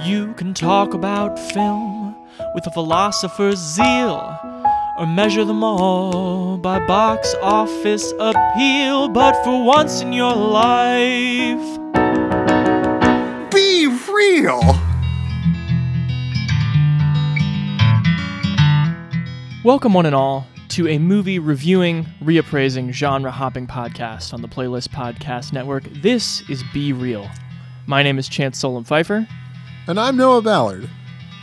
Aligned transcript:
You 0.05 0.33
can 0.33 0.53
talk 0.53 0.93
about 0.93 1.39
film 1.39 2.17
with 2.53 2.67
a 2.67 2.71
philosopher's 2.71 3.59
zeal 3.59 4.52
or 4.97 5.07
measure 5.07 5.43
them 5.43 5.63
all 5.63 6.57
by 6.57 6.79
box 6.85 7.33
office 7.41 8.11
appeal. 8.19 9.09
But 9.09 9.41
for 9.43 9.63
once 9.63 10.01
in 10.01 10.13
your 10.13 10.35
life, 10.35 11.79
Be 13.51 13.87
real. 14.11 14.61
welcome 19.63 19.93
one 19.93 20.05
and 20.05 20.13
all 20.15 20.45
to 20.67 20.87
a 20.89 20.97
movie 20.97 21.39
reviewing, 21.39 22.05
reappraising, 22.21 22.91
genre 22.91 23.31
hopping 23.31 23.65
podcast 23.67 24.33
on 24.33 24.41
the 24.41 24.47
Playlist 24.47 24.89
Podcast 24.89 25.53
Network. 25.53 25.83
This 26.01 26.47
is 26.49 26.63
Be 26.73 26.91
Real. 26.93 27.29
My 27.85 28.01
name 28.03 28.17
is 28.17 28.27
Chance 28.27 28.57
Solem-Pfeifer. 28.59 29.27
And 29.87 29.99
I'm 29.99 30.17
Noah 30.17 30.41
Ballard. 30.41 30.89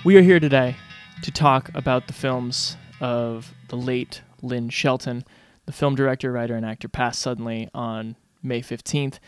We 0.04 0.16
are 0.16 0.22
here 0.22 0.40
today 0.40 0.76
to 1.22 1.30
talk 1.30 1.70
about 1.74 2.06
the 2.08 2.12
films 2.12 2.76
of 3.00 3.54
the 3.68 3.76
late 3.76 4.22
Lynn 4.42 4.68
Shelton. 4.68 5.24
The 5.66 5.72
film 5.72 5.94
director, 5.94 6.32
writer, 6.32 6.56
and 6.56 6.66
actor 6.66 6.88
passed 6.88 7.20
suddenly 7.20 7.68
on 7.74 8.16
May 8.42 8.60
15th 8.60 9.18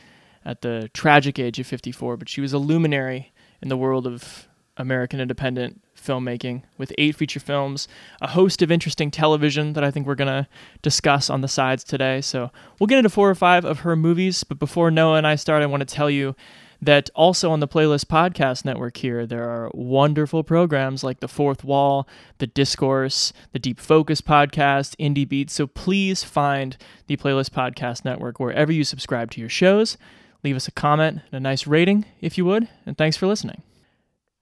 at 0.45 0.63
the 0.63 0.91
tragic 0.93 1.39
age 1.39 1.59
of 1.59 1.67
54, 1.67 2.17
but 2.17 2.29
she 2.29 2.41
was 2.41 2.53
a 2.53 2.59
luminary 2.59 3.33
in 3.61 3.69
the 3.69 3.77
world 3.77 4.07
of 4.07 4.49
American 4.77 5.21
independent 5.21 5.81
filmmaking 5.97 6.63
with 6.79 6.93
eight 6.99 7.15
feature 7.15 7.39
films, 7.39 7.87
a 8.21 8.29
host 8.29 8.63
of 8.63 8.73
interesting 8.73 9.11
television 9.11 9.75
that 9.75 9.85
I 9.85 9.91
think 9.91 10.07
we're 10.07 10.15
going 10.15 10.45
to 10.45 10.49
discuss 10.81 11.31
on 11.31 11.43
the 11.43 11.49
sides 11.49 11.85
today. 11.85 12.21
So 12.21 12.51
we'll 12.79 12.87
get 12.87 12.99
into 12.99 13.11
four 13.11 13.31
or 13.31 13.35
five 13.35 13.65
of 13.65 13.81
her 13.81 13.95
movies, 13.95 14.43
but 14.45 14.59
before 14.59 14.91
Noah 14.91 15.19
and 15.19 15.27
I 15.27 15.37
start, 15.37 15.63
I 15.63 15.67
want 15.67 15.87
to 15.87 15.95
tell 15.95 16.11
you 16.11 16.35
that 16.83 17.09
also 17.15 17.53
on 17.53 17.61
the 17.61 17.69
Playlist 17.69 18.07
Podcast 18.07 18.65
Network 18.65 18.97
here, 18.97 19.25
there 19.25 19.49
are 19.49 19.71
wonderful 19.73 20.43
programs 20.43 21.05
like 21.05 21.21
The 21.21 21.29
Fourth 21.29 21.63
Wall, 21.63 22.09
The 22.39 22.49
Discourse, 22.49 23.33
The 23.53 23.61
Deep 23.61 23.79
Focus 23.79 24.21
Podcast, 24.21 24.97
Indie 24.97 25.29
Beats. 25.29 25.53
So 25.53 25.69
please 25.69 26.25
find 26.25 26.77
the 27.07 27.17
Playlist 27.17 27.51
Podcast 27.51 28.05
Network 28.05 28.41
wherever 28.41 28.73
you 28.73 28.83
subscribe 28.83 29.31
to 29.31 29.41
your 29.41 29.49
shows. 29.49 29.97
Leave 30.43 30.57
us 30.57 30.67
a 30.67 30.73
comment 30.73 31.21
and 31.31 31.35
a 31.35 31.41
nice 31.41 31.69
rating 31.69 32.05
if 32.21 32.37
you 32.37 32.45
would, 32.45 32.69
and 32.85 32.99
thanks 32.99 33.17
for 33.17 33.29
listening. 33.29 33.63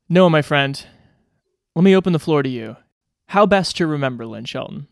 Noah, 0.08 0.30
my 0.30 0.40
friend, 0.42 0.86
let 1.76 1.82
me 1.82 1.94
open 1.94 2.14
the 2.14 2.18
floor 2.18 2.42
to 2.42 2.48
you. 2.48 2.76
How 3.26 3.44
best 3.44 3.76
to 3.76 3.86
remember 3.86 4.24
Lynn 4.24 4.46
Shelton? 4.46 4.88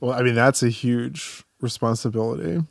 Well, 0.00 0.12
I 0.12 0.22
mean, 0.22 0.34
that's 0.34 0.64
a 0.64 0.70
huge 0.70 1.44
responsibility. 1.60 2.64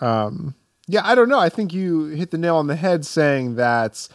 Um, 0.00 0.54
yeah, 0.90 1.02
I 1.04 1.14
don't 1.14 1.28
know. 1.28 1.38
I 1.38 1.48
think 1.48 1.72
you 1.72 2.06
hit 2.06 2.32
the 2.32 2.38
nail 2.38 2.56
on 2.56 2.66
the 2.66 2.74
head 2.74 3.06
saying 3.06 3.54
that 3.54 4.08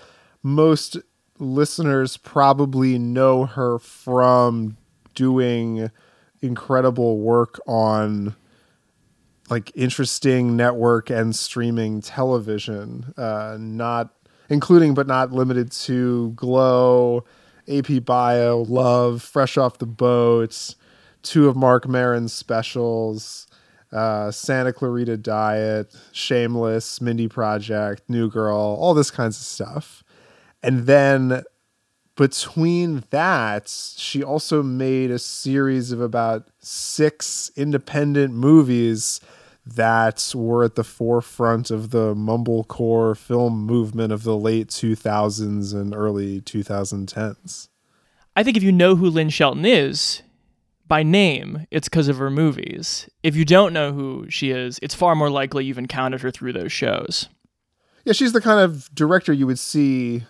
most 0.43 0.97
listeners 1.39 2.17
probably 2.17 2.99
know 2.99 3.45
her 3.45 3.79
from 3.79 4.75
doing 5.13 5.89
incredible 6.41 7.19
work 7.19 7.59
on 7.65 8.35
like 9.49 9.71
interesting 9.73 10.57
network 10.57 11.09
and 11.09 11.33
streaming 11.33 12.01
television, 12.01 13.13
uh, 13.15 13.55
not 13.57 14.13
including 14.49 14.93
but 14.93 15.07
not 15.07 15.31
limited 15.31 15.71
to 15.71 16.31
Glow, 16.31 17.23
AP 17.69 18.03
Bio, 18.03 18.63
Love, 18.63 19.21
Fresh 19.21 19.57
Off 19.57 19.77
the 19.77 19.85
Boats, 19.85 20.75
two 21.23 21.47
of 21.47 21.55
Marc 21.55 21.87
Maron's 21.87 22.33
specials, 22.33 23.47
uh, 23.91 24.31
Santa 24.31 24.73
Clarita 24.73 25.17
Diet, 25.17 25.95
Shameless, 26.11 27.01
Mindy 27.01 27.27
Project, 27.27 28.03
New 28.09 28.29
Girl, 28.29 28.57
all 28.57 28.93
this 28.93 29.11
kinds 29.11 29.37
of 29.37 29.45
stuff. 29.45 30.03
And 30.61 30.85
then 30.85 31.43
between 32.15 33.03
that, 33.09 33.67
she 33.67 34.23
also 34.23 34.63
made 34.63 35.11
a 35.11 35.19
series 35.19 35.91
of 35.91 35.99
about 36.01 36.47
six 36.59 37.51
independent 37.55 38.33
movies 38.33 39.19
that 39.65 40.31
were 40.35 40.63
at 40.63 40.75
the 40.75 40.83
forefront 40.83 41.71
of 41.71 41.89
the 41.89 42.13
mumblecore 42.13 43.17
film 43.17 43.65
movement 43.65 44.13
of 44.13 44.23
the 44.23 44.37
late 44.37 44.67
2000s 44.67 45.73
and 45.73 45.93
early 45.93 46.39
2010s. 46.41 47.69
I 48.35 48.43
think 48.43 48.57
if 48.57 48.63
you 48.63 48.71
know 48.71 48.95
who 48.95 49.09
Lynn 49.09 49.29
Shelton 49.29 49.65
is 49.65 50.21
by 50.87 51.03
name, 51.03 51.65
it's 51.71 51.89
because 51.89 52.07
of 52.07 52.17
her 52.17 52.29
movies. 52.29 53.09
If 53.23 53.35
you 53.35 53.45
don't 53.45 53.73
know 53.73 53.91
who 53.91 54.27
she 54.29 54.51
is, 54.51 54.79
it's 54.81 54.95
far 54.95 55.15
more 55.15 55.29
likely 55.29 55.65
you've 55.65 55.77
encountered 55.77 56.21
her 56.21 56.31
through 56.31 56.53
those 56.53 56.71
shows. 56.71 57.27
Yeah, 58.03 58.13
she's 58.13 58.33
the 58.33 58.41
kind 58.41 58.59
of 58.59 58.93
director 58.93 59.33
you 59.33 59.47
would 59.47 59.59
see 59.59 60.23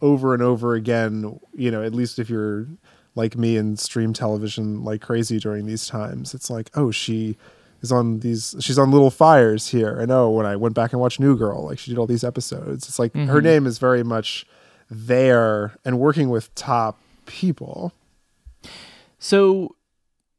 over 0.00 0.34
and 0.34 0.42
over 0.42 0.74
again, 0.74 1.40
you 1.54 1.70
know, 1.70 1.82
at 1.82 1.94
least 1.94 2.18
if 2.18 2.30
you're 2.30 2.66
like 3.14 3.36
me 3.36 3.56
and 3.56 3.78
stream 3.78 4.12
television 4.12 4.84
like 4.84 5.00
crazy 5.00 5.38
during 5.38 5.66
these 5.66 5.86
times. 5.86 6.32
It's 6.32 6.48
like, 6.48 6.70
oh, 6.74 6.90
she 6.90 7.36
is 7.82 7.90
on 7.90 8.20
these 8.20 8.54
she's 8.60 8.78
on 8.78 8.90
Little 8.90 9.10
Fires 9.10 9.68
here. 9.68 9.98
I 10.00 10.04
know 10.04 10.26
oh, 10.26 10.30
when 10.30 10.46
I 10.46 10.56
went 10.56 10.74
back 10.74 10.92
and 10.92 11.00
watched 11.00 11.20
New 11.20 11.36
Girl, 11.36 11.64
like 11.64 11.78
she 11.78 11.90
did 11.90 11.98
all 11.98 12.06
these 12.06 12.24
episodes. 12.24 12.88
It's 12.88 12.98
like 12.98 13.14
her 13.14 13.20
mm-hmm. 13.20 13.44
name 13.44 13.66
is 13.66 13.78
very 13.78 14.04
much 14.04 14.46
there 14.90 15.76
and 15.84 15.98
working 15.98 16.30
with 16.30 16.54
top 16.54 16.98
people. 17.26 17.92
So 19.20 19.76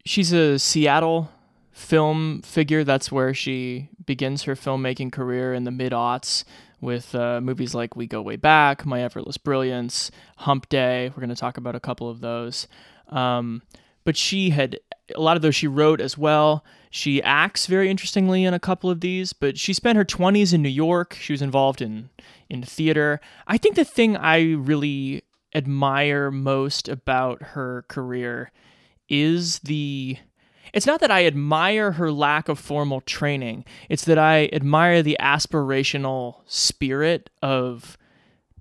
she's 0.03 0.33
a 0.33 0.57
Seattle 0.57 1.29
film 1.71 2.41
figure. 2.41 2.83
That's 2.83 3.11
where 3.11 3.33
she 3.33 3.89
begins 4.05 4.43
her 4.43 4.55
filmmaking 4.55 5.11
career 5.11 5.53
in 5.53 5.63
the 5.63 5.71
mid 5.71 5.93
aughts 5.93 6.43
with 6.81 7.13
uh, 7.13 7.39
movies 7.41 7.75
like 7.75 7.95
We 7.95 8.07
Go 8.07 8.23
Way 8.23 8.37
Back, 8.37 8.85
My 8.87 9.03
Effortless 9.03 9.37
Brilliance, 9.37 10.09
Hump 10.37 10.67
Day. 10.67 11.09
We're 11.09 11.21
going 11.21 11.29
to 11.29 11.35
talk 11.35 11.57
about 11.57 11.75
a 11.75 11.79
couple 11.79 12.09
of 12.09 12.21
those. 12.21 12.67
Um, 13.09 13.61
but 14.03 14.17
she 14.17 14.49
had 14.49 14.79
a 15.15 15.21
lot 15.21 15.35
of 15.35 15.43
those 15.43 15.55
she 15.55 15.67
wrote 15.67 16.01
as 16.01 16.17
well. 16.17 16.65
She 16.89 17.21
acts 17.21 17.67
very 17.67 17.87
interestingly 17.87 18.43
in 18.43 18.55
a 18.55 18.59
couple 18.59 18.89
of 18.89 19.01
these, 19.01 19.31
but 19.31 19.59
she 19.59 19.73
spent 19.73 19.95
her 19.95 20.03
20s 20.03 20.53
in 20.53 20.63
New 20.63 20.69
York. 20.69 21.15
She 21.19 21.33
was 21.33 21.41
involved 21.41 21.81
in 21.81 22.09
in 22.49 22.63
theater. 22.63 23.21
I 23.47 23.57
think 23.57 23.75
the 23.75 23.85
thing 23.85 24.17
I 24.17 24.53
really 24.53 25.21
admire 25.53 26.31
most 26.31 26.89
about 26.89 27.41
her 27.41 27.85
career 27.87 28.51
is 29.11 29.59
the 29.59 30.17
it's 30.73 30.85
not 30.85 31.01
that 31.01 31.11
I 31.11 31.25
admire 31.25 31.91
her 31.91 32.11
lack 32.13 32.47
of 32.47 32.57
formal 32.57 33.01
training. 33.01 33.65
It's 33.89 34.05
that 34.05 34.17
I 34.17 34.49
admire 34.53 35.03
the 35.03 35.17
aspirational 35.19 36.37
spirit 36.45 37.29
of 37.41 37.97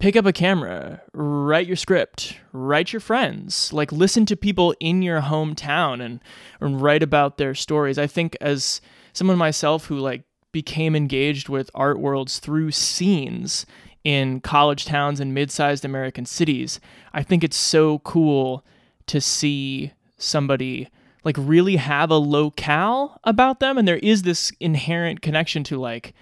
pick 0.00 0.16
up 0.16 0.26
a 0.26 0.32
camera, 0.32 1.02
write 1.12 1.68
your 1.68 1.76
script, 1.76 2.36
write 2.52 2.92
your 2.92 2.98
friends, 2.98 3.72
like 3.72 3.92
listen 3.92 4.26
to 4.26 4.36
people 4.36 4.74
in 4.80 5.02
your 5.02 5.20
hometown 5.20 6.04
and, 6.04 6.20
and 6.60 6.82
write 6.82 7.04
about 7.04 7.36
their 7.36 7.54
stories. 7.54 7.96
I 7.96 8.08
think 8.08 8.36
as 8.40 8.80
someone 9.12 9.38
myself 9.38 9.84
who 9.84 9.98
like 9.98 10.24
became 10.50 10.96
engaged 10.96 11.48
with 11.48 11.70
art 11.76 12.00
worlds 12.00 12.40
through 12.40 12.72
scenes 12.72 13.66
in 14.02 14.40
college 14.40 14.84
towns 14.84 15.20
and 15.20 15.32
mid-sized 15.32 15.84
American 15.84 16.24
cities, 16.26 16.80
I 17.12 17.22
think 17.22 17.44
it's 17.44 17.56
so 17.56 18.00
cool 18.00 18.64
to 19.06 19.20
see 19.20 19.92
somebody 20.20 20.88
like 21.24 21.36
really 21.38 21.76
have 21.76 22.10
a 22.10 22.16
locale 22.16 23.18
about 23.24 23.60
them 23.60 23.76
and 23.76 23.86
there 23.86 23.98
is 23.98 24.22
this 24.22 24.52
inherent 24.60 25.20
connection 25.20 25.64
to 25.64 25.78
like 25.78 26.14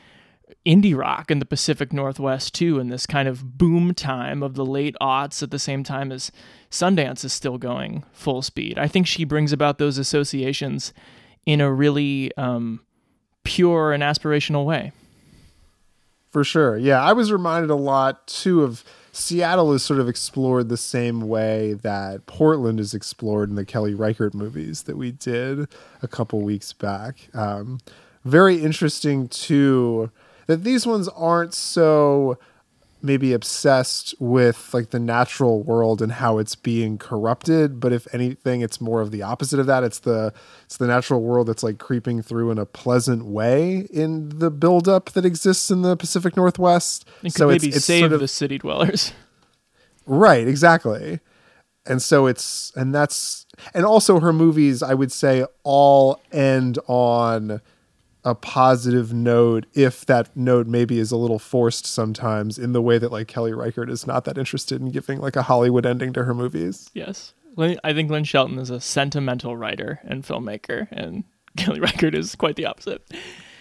indie 0.66 0.96
rock 0.96 1.30
in 1.30 1.38
the 1.38 1.44
Pacific 1.44 1.92
Northwest 1.92 2.54
too, 2.54 2.78
in 2.78 2.88
this 2.88 3.06
kind 3.06 3.28
of 3.28 3.58
boom 3.58 3.94
time 3.94 4.42
of 4.42 4.54
the 4.54 4.64
late 4.64 4.96
aughts 5.00 5.42
at 5.42 5.50
the 5.50 5.58
same 5.58 5.82
time 5.82 6.12
as 6.12 6.30
Sundance 6.70 7.24
is 7.24 7.32
still 7.32 7.58
going 7.58 8.04
full 8.12 8.42
speed. 8.42 8.78
I 8.78 8.88
think 8.88 9.06
she 9.06 9.24
brings 9.24 9.52
about 9.52 9.78
those 9.78 9.98
associations 9.98 10.92
in 11.46 11.60
a 11.60 11.72
really 11.72 12.34
um, 12.36 12.80
pure 13.44 13.92
and 13.92 14.02
aspirational 14.02 14.64
way. 14.64 14.92
For 16.30 16.44
sure. 16.44 16.76
Yeah, 16.76 17.02
I 17.02 17.14
was 17.14 17.32
reminded 17.32 17.70
a 17.70 17.74
lot 17.74 18.26
too 18.26 18.62
of 18.62 18.84
Seattle 19.18 19.72
is 19.72 19.82
sort 19.82 19.98
of 19.98 20.08
explored 20.08 20.68
the 20.68 20.76
same 20.76 21.22
way 21.22 21.74
that 21.74 22.26
Portland 22.26 22.78
is 22.78 22.94
explored 22.94 23.50
in 23.50 23.56
the 23.56 23.64
Kelly 23.64 23.92
Reichardt 23.92 24.32
movies 24.32 24.84
that 24.84 24.96
we 24.96 25.10
did 25.10 25.66
a 26.02 26.08
couple 26.08 26.40
weeks 26.40 26.72
back. 26.72 27.28
Um, 27.34 27.80
very 28.24 28.62
interesting 28.62 29.28
too 29.28 30.10
that 30.46 30.62
these 30.62 30.86
ones 30.86 31.08
aren't 31.08 31.52
so 31.52 32.38
maybe 33.02 33.32
obsessed 33.32 34.14
with 34.18 34.72
like 34.72 34.90
the 34.90 34.98
natural 34.98 35.62
world 35.62 36.02
and 36.02 36.12
how 36.12 36.38
it's 36.38 36.54
being 36.54 36.98
corrupted 36.98 37.78
but 37.78 37.92
if 37.92 38.12
anything 38.12 38.60
it's 38.60 38.80
more 38.80 39.00
of 39.00 39.10
the 39.10 39.22
opposite 39.22 39.60
of 39.60 39.66
that. 39.66 39.84
It's 39.84 40.00
the 40.00 40.32
it's 40.64 40.76
the 40.76 40.86
natural 40.86 41.22
world 41.22 41.48
that's 41.48 41.62
like 41.62 41.78
creeping 41.78 42.22
through 42.22 42.50
in 42.50 42.58
a 42.58 42.66
pleasant 42.66 43.24
way 43.24 43.86
in 43.90 44.38
the 44.38 44.50
buildup 44.50 45.10
that 45.10 45.24
exists 45.24 45.70
in 45.70 45.82
the 45.82 45.96
pacific 45.96 46.36
northwest. 46.36 47.08
It 47.22 47.32
so 47.32 47.48
maybe 47.48 47.68
it's, 47.68 47.78
it's 47.78 47.86
save 47.86 48.00
sort 48.00 48.12
of, 48.12 48.20
the 48.20 48.28
city 48.28 48.58
dwellers. 48.58 49.12
Right 50.06 50.48
exactly. 50.48 51.20
And 51.86 52.02
so 52.02 52.26
it's 52.26 52.72
and 52.76 52.94
that's 52.94 53.46
and 53.74 53.84
also 53.84 54.20
her 54.20 54.32
movies 54.32 54.82
i 54.82 54.94
would 54.94 55.10
say 55.10 55.44
all 55.64 56.22
end 56.32 56.78
on 56.86 57.60
a 58.24 58.34
positive 58.34 59.12
note 59.12 59.66
if 59.74 60.04
that 60.06 60.36
note 60.36 60.66
maybe 60.66 60.98
is 60.98 61.12
a 61.12 61.16
little 61.16 61.38
forced 61.38 61.86
sometimes 61.86 62.58
in 62.58 62.72
the 62.72 62.82
way 62.82 62.98
that 62.98 63.12
like 63.12 63.28
Kelly 63.28 63.52
Reichardt 63.52 63.90
is 63.90 64.06
not 64.06 64.24
that 64.24 64.38
interested 64.38 64.80
in 64.80 64.90
giving 64.90 65.20
like 65.20 65.36
a 65.36 65.42
Hollywood 65.42 65.86
ending 65.86 66.12
to 66.14 66.24
her 66.24 66.34
movies. 66.34 66.90
Yes. 66.94 67.32
I 67.56 67.92
think 67.92 68.10
Lynn 68.10 68.24
Shelton 68.24 68.58
is 68.58 68.70
a 68.70 68.80
sentimental 68.80 69.56
writer 69.56 70.00
and 70.04 70.22
filmmaker 70.22 70.88
and 70.92 71.24
Kelly 71.56 71.80
Reichardt 71.80 72.14
is 72.14 72.34
quite 72.34 72.56
the 72.56 72.66
opposite. 72.66 73.02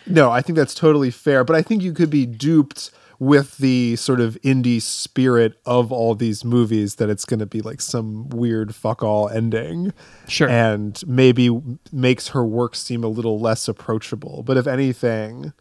No, 0.06 0.32
I 0.32 0.42
think 0.42 0.56
that's 0.56 0.74
totally 0.74 1.12
fair, 1.12 1.44
but 1.44 1.56
I 1.56 1.62
think 1.62 1.84
you 1.84 1.94
could 1.94 2.10
be 2.10 2.26
duped 2.26 2.92
with 3.20 3.58
the 3.58 3.96
sort 3.96 4.20
of 4.20 4.38
indie 4.44 4.82
spirit 4.82 5.60
of 5.66 5.92
all 5.92 6.14
these 6.14 6.46
movies 6.46 6.96
that 6.96 7.10
it's 7.10 7.26
going 7.26 7.40
to 7.40 7.46
be 7.46 7.62
like 7.62 7.82
some 7.82 8.30
weird 8.30 8.76
fuck 8.76 9.02
all 9.02 9.28
ending. 9.30 9.92
Sure. 10.28 10.48
And 10.48 11.02
maybe 11.08 11.50
makes 11.92 12.28
her 12.30 12.46
work 12.46 12.76
seem 12.76 13.04
a 13.04 13.08
little 13.08 13.40
less 13.40 13.68
approachable. 13.68 14.44
But 14.44 14.58
if 14.58 14.68
anything, 14.68 15.52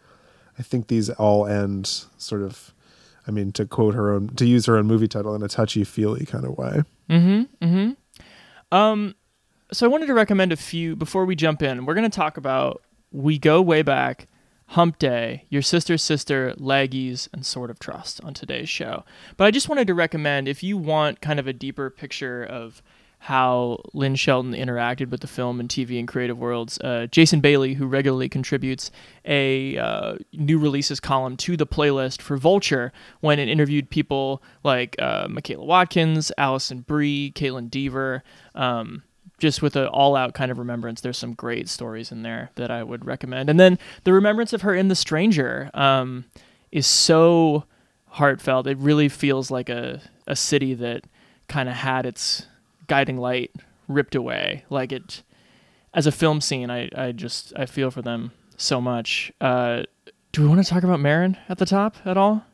I 0.58 0.62
think 0.62 0.88
these 0.88 1.08
all 1.10 1.46
end 1.46 1.86
sort 2.18 2.42
of 2.42 2.72
I 3.26 3.30
mean 3.30 3.52
to 3.52 3.66
quote 3.66 3.94
her 3.94 4.12
own 4.12 4.28
to 4.36 4.46
use 4.46 4.66
her 4.66 4.76
own 4.76 4.86
movie 4.86 5.08
title 5.08 5.34
in 5.34 5.42
a 5.42 5.48
touchy-feely 5.48 6.26
kind 6.26 6.44
of 6.44 6.56
way. 6.56 6.82
Mhm. 7.10 7.48
Mhm. 7.62 7.96
Um 8.70 9.14
so 9.72 9.84
I 9.84 9.88
wanted 9.88 10.06
to 10.06 10.14
recommend 10.14 10.52
a 10.52 10.56
few 10.56 10.94
before 10.94 11.24
we 11.24 11.34
jump 11.34 11.60
in. 11.62 11.86
We're 11.86 11.94
going 11.94 12.08
to 12.08 12.14
talk 12.16 12.36
about 12.36 12.82
We 13.10 13.36
Go 13.36 13.60
Way 13.60 13.82
Back 13.82 14.28
Hump 14.68 14.98
Day, 14.98 15.44
Your 15.48 15.62
Sister's 15.62 16.02
Sister, 16.02 16.54
Laggies, 16.58 17.28
and 17.32 17.46
Sword 17.46 17.70
of 17.70 17.78
Trust 17.78 18.22
on 18.24 18.34
today's 18.34 18.68
show. 18.68 19.04
But 19.36 19.46
I 19.46 19.50
just 19.50 19.68
wanted 19.68 19.86
to 19.86 19.94
recommend 19.94 20.48
if 20.48 20.62
you 20.62 20.76
want 20.76 21.20
kind 21.20 21.38
of 21.38 21.46
a 21.46 21.52
deeper 21.52 21.88
picture 21.88 22.42
of 22.44 22.82
how 23.18 23.80
Lynn 23.92 24.14
Shelton 24.14 24.52
interacted 24.52 25.10
with 25.10 25.20
the 25.20 25.26
film 25.26 25.58
and 25.58 25.68
TV 25.68 25.98
and 25.98 26.06
creative 26.06 26.38
worlds, 26.38 26.78
uh, 26.80 27.06
Jason 27.10 27.40
Bailey, 27.40 27.74
who 27.74 27.86
regularly 27.86 28.28
contributes 28.28 28.90
a 29.24 29.78
uh, 29.78 30.16
new 30.32 30.58
releases 30.58 31.00
column 31.00 31.36
to 31.38 31.56
the 31.56 31.66
playlist 31.66 32.20
for 32.20 32.36
Vulture, 32.36 32.92
went 33.22 33.40
and 33.40 33.50
interviewed 33.50 33.88
people 33.90 34.42
like 34.62 34.94
uh, 35.00 35.26
Michaela 35.28 35.64
Watkins, 35.64 36.30
Alison 36.38 36.80
Brie, 36.80 37.32
Kaitlyn 37.34 37.70
Dever. 37.70 38.22
Um, 38.54 39.02
just 39.38 39.62
with 39.62 39.76
an 39.76 39.86
all-out 39.86 40.32
kind 40.34 40.50
of 40.50 40.58
remembrance 40.58 41.00
there's 41.00 41.18
some 41.18 41.34
great 41.34 41.68
stories 41.68 42.10
in 42.10 42.22
there 42.22 42.50
that 42.54 42.70
i 42.70 42.82
would 42.82 43.04
recommend. 43.04 43.50
And 43.50 43.60
then 43.60 43.78
the 44.04 44.12
remembrance 44.12 44.52
of 44.52 44.62
her 44.62 44.74
in 44.74 44.88
the 44.88 44.94
stranger 44.94 45.70
um, 45.74 46.24
is 46.72 46.86
so 46.86 47.64
heartfelt. 48.16 48.66
It 48.66 48.78
really 48.78 49.08
feels 49.08 49.50
like 49.50 49.68
a, 49.68 50.00
a 50.26 50.34
city 50.34 50.74
that 50.74 51.04
kind 51.48 51.68
of 51.68 51.74
had 51.74 52.06
its 52.06 52.46
guiding 52.86 53.18
light 53.18 53.50
ripped 53.88 54.14
away. 54.14 54.64
Like 54.70 54.92
it 54.92 55.22
as 55.94 56.06
a 56.06 56.12
film 56.12 56.42
scene 56.42 56.70
i, 56.70 56.90
I 56.94 57.12
just 57.12 57.54
i 57.56 57.64
feel 57.64 57.90
for 57.90 58.02
them 58.02 58.32
so 58.58 58.80
much. 58.80 59.32
Uh, 59.40 59.82
do 60.32 60.42
we 60.42 60.48
want 60.48 60.62
to 60.64 60.70
talk 60.70 60.82
about 60.82 61.00
Maron 61.00 61.36
at 61.48 61.58
the 61.58 61.66
top 61.66 61.96
at 62.04 62.16
all? 62.16 62.44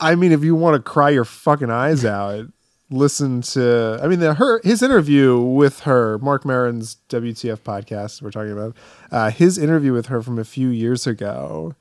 I 0.00 0.14
mean 0.14 0.32
if 0.32 0.42
you 0.42 0.54
want 0.54 0.76
to 0.76 0.82
cry 0.82 1.10
your 1.10 1.24
fucking 1.24 1.70
eyes 1.70 2.04
out 2.04 2.46
listen 2.92 3.40
to 3.40 3.98
i 4.02 4.06
mean 4.06 4.20
the, 4.20 4.34
her 4.34 4.60
his 4.62 4.82
interview 4.82 5.38
with 5.40 5.80
her 5.80 6.18
marc 6.18 6.44
maron's 6.44 6.98
wtf 7.08 7.58
podcast 7.60 8.22
we're 8.22 8.30
talking 8.30 8.52
about 8.52 8.76
uh, 9.10 9.30
his 9.30 9.58
interview 9.58 9.92
with 9.92 10.06
her 10.06 10.22
from 10.22 10.38
a 10.38 10.44
few 10.44 10.68
years 10.68 11.06
ago 11.06 11.74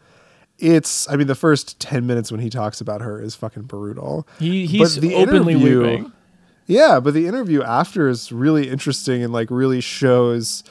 it's 0.58 1.10
i 1.10 1.16
mean 1.16 1.28
the 1.28 1.36
first 1.36 1.80
10 1.80 2.06
minutes 2.08 2.31
when 2.31 2.40
he 2.40 2.50
talks 2.50 2.80
about 2.81 3.02
her 3.02 3.22
is 3.22 3.36
fucking 3.36 3.63
brutal. 3.63 4.28
He, 4.40 4.66
he's 4.66 4.96
but 4.96 5.02
the 5.02 5.16
openly 5.16 5.56
weeping 5.56 6.12
yeah 6.68 7.00
but 7.00 7.13
the 7.13 7.28
interview 7.28 7.62
after 7.63 8.08
is 8.08 8.31
really 8.31 8.69
interesting 8.69 9.24
and 9.24 9.34
like 9.34 9.52
really 9.52 9.81
shows 9.81 10.63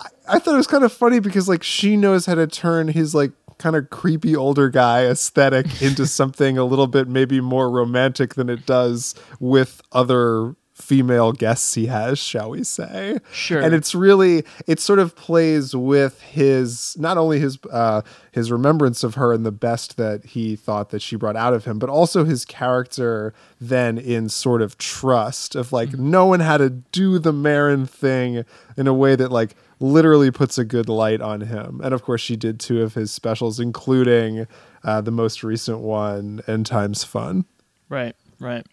I, 0.00 0.08
I 0.28 0.38
thought 0.38 0.54
it 0.54 0.58
was 0.58 0.66
kind 0.66 0.84
of 0.84 0.92
funny 0.92 1.20
because 1.20 1.48
like 1.48 1.62
she 1.62 1.96
knows 1.96 2.26
how 2.26 2.34
to 2.34 2.46
turn 2.46 2.88
his 2.88 3.14
like 3.14 3.32
kind 3.62 3.76
of 3.76 3.90
creepy 3.90 4.34
older 4.34 4.68
guy 4.68 5.06
aesthetic 5.06 5.80
into 5.80 6.06
something 6.18 6.58
a 6.58 6.64
little 6.64 6.88
bit 6.88 7.08
maybe 7.08 7.40
more 7.40 7.70
romantic 7.70 8.34
than 8.34 8.50
it 8.50 8.66
does 8.66 9.14
with 9.38 9.80
other 9.92 10.56
female 10.74 11.32
guests 11.32 11.74
he 11.74 11.86
has, 11.86 12.18
shall 12.18 12.50
we 12.50 12.64
say? 12.64 13.18
Sure. 13.32 13.62
And 13.62 13.72
it's 13.72 13.94
really 13.94 14.44
it 14.66 14.80
sort 14.80 14.98
of 14.98 15.14
plays 15.14 15.76
with 15.76 16.20
his 16.22 16.96
not 16.98 17.16
only 17.16 17.38
his 17.38 17.58
uh, 17.70 18.02
his 18.32 18.50
remembrance 18.50 19.04
of 19.04 19.14
her 19.14 19.32
and 19.32 19.46
the 19.46 19.52
best 19.52 19.96
that 19.96 20.24
he 20.24 20.56
thought 20.56 20.90
that 20.90 21.00
she 21.00 21.14
brought 21.14 21.36
out 21.36 21.54
of 21.54 21.64
him, 21.64 21.78
but 21.78 21.88
also 21.88 22.24
his 22.24 22.44
character 22.44 23.32
then 23.60 23.96
in 23.96 24.28
Sword 24.28 24.60
of 24.60 24.76
Trust 24.76 25.54
of 25.54 25.72
like 25.72 25.90
mm-hmm. 25.90 26.10
knowing 26.10 26.40
how 26.40 26.56
to 26.56 26.68
do 26.68 27.18
the 27.18 27.32
Maron 27.32 27.86
thing 27.86 28.44
in 28.76 28.86
a 28.86 28.94
way 28.94 29.14
that 29.14 29.30
like 29.30 29.54
literally 29.82 30.30
puts 30.30 30.56
a 30.56 30.64
good 30.64 30.88
light 30.88 31.20
on 31.20 31.42
him. 31.42 31.80
And 31.82 31.92
of 31.92 32.02
course, 32.02 32.20
she 32.20 32.36
did 32.36 32.60
two 32.60 32.82
of 32.82 32.94
his 32.94 33.10
specials, 33.10 33.58
including 33.60 34.46
uh, 34.84 35.00
the 35.00 35.10
most 35.10 35.42
recent 35.42 35.80
one, 35.80 36.40
End 36.46 36.66
Times 36.66 37.04
Fun. 37.04 37.44
Right, 37.88 38.14
right. 38.38 38.64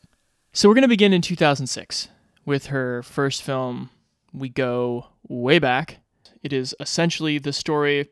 So 0.54 0.70
we're 0.70 0.76
going 0.76 0.84
to 0.84 0.88
begin 0.88 1.12
in 1.12 1.22
2006 1.22 2.08
with 2.46 2.68
her 2.68 3.04
first 3.04 3.42
film, 3.42 3.90
We 4.32 4.50
Go 4.50 5.08
Way 5.28 5.60
Back. 5.60 5.98
It 6.42 6.54
is 6.54 6.76
essentially 6.80 7.38
the 7.38 7.54
story 7.54 8.10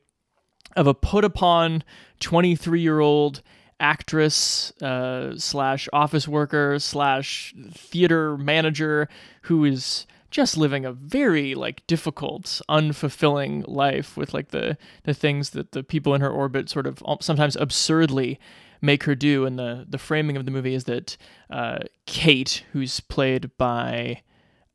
of 0.75 0.87
a 0.87 0.93
put 0.93 1.23
upon 1.23 1.83
23 2.19 2.81
year 2.81 2.99
old 2.99 3.41
actress 3.79 4.71
uh, 4.81 5.37
slash 5.37 5.87
office 5.93 6.27
worker 6.27 6.79
slash 6.79 7.53
theater 7.71 8.37
manager 8.37 9.07
who 9.43 9.63
is 9.63 10.07
just 10.37 10.55
living 10.55 10.85
a 10.85 10.91
very 10.91 11.55
like 11.55 11.85
difficult, 11.87 12.61
unfulfilling 12.69 13.67
life 13.67 14.15
with 14.15 14.35
like 14.35 14.49
the 14.49 14.77
the 15.01 15.13
things 15.13 15.49
that 15.49 15.71
the 15.71 15.81
people 15.81 16.13
in 16.13 16.21
her 16.21 16.29
orbit 16.29 16.69
sort 16.69 16.85
of 16.85 17.01
sometimes 17.21 17.55
absurdly 17.55 18.39
make 18.79 19.05
her 19.05 19.15
do. 19.15 19.47
And 19.47 19.57
the 19.57 19.83
the 19.89 19.97
framing 19.97 20.37
of 20.37 20.45
the 20.45 20.51
movie 20.51 20.75
is 20.75 20.83
that 20.83 21.17
uh, 21.49 21.79
Kate, 22.05 22.63
who's 22.71 22.99
played 22.99 23.49
by 23.57 24.21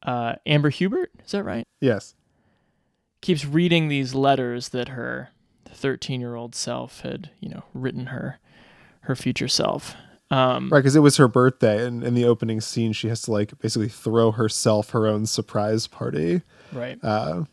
uh, 0.03 0.35
Amber 0.47 0.73
Hubbard, 0.73 1.11
is 1.25 1.31
that 1.31 1.45
right? 1.45 1.69
Yes. 1.81 2.17
Keeps 3.21 3.45
reading 3.45 3.87
these 3.87 4.17
letters 4.17 4.71
that 4.71 4.89
her 4.89 5.29
13 5.69 6.21
year 6.21 6.35
old 6.35 6.57
self 6.57 7.03
had, 7.03 7.31
you 7.39 7.49
know, 7.49 7.63
written 7.73 8.07
her 8.07 8.41
her 9.03 9.15
future 9.15 9.47
self. 9.47 9.95
Um, 10.33 10.71
right, 10.71 10.79
because 10.79 10.97
it 10.97 11.01
was 11.01 11.19
her 11.19 11.29
birthday, 11.29 11.85
and 11.87 12.03
in 12.03 12.15
the 12.15 12.25
opening 12.25 12.63
scene, 12.63 12.95
she 12.95 13.09
has 13.09 13.21
to 13.23 13.31
like 13.31 13.59
basically 13.59 13.91
throw 13.91 14.33
herself 14.33 14.91
her 14.91 15.07
own 15.07 15.27
surprise 15.27 15.87
party. 15.87 16.41
Right. 16.73 16.99
Uh, 17.03 17.45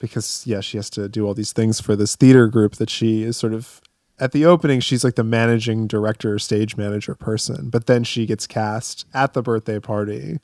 because 0.00 0.44
yeah, 0.44 0.60
she 0.60 0.76
has 0.76 0.90
to 0.90 1.08
do 1.08 1.24
all 1.24 1.34
these 1.34 1.52
things 1.52 1.80
for 1.80 1.94
this 1.94 2.16
theater 2.16 2.48
group 2.48 2.76
that 2.76 2.90
she 2.90 3.22
is 3.22 3.36
sort 3.36 3.54
of 3.54 3.80
at 4.18 4.32
the 4.32 4.44
opening. 4.44 4.80
She's 4.80 5.04
like 5.04 5.14
the 5.14 5.22
managing 5.22 5.86
director, 5.86 6.36
stage 6.40 6.76
manager 6.76 7.14
person, 7.14 7.70
but 7.70 7.86
then 7.86 8.02
she 8.02 8.26
gets 8.26 8.44
cast 8.44 9.06
at 9.14 9.34
the 9.34 9.42
birthday 9.42 9.78
party 9.78 10.40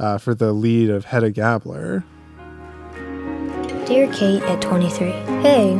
uh, 0.00 0.18
for 0.18 0.34
the 0.34 0.52
lead 0.52 0.90
of 0.90 1.04
Hedda 1.04 1.30
Gabler. 1.30 2.02
Dear 3.86 4.12
Kate 4.12 4.42
at 4.42 4.60
23. 4.60 5.10
Hey, 5.40 5.78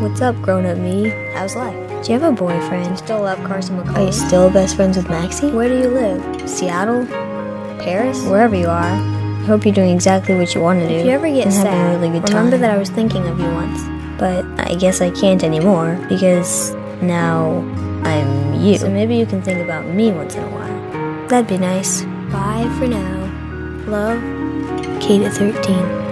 what's 0.00 0.20
up, 0.20 0.40
grown 0.42 0.66
up 0.66 0.78
me? 0.78 1.08
How's 1.34 1.56
life? 1.56 1.74
Do 2.04 2.12
you 2.12 2.18
have 2.18 2.32
a 2.32 2.32
boyfriend? 2.32 2.90
You 2.90 2.96
still 2.96 3.22
love 3.22 3.38
Carson 3.44 3.78
McCullers? 3.78 3.96
Are 3.96 4.06
you 4.06 4.12
still 4.12 4.50
best 4.50 4.76
friends 4.76 4.96
with 4.96 5.08
Maxie? 5.08 5.50
Where 5.50 5.68
do 5.68 5.78
you 5.78 5.88
live? 5.88 6.48
Seattle? 6.48 7.06
Paris? 7.78 8.22
Wherever 8.24 8.54
you 8.56 8.66
are. 8.66 8.82
I 8.82 9.46
hope 9.46 9.64
you're 9.64 9.74
doing 9.74 9.94
exactly 9.94 10.34
what 10.34 10.54
you 10.54 10.60
want 10.60 10.80
to 10.80 10.88
do. 10.88 10.94
If 10.94 11.06
you 11.06 11.12
ever 11.12 11.28
get 11.28 11.52
sad, 11.52 12.00
really 12.00 12.08
good 12.18 12.28
remember 12.28 12.52
time. 12.52 12.60
that 12.62 12.70
I 12.70 12.78
was 12.78 12.90
thinking 12.90 13.26
of 13.26 13.38
you 13.38 13.46
once. 13.46 13.82
But 14.18 14.44
I 14.58 14.74
guess 14.74 15.00
I 15.00 15.10
can't 15.10 15.42
anymore 15.42 16.04
because 16.08 16.72
now 17.02 17.58
I'm 18.04 18.54
you. 18.60 18.78
So 18.78 18.88
maybe 18.90 19.16
you 19.16 19.26
can 19.26 19.42
think 19.42 19.60
about 19.60 19.86
me 19.86 20.12
once 20.12 20.34
in 20.34 20.44
a 20.44 20.50
while. 20.50 21.28
That'd 21.28 21.48
be 21.48 21.58
nice. 21.58 22.02
Bye 22.32 22.70
for 22.78 22.86
now. 22.86 23.24
Love, 23.86 24.20
Kate 25.00 25.22
at 25.22 25.34
13. 25.34 26.03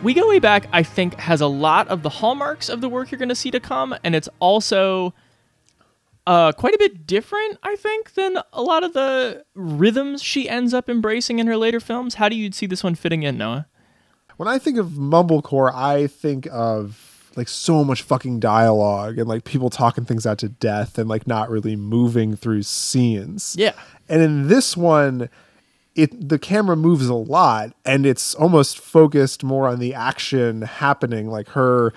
We 0.00 0.14
Go 0.14 0.28
Way 0.28 0.38
Back, 0.38 0.68
I 0.72 0.84
think, 0.84 1.14
has 1.14 1.40
a 1.40 1.48
lot 1.48 1.88
of 1.88 2.02
the 2.02 2.08
hallmarks 2.08 2.68
of 2.68 2.80
the 2.80 2.88
work 2.88 3.10
you're 3.10 3.18
going 3.18 3.30
to 3.30 3.34
see 3.34 3.50
to 3.50 3.58
come, 3.58 3.96
and 4.04 4.14
it's 4.14 4.28
also 4.38 5.12
uh, 6.24 6.52
quite 6.52 6.72
a 6.72 6.78
bit 6.78 7.04
different, 7.04 7.58
I 7.64 7.74
think, 7.74 8.14
than 8.14 8.38
a 8.52 8.62
lot 8.62 8.84
of 8.84 8.92
the 8.92 9.44
rhythms 9.54 10.22
she 10.22 10.48
ends 10.48 10.72
up 10.72 10.88
embracing 10.88 11.40
in 11.40 11.48
her 11.48 11.56
later 11.56 11.80
films. 11.80 12.14
How 12.14 12.28
do 12.28 12.36
you 12.36 12.52
see 12.52 12.66
this 12.66 12.84
one 12.84 12.94
fitting 12.94 13.24
in, 13.24 13.36
Noah? 13.38 13.66
When 14.36 14.46
I 14.48 14.58
think 14.58 14.78
of 14.78 14.90
mumblecore, 14.90 15.74
I 15.74 16.06
think 16.06 16.46
of 16.52 17.32
like 17.34 17.48
so 17.48 17.82
much 17.82 18.02
fucking 18.02 18.38
dialogue 18.38 19.18
and 19.18 19.28
like 19.28 19.44
people 19.44 19.68
talking 19.68 20.04
things 20.04 20.26
out 20.26 20.38
to 20.38 20.48
death 20.48 20.96
and 20.96 21.08
like 21.08 21.26
not 21.26 21.50
really 21.50 21.74
moving 21.74 22.36
through 22.36 22.62
scenes. 22.62 23.56
Yeah. 23.58 23.72
And 24.08 24.22
in 24.22 24.48
this 24.48 24.76
one, 24.76 25.28
it 25.98 26.28
the 26.28 26.38
camera 26.38 26.76
moves 26.76 27.08
a 27.08 27.14
lot 27.14 27.72
and 27.84 28.06
it's 28.06 28.32
almost 28.36 28.78
focused 28.78 29.42
more 29.42 29.66
on 29.66 29.80
the 29.80 29.92
action 29.94 30.62
happening 30.62 31.28
like 31.28 31.48
her 31.48 31.92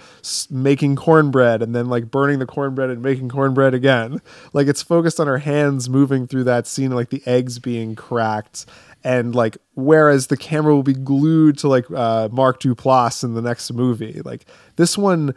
making 0.50 0.96
cornbread 0.96 1.62
and 1.62 1.76
then 1.76 1.88
like 1.88 2.10
burning 2.10 2.40
the 2.40 2.48
cornbread 2.48 2.90
and 2.90 3.04
making 3.04 3.30
cornbread 3.30 3.74
again. 3.74 4.20
Like 4.54 4.68
it's 4.68 4.82
focused 4.82 5.20
on 5.20 5.28
her 5.28 5.38
hands 5.38 5.88
moving 5.88 6.26
through 6.26 6.46
that 6.46 6.66
scene 6.66 6.92
like 6.92 7.10
the 7.10 7.22
eggs 7.26 7.60
being 7.60 7.96
cracked 7.96 8.66
and 9.04 9.36
like 9.36 9.58
whereas 9.76 10.28
the 10.28 10.38
camera 10.38 10.74
will 10.74 10.84
be 10.84 10.94
glued 10.94 11.58
to 11.60 11.68
like 11.68 11.90
uh, 11.92 12.28
Mark 12.32 12.60
Duplass 12.60 13.24
in 13.24 13.36
the 13.36 13.42
next 13.42 13.72
movie. 13.72 14.22
Like 14.26 14.46
this 14.78 14.98
one 14.98 15.36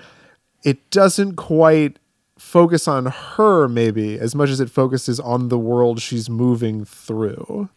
it 0.63 0.89
doesn't 0.91 1.37
quite 1.37 1.99
focus 2.39 2.89
on 2.89 3.07
her 3.07 3.69
maybe 3.69 4.19
as 4.19 4.35
much 4.35 4.49
as 4.49 4.59
it 4.59 4.71
focuses 4.71 5.21
on 5.21 5.49
the 5.49 5.59
world 5.59 6.01
she's 6.01 6.31
moving 6.31 6.85
through 6.85 7.69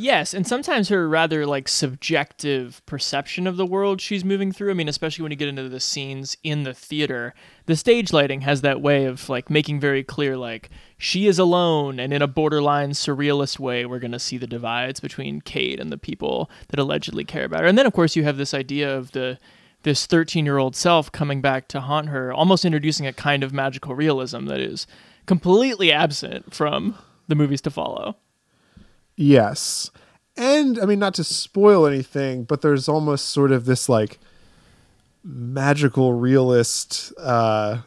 Yes, 0.00 0.32
and 0.32 0.46
sometimes 0.46 0.90
her 0.90 1.08
rather 1.08 1.44
like 1.44 1.66
subjective 1.66 2.80
perception 2.86 3.48
of 3.48 3.56
the 3.56 3.66
world 3.66 4.00
she's 4.00 4.24
moving 4.24 4.52
through. 4.52 4.70
I 4.70 4.74
mean, 4.74 4.88
especially 4.88 5.24
when 5.24 5.32
you 5.32 5.36
get 5.36 5.48
into 5.48 5.68
the 5.68 5.80
scenes 5.80 6.36
in 6.44 6.62
the 6.62 6.72
theater, 6.72 7.34
the 7.66 7.74
stage 7.74 8.12
lighting 8.12 8.42
has 8.42 8.60
that 8.60 8.80
way 8.80 9.06
of 9.06 9.28
like 9.28 9.50
making 9.50 9.80
very 9.80 10.04
clear 10.04 10.36
like 10.36 10.70
she 10.98 11.26
is 11.26 11.40
alone 11.40 11.98
and 11.98 12.12
in 12.12 12.22
a 12.22 12.28
borderline 12.28 12.90
surrealist 12.90 13.58
way 13.58 13.84
we're 13.86 13.98
going 13.98 14.12
to 14.12 14.20
see 14.20 14.38
the 14.38 14.46
divides 14.46 15.00
between 15.00 15.40
Kate 15.40 15.80
and 15.80 15.90
the 15.90 15.98
people 15.98 16.48
that 16.68 16.78
allegedly 16.78 17.24
care 17.24 17.44
about 17.46 17.62
her. 17.62 17.66
And 17.66 17.76
then 17.76 17.86
of 17.86 17.92
course 17.92 18.14
you 18.14 18.22
have 18.22 18.36
this 18.36 18.54
idea 18.54 18.96
of 18.96 19.10
the 19.10 19.36
this 19.82 20.06
13-year-old 20.06 20.76
self 20.76 21.10
coming 21.10 21.40
back 21.40 21.66
to 21.68 21.80
haunt 21.80 22.08
her, 22.10 22.32
almost 22.32 22.64
introducing 22.64 23.06
a 23.08 23.12
kind 23.12 23.42
of 23.42 23.52
magical 23.52 23.96
realism 23.96 24.46
that 24.46 24.60
is 24.60 24.86
completely 25.26 25.90
absent 25.90 26.54
from 26.54 26.96
the 27.26 27.34
movies 27.34 27.60
to 27.62 27.70
follow. 27.70 28.16
Yes. 29.18 29.90
And 30.36 30.78
I 30.78 30.86
mean, 30.86 31.00
not 31.00 31.14
to 31.14 31.24
spoil 31.24 31.86
anything, 31.86 32.44
but 32.44 32.62
there's 32.62 32.88
almost 32.88 33.28
sort 33.30 33.50
of 33.50 33.64
this 33.64 33.88
like 33.88 34.18
magical 35.24 36.12
realist, 36.12 37.12
uh, 37.18 37.78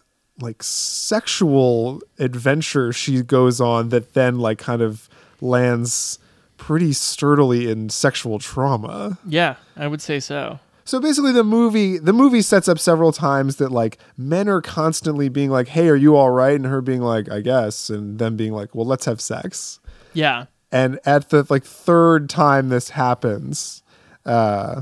like 0.42 0.62
sexual 0.62 2.02
adventure 2.20 2.92
she 2.92 3.22
goes 3.22 3.62
on 3.62 3.90
that 3.90 4.14
then 4.14 4.40
like 4.40 4.58
kind 4.58 4.82
of 4.82 5.08
lands 5.40 6.20
pretty 6.58 6.92
sturdily 6.92 7.72
in 7.72 7.90
sexual 7.90 8.38
trauma. 8.38 9.18
Yeah, 9.26 9.56
I 9.78 9.88
would 9.88 10.02
say 10.02 10.20
so. 10.20 10.60
So 10.84 11.00
basically 11.00 11.32
the 11.32 11.46
movie 11.46 11.98
the 11.98 12.12
movie 12.12 12.42
sets 12.42 12.68
up 12.68 12.78
several 12.78 13.14
times 13.14 13.56
that 13.56 13.72
like 13.72 13.98
men 14.18 14.50
are 14.50 14.62
constantly 14.62 15.30
being 15.30 15.50
like, 15.50 15.70
"Hey, 15.70 15.88
are 15.88 15.96
you 15.96 16.18
all 16.18 16.32
right?" 16.32 16.56
and 16.56 16.66
her 16.66 16.82
being 16.82 17.02
like, 17.02 17.32
"I 17.32 17.40
guess," 17.40 17.90
and 17.90 18.20
them 18.20 18.36
being 18.36 18.52
like, 18.52 18.76
"Well, 18.76 18.86
let's 18.86 19.06
have 19.06 19.22
sex." 19.22 19.80
Yeah. 20.14 20.48
And 20.72 21.00
at 21.06 21.30
the 21.30 21.46
like 21.50 21.64
third 21.64 22.30
time 22.30 22.70
this 22.70 22.90
happens 22.90 23.84
uh 24.26 24.82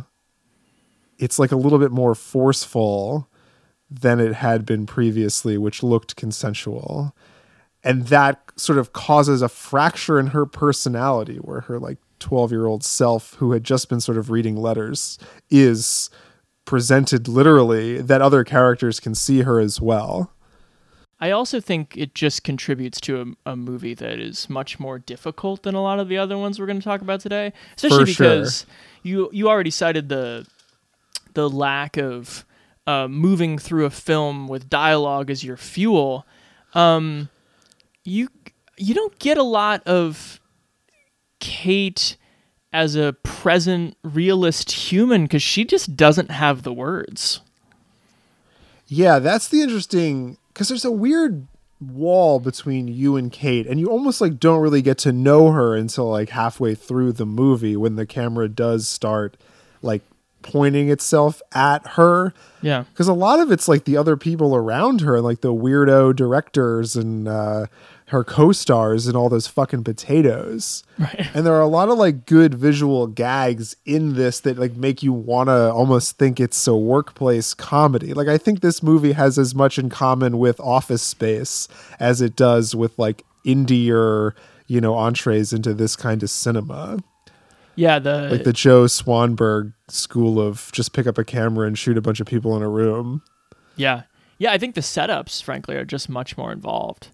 it's 1.19 1.38
like 1.38 1.51
a 1.51 1.58
little 1.58 1.77
bit 1.77 1.91
more 1.91 2.15
forceful 2.15 3.29
than 3.91 4.19
it 4.19 4.34
had 4.34 4.65
been 4.65 4.86
previously 4.86 5.58
which 5.58 5.84
looked 5.84 6.15
consensual. 6.15 7.15
And 7.84 8.08
that 8.08 8.41
sort 8.55 8.77
of 8.77 8.93
causes 8.93 9.41
a 9.41 9.50
fracture 9.50 10.19
in 10.19 10.27
her 10.27 10.46
personality 10.46 11.38
where 11.38 11.62
her 11.62 11.79
like 11.79 11.98
12 12.19 12.51
year 12.51 12.65
old 12.65 12.84
self 12.84 13.36
who 13.36 13.51
had 13.51 13.63
just 13.63 13.89
been 13.89 14.01
sort 14.01 14.17
of 14.17 14.29
reading 14.29 14.55
letters 14.55 15.17
is 15.50 16.10
presented 16.65 17.27
literally 17.27 18.01
that 18.01 18.22
other 18.22 18.43
characters 18.43 19.00
can 19.00 19.15
see 19.15 19.41
her 19.41 19.60
as 19.60 19.79
well 19.81 20.31
I 21.22 21.32
also 21.32 21.60
think 21.60 21.98
it 21.98 22.16
just 22.16 22.44
contributes 22.44 23.02
to 23.02 23.36
a, 23.46 23.52
a 23.52 23.56
movie 23.56 23.94
that 23.94 24.20
is 24.20 24.50
much 24.50 24.80
more 24.80 25.00
difficult 25.00 25.64
than 25.64 25.76
a 25.76 25.82
lot 25.82 26.00
of 26.00 26.08
the 26.08 26.18
other 26.18 26.38
ones 26.38 26.60
we're 26.60 26.66
going 26.66 26.80
to 26.80 26.84
talk 26.84 27.02
about 27.02 27.20
today, 27.20 27.52
especially 27.76 28.06
For 28.06 28.12
sure. 28.12 28.30
because 28.30 28.66
you 29.04 29.30
you 29.34 29.50
already 29.50 29.72
cited 29.72 30.10
the 30.10 30.46
the 31.34 31.50
lack 31.50 31.98
of 31.98 32.46
uh, 32.88 33.08
moving 33.08 33.58
through 33.58 33.86
a 33.86 33.90
film 33.90 34.48
with 34.48 34.70
dialogue 34.70 35.30
as 35.30 35.44
your 35.44 35.58
fuel. 35.58 36.26
Um, 36.74 37.30
you 38.04 38.30
you 38.78 38.94
don't 38.96 39.18
get 39.20 39.38
a 39.38 39.44
lot 39.44 39.84
of 39.86 40.40
Kate 41.40 42.16
as 42.72 42.96
a 42.96 43.14
present 43.24 43.98
realist 44.04 44.72
human 44.72 45.24
because 45.24 45.44
she 45.44 45.66
just 45.66 45.96
doesn't 45.96 46.32
have 46.32 46.64
the 46.64 46.74
words. 46.74 47.42
Yeah, 48.88 49.20
that's 49.20 49.50
the 49.50 49.62
interesting 49.62 50.38
because 50.60 50.68
there's 50.68 50.84
a 50.84 50.92
weird 50.92 51.48
wall 51.80 52.42
between 52.42 52.89
you 52.89 53.16
and 53.16 53.32
Kate, 53.32 53.66
and 53.66 53.80
you 53.80 53.88
almost 53.88 54.20
like 54.20 54.42
don't 54.42 54.60
really 54.60 54.82
get 54.82 54.98
to 54.98 55.13
know 55.13 55.51
her 55.51 55.74
until 55.74 56.10
like 56.10 56.32
halfway 56.32 56.75
through 56.75 57.13
the 57.13 57.25
movie 57.25 57.78
when 57.78 57.96
the 57.96 58.06
camera 58.06 58.50
does 58.50 58.86
start 58.86 59.38
like 59.82 60.01
pointing 60.42 60.89
itself 60.89 61.42
at 61.54 61.88
her. 61.92 62.34
Yeah. 62.62 62.84
Because 62.92 63.08
a 63.08 63.13
lot 63.13 63.39
of 63.39 63.54
it's 63.54 63.70
like 63.70 63.86
the 63.86 63.96
other 63.96 64.18
people 64.18 64.54
around 64.54 65.00
her, 65.00 65.16
and 65.16 65.24
like 65.24 65.39
the 65.39 65.54
weirdo 65.54 66.13
directors 66.13 66.98
and 66.98 67.30
uh, 67.30 67.68
her 68.10 68.24
co-stars 68.24 69.06
and 69.06 69.16
all 69.16 69.30
those 69.30 69.48
fucking 69.48 69.84
potatoes. 69.84 70.84
Right. 70.98 71.30
And 71.34 71.46
there 71.46 71.54
are 71.54 71.62
a 71.62 71.68
lot 71.68 71.89
of 71.89 71.98
like 71.98 72.25
good 72.25 72.56
visual 72.56 73.06
gags 73.08 73.75
in 73.86 74.16
this 74.16 74.39
that 74.42 74.58
like 74.58 74.75
make 74.75 75.04
you 75.04 75.13
want 75.13 75.48
to 75.50 75.72
almost 75.72 76.18
think 76.18 76.39
it's 76.39 76.68
a 76.68 76.75
workplace 76.75 77.54
comedy. 77.54 78.13
Like 78.13 78.28
I 78.28 78.38
think 78.38 78.62
this 78.62 78.82
movie 78.82 79.12
has 79.12 79.38
as 79.38 79.54
much 79.54 79.78
in 79.78 79.89
common 79.89 80.39
with 80.39 80.60
Office 80.60 81.04
Space 81.04 81.68
as 82.00 82.20
it 82.20 82.36
does 82.36 82.75
with 82.75 82.98
like 82.98 83.24
indie 83.46 84.34
you 84.68 84.82
know, 84.82 84.96
entrees 84.96 85.54
into 85.54 85.74
this 85.74 85.96
kind 85.96 86.24
of 86.24 86.30
cinema. 86.30 87.00
Yeah, 87.75 88.00
the 88.00 88.30
Like 88.30 88.44
the 88.44 88.54
Joe 88.54 88.86
Swanberg 88.86 89.74
school 89.88 90.39
of 90.39 90.70
just 90.74 90.94
pick 90.94 91.08
up 91.08 91.18
a 91.18 91.24
camera 91.24 91.68
and 91.68 91.78
shoot 91.78 91.98
a 91.98 92.01
bunch 92.01 92.20
of 92.20 92.28
people 92.28 92.58
in 92.58 92.63
a 92.63 92.70
room. 92.70 93.22
Yeah. 93.75 94.04
Yeah, 94.39 94.51
I 94.51 94.58
think 94.58 94.75
the 94.75 94.82
setups, 94.82 95.44
frankly, 95.44 95.75
are 95.75 95.86
just 95.86 96.10
much 96.10 96.38
more 96.38 96.51
involved. 96.51 97.10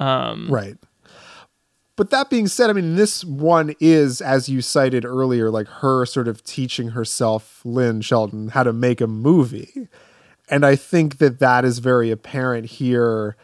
Um, 0.00 0.48
Right. 0.50 0.76
But 1.96 2.08
that 2.10 2.30
being 2.30 2.46
said, 2.46 2.70
I 2.70 2.72
mean, 2.72 2.96
this 2.96 3.26
one 3.26 3.74
is, 3.78 4.22
as 4.22 4.48
you 4.48 4.62
cited 4.62 5.04
earlier, 5.04 5.50
like 5.50 5.68
her 5.68 6.06
sort 6.06 6.28
of 6.28 6.42
teaching 6.42 6.88
herself, 6.88 7.60
Lynn 7.62 8.00
Shelton, 8.00 8.48
how 8.48 8.62
to 8.62 8.72
make 8.72 9.02
a 9.02 9.06
movie. 9.06 9.86
And 10.48 10.64
I 10.64 10.76
think 10.76 11.18
that 11.18 11.40
that 11.40 11.64
is 11.66 11.78
very 11.78 12.10
apparent 12.10 12.66
here. 12.66 13.36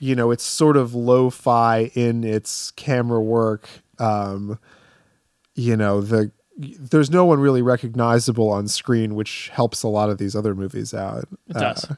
You 0.00 0.16
know, 0.16 0.32
it's 0.32 0.42
sort 0.42 0.76
of 0.76 0.94
lo 0.94 1.30
fi 1.30 1.92
in 1.94 2.24
its 2.24 2.72
camera 2.72 3.22
work. 3.22 3.68
Um, 4.00 4.58
you 5.54 5.76
know, 5.76 6.00
the 6.00 6.32
there's 6.58 7.10
no 7.10 7.24
one 7.24 7.38
really 7.38 7.62
recognizable 7.62 8.50
on 8.50 8.68
screen, 8.68 9.14
which 9.14 9.48
helps 9.52 9.82
a 9.82 9.88
lot 9.88 10.10
of 10.10 10.18
these 10.18 10.34
other 10.34 10.54
movies 10.54 10.92
out. 10.92 11.28
It 11.48 11.54
does. 11.54 11.84
Uh, 11.84 11.94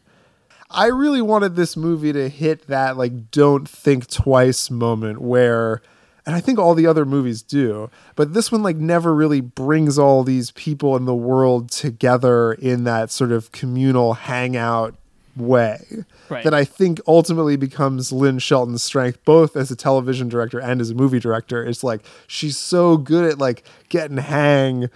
I 0.75 0.87
really 0.87 1.23
wanted 1.23 1.57
this 1.57 1.77
movie 1.77 2.13
to 2.13 2.29
hit 2.29 2.67
that 2.67 2.97
like 2.97 3.31
don't 3.31 3.69
think 3.69 4.09
twice 4.09 4.71
moment 4.71 5.21
where 5.21 5.83
and 6.27 6.35
I 6.35 6.41
think 6.41 6.59
all 6.59 6.75
the 6.75 6.87
other 6.87 7.05
movies 7.05 7.43
do, 7.43 7.91
but 8.17 8.33
this 8.33 8.51
one 8.51 8.63
like 8.63 8.77
never 8.77 9.15
really 9.15 9.41
brings 9.41 9.99
all 9.99 10.25
these 10.25 10.51
people 10.53 10.97
in 10.97 11.05
the 11.05 11.15
world 11.15 11.71
together 11.71 12.55
in 12.55 12.85
that 12.85 13.11
sort 13.11 13.31
of 13.31 13.53
communal 13.53 14.15
hangout 14.15 14.95
way. 15.37 16.05
Right. 16.31 16.43
That 16.45 16.55
I 16.55 16.65
think 16.65 17.01
ultimately 17.07 17.57
becomes 17.57 18.11
Lynn 18.11 18.39
Shelton's 18.39 18.83
strength, 18.83 19.23
both 19.25 19.57
as 19.57 19.71
a 19.71 19.77
television 19.77 20.29
director 20.29 20.59
and 20.59 20.81
as 20.81 20.91
a 20.91 20.95
movie 20.95 21.21
director. 21.21 21.65
It's 21.65 21.85
like 21.85 22.03
she's 22.27 22.57
so 22.57 22.97
good 22.97 23.31
at 23.31 23.39
like 23.39 23.65
getting 23.91 24.17
hang, 24.17 24.89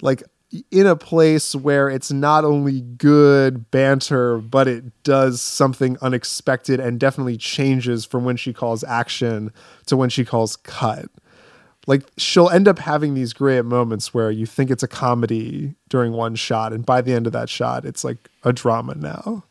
like 0.00 0.24
in 0.70 0.86
a 0.86 0.96
place 0.96 1.54
where 1.54 1.88
it's 1.88 2.12
not 2.12 2.44
only 2.44 2.80
good 2.80 3.70
banter, 3.70 4.38
but 4.38 4.68
it 4.68 4.84
does 5.02 5.40
something 5.40 5.96
unexpected 6.02 6.78
and 6.78 7.00
definitely 7.00 7.36
changes 7.36 8.04
from 8.04 8.24
when 8.24 8.36
she 8.36 8.52
calls 8.52 8.84
action 8.84 9.50
to 9.86 9.96
when 9.96 10.10
she 10.10 10.24
calls 10.24 10.56
cut. 10.56 11.06
Like 11.86 12.02
she'll 12.16 12.50
end 12.50 12.68
up 12.68 12.78
having 12.78 13.14
these 13.14 13.32
great 13.32 13.64
moments 13.64 14.14
where 14.14 14.30
you 14.30 14.46
think 14.46 14.70
it's 14.70 14.82
a 14.82 14.88
comedy 14.88 15.74
during 15.88 16.12
one 16.12 16.34
shot, 16.36 16.72
and 16.72 16.86
by 16.86 17.00
the 17.00 17.12
end 17.12 17.26
of 17.26 17.32
that 17.32 17.48
shot, 17.48 17.84
it's 17.84 18.04
like 18.04 18.28
a 18.44 18.52
drama 18.52 18.94
now. 18.94 19.44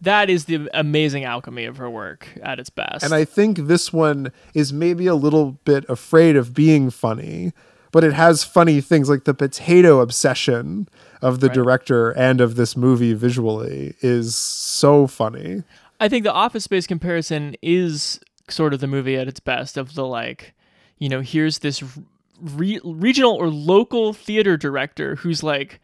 that 0.00 0.30
is 0.30 0.46
the 0.46 0.68
amazing 0.72 1.24
alchemy 1.24 1.66
of 1.66 1.76
her 1.76 1.88
work 1.90 2.26
at 2.42 2.58
its 2.58 2.70
best. 2.70 3.04
And 3.04 3.12
I 3.14 3.24
think 3.24 3.58
this 3.58 3.92
one 3.92 4.32
is 4.54 4.72
maybe 4.72 5.06
a 5.06 5.14
little 5.14 5.52
bit 5.64 5.84
afraid 5.88 6.36
of 6.36 6.54
being 6.54 6.90
funny, 6.90 7.52
but 7.92 8.04
it 8.04 8.12
has 8.12 8.44
funny 8.44 8.80
things 8.80 9.08
like 9.08 9.24
the 9.24 9.34
potato 9.34 10.00
obsession 10.00 10.88
of 11.22 11.40
the 11.40 11.48
Right. 11.48 11.54
director 11.54 12.10
and 12.12 12.40
of 12.40 12.54
this 12.56 12.76
movie 12.76 13.12
visually 13.14 13.94
is 14.00 14.34
so 14.36 15.06
funny. 15.06 15.62
I 15.98 16.08
think 16.08 16.24
the 16.24 16.32
Office 16.32 16.64
Space 16.64 16.86
comparison 16.86 17.56
is 17.62 18.20
sort 18.48 18.72
of 18.74 18.80
the 18.80 18.86
movie 18.86 19.16
at 19.16 19.28
its 19.28 19.40
best 19.40 19.76
of 19.76 19.94
the 19.94 20.06
like, 20.06 20.54
you 20.98 21.08
know, 21.08 21.20
here's 21.20 21.58
this 21.58 21.82
re- 22.40 22.80
regional 22.84 23.34
or 23.34 23.48
local 23.48 24.12
theater 24.12 24.56
director 24.56 25.16
who's 25.16 25.42
like, 25.42 25.80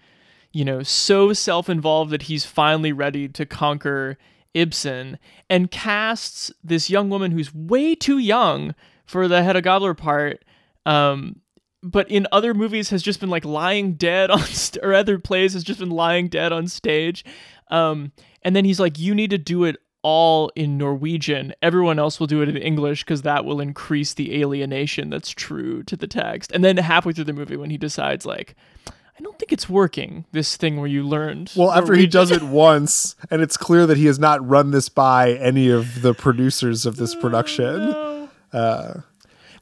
you 0.53 0.65
know, 0.65 0.83
so 0.83 1.33
self-involved 1.35 2.11
that 2.11 2.23
he's 2.23 2.47
finally 2.47 2.93
ready 2.93 3.29
to 3.29 3.45
conquer 3.45 4.17
Ibsen 4.55 5.19
and 5.51 5.71
casts 5.71 6.51
this 6.65 6.89
young 6.89 7.11
woman 7.11 7.31
who's 7.31 7.55
way 7.55 7.95
too 7.95 8.17
young 8.17 8.75
for 9.05 9.29
the 9.29 9.43
Hedda 9.43 9.61
Gabler 9.61 9.93
part. 9.93 10.43
Um, 10.87 11.41
but 11.90 12.11
in 12.11 12.26
other 12.33 12.55
movies 12.55 12.90
has 12.90 13.02
just 13.02 13.21
been 13.21 13.31
like 13.31 13.45
lying 13.45 13.95
dead 13.95 14.31
on 14.37 14.40
st- 14.40 14.85
or 14.85 14.93
other 14.95 15.19
plays 15.19 15.55
has 15.55 15.64
just 15.64 15.81
been 15.81 15.90
lying 15.90 16.28
dead 16.28 16.52
on 16.52 16.69
stage. 16.69 17.25
Um 17.71 18.12
and 18.43 18.55
then 18.55 18.64
he's 18.64 18.81
like 18.81 18.99
you 18.99 19.14
need 19.14 19.31
to 19.31 19.38
do 19.38 19.64
it 19.64 19.76
all 20.02 20.52
in 20.55 20.78
norwegian. 20.78 21.52
Everyone 21.62 21.99
else 21.99 22.21
will 22.21 22.26
do 22.28 22.43
it 22.43 22.49
in 22.49 22.57
english 22.57 23.02
because 23.05 23.23
that 23.23 23.45
will 23.45 23.61
increase 23.61 24.14
the 24.14 24.40
alienation 24.40 25.11
that's 25.11 25.31
true 25.31 25.83
to 25.85 25.97
the 25.97 26.07
text. 26.07 26.52
And 26.52 26.62
then 26.62 26.76
halfway 26.76 27.12
through 27.12 27.25
the 27.25 27.33
movie 27.33 27.57
when 27.57 27.71
he 27.71 27.78
decides 27.78 28.25
like 28.26 28.55
i 28.88 29.23
don't 29.23 29.38
think 29.38 29.50
it's 29.50 29.69
working 29.69 30.26
this 30.33 30.57
thing 30.59 30.76
where 30.76 30.87
you 30.87 31.02
learned 31.02 31.50
Well, 31.57 31.73
after 31.73 31.95
he 31.95 32.07
does 32.07 32.31
it 32.31 32.43
once, 32.69 33.16
and 33.31 33.40
it's 33.40 33.57
clear 33.57 33.87
that 33.87 33.97
he 33.97 34.05
has 34.07 34.19
not 34.19 34.47
run 34.47 34.73
this 34.73 34.88
by 34.90 35.33
any 35.35 35.71
of 35.71 36.02
the 36.02 36.12
producers 36.12 36.85
of 36.85 36.97
this 36.97 37.14
production. 37.14 38.28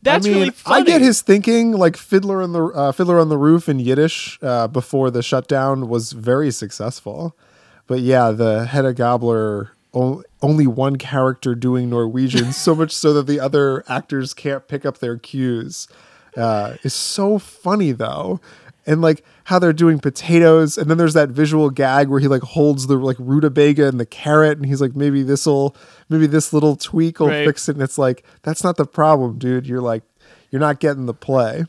That's 0.04 0.26
I 0.26 0.28
mean, 0.28 0.38
really 0.38 0.50
funny 0.50 0.82
I 0.82 0.84
get 0.84 1.00
his 1.00 1.22
thinking. 1.22 1.72
Like 1.72 1.96
Fiddler 1.96 2.42
on 2.42 2.52
the 2.52 2.64
uh, 2.66 2.92
Fiddler 2.92 3.18
on 3.18 3.28
the 3.28 3.38
Roof 3.38 3.68
in 3.68 3.78
Yiddish 3.80 4.38
uh, 4.42 4.68
before 4.68 5.10
the 5.10 5.22
shutdown 5.22 5.88
was 5.88 6.12
very 6.12 6.50
successful, 6.50 7.36
but 7.86 8.00
yeah, 8.00 8.30
the 8.30 8.66
Hedda 8.66 8.94
Gabler 8.94 9.72
o- 9.92 10.22
only 10.42 10.66
one 10.66 10.96
character 10.96 11.54
doing 11.54 11.90
Norwegian, 11.90 12.52
so 12.52 12.74
much 12.80 12.92
so 12.92 13.12
that 13.14 13.26
the 13.26 13.40
other 13.40 13.82
actors 13.88 14.34
can't 14.34 14.68
pick 14.68 14.84
up 14.84 14.98
their 14.98 15.16
cues, 15.16 15.88
uh, 16.36 16.76
is 16.82 16.94
so 16.94 17.38
funny 17.38 17.92
though. 17.92 18.40
And 18.86 19.00
like 19.00 19.24
how 19.44 19.58
they're 19.58 19.72
doing 19.72 19.98
potatoes, 19.98 20.78
and 20.78 20.90
then 20.90 20.96
there's 20.98 21.14
that 21.14 21.28
visual 21.28 21.70
gag 21.70 22.08
where 22.08 22.20
he 22.20 22.28
like 22.28 22.42
holds 22.42 22.86
the 22.86 22.96
like 22.96 23.16
rutabaga 23.18 23.86
and 23.88 24.00
the 24.00 24.06
carrot, 24.06 24.58
and 24.58 24.66
he's 24.66 24.80
like, 24.80 24.96
maybe 24.96 25.22
this'll, 25.22 25.76
maybe 26.08 26.26
this 26.26 26.52
little 26.52 26.76
tweak 26.76 27.20
will 27.20 27.28
Right. 27.28 27.46
fix 27.46 27.68
it. 27.68 27.76
And 27.76 27.82
it's 27.82 27.98
like, 27.98 28.24
that's 28.42 28.64
not 28.64 28.76
the 28.76 28.86
problem, 28.86 29.38
dude. 29.38 29.66
You're 29.66 29.80
like, 29.82 30.02
you're 30.50 30.60
not 30.60 30.80
getting 30.80 31.06
the 31.06 31.14
play. 31.14 31.64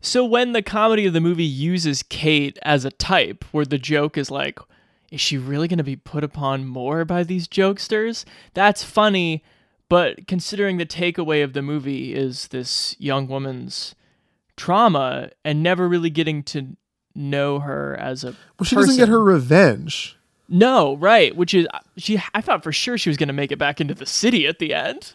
So 0.00 0.24
when 0.24 0.52
the 0.52 0.62
comedy 0.62 1.06
of 1.06 1.12
the 1.12 1.20
movie 1.20 1.44
uses 1.44 2.04
Kate 2.04 2.56
as 2.62 2.84
a 2.84 2.90
type, 2.90 3.44
where 3.50 3.64
the 3.64 3.78
joke 3.78 4.16
is 4.16 4.30
like, 4.30 4.60
is 5.10 5.20
she 5.20 5.38
really 5.38 5.66
going 5.66 5.78
to 5.78 5.84
be 5.84 5.96
put 5.96 6.22
upon 6.22 6.66
more 6.66 7.04
by 7.04 7.24
these 7.24 7.48
jokesters? 7.48 8.24
That's 8.54 8.84
funny, 8.84 9.42
but 9.88 10.26
considering 10.28 10.76
the 10.76 10.86
takeaway 10.86 11.42
of 11.42 11.52
the 11.52 11.62
movie 11.62 12.14
is 12.14 12.48
this 12.48 12.94
young 13.00 13.26
woman's 13.26 13.94
trauma 14.56 15.30
and 15.44 15.62
never 15.62 15.88
really 15.88 16.10
getting 16.10 16.42
to 16.44 16.76
know 17.18 17.58
her 17.58 17.96
as 17.98 18.24
a 18.24 18.34
Well, 18.58 18.64
she 18.64 18.76
doesn't 18.76 18.96
get 18.96 19.08
her 19.08 19.22
revenge. 19.22 20.16
No, 20.48 20.96
right, 20.96 21.36
which 21.36 21.52
is 21.52 21.66
she 21.96 22.22
I 22.32 22.40
thought 22.40 22.62
for 22.62 22.72
sure 22.72 22.96
she 22.96 23.10
was 23.10 23.16
going 23.16 23.28
to 23.28 23.34
make 23.34 23.52
it 23.52 23.58
back 23.58 23.80
into 23.80 23.94
the 23.94 24.06
city 24.06 24.46
at 24.46 24.58
the 24.58 24.72
end. 24.72 25.12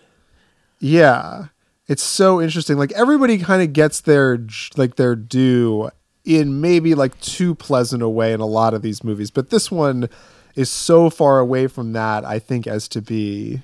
Yeah. 0.79 1.45
It's 1.87 2.03
so 2.03 2.41
interesting. 2.41 2.77
Like 2.77 2.91
everybody 2.93 3.37
kind 3.39 3.61
of 3.61 3.73
gets 3.73 4.01
their 4.01 4.45
like 4.77 4.95
their 4.95 5.15
due 5.15 5.89
in 6.23 6.61
maybe 6.61 6.95
like 6.95 7.19
too 7.19 7.55
pleasant 7.55 8.03
a 8.03 8.09
way 8.09 8.31
in 8.31 8.39
a 8.39 8.45
lot 8.45 8.73
of 8.73 8.81
these 8.81 9.03
movies, 9.03 9.31
but 9.31 9.49
this 9.49 9.71
one 9.71 10.07
is 10.55 10.69
so 10.69 11.09
far 11.09 11.39
away 11.39 11.67
from 11.67 11.93
that 11.93 12.23
I 12.23 12.39
think 12.39 12.67
as 12.67 12.87
to 12.89 13.01
be 13.01 13.61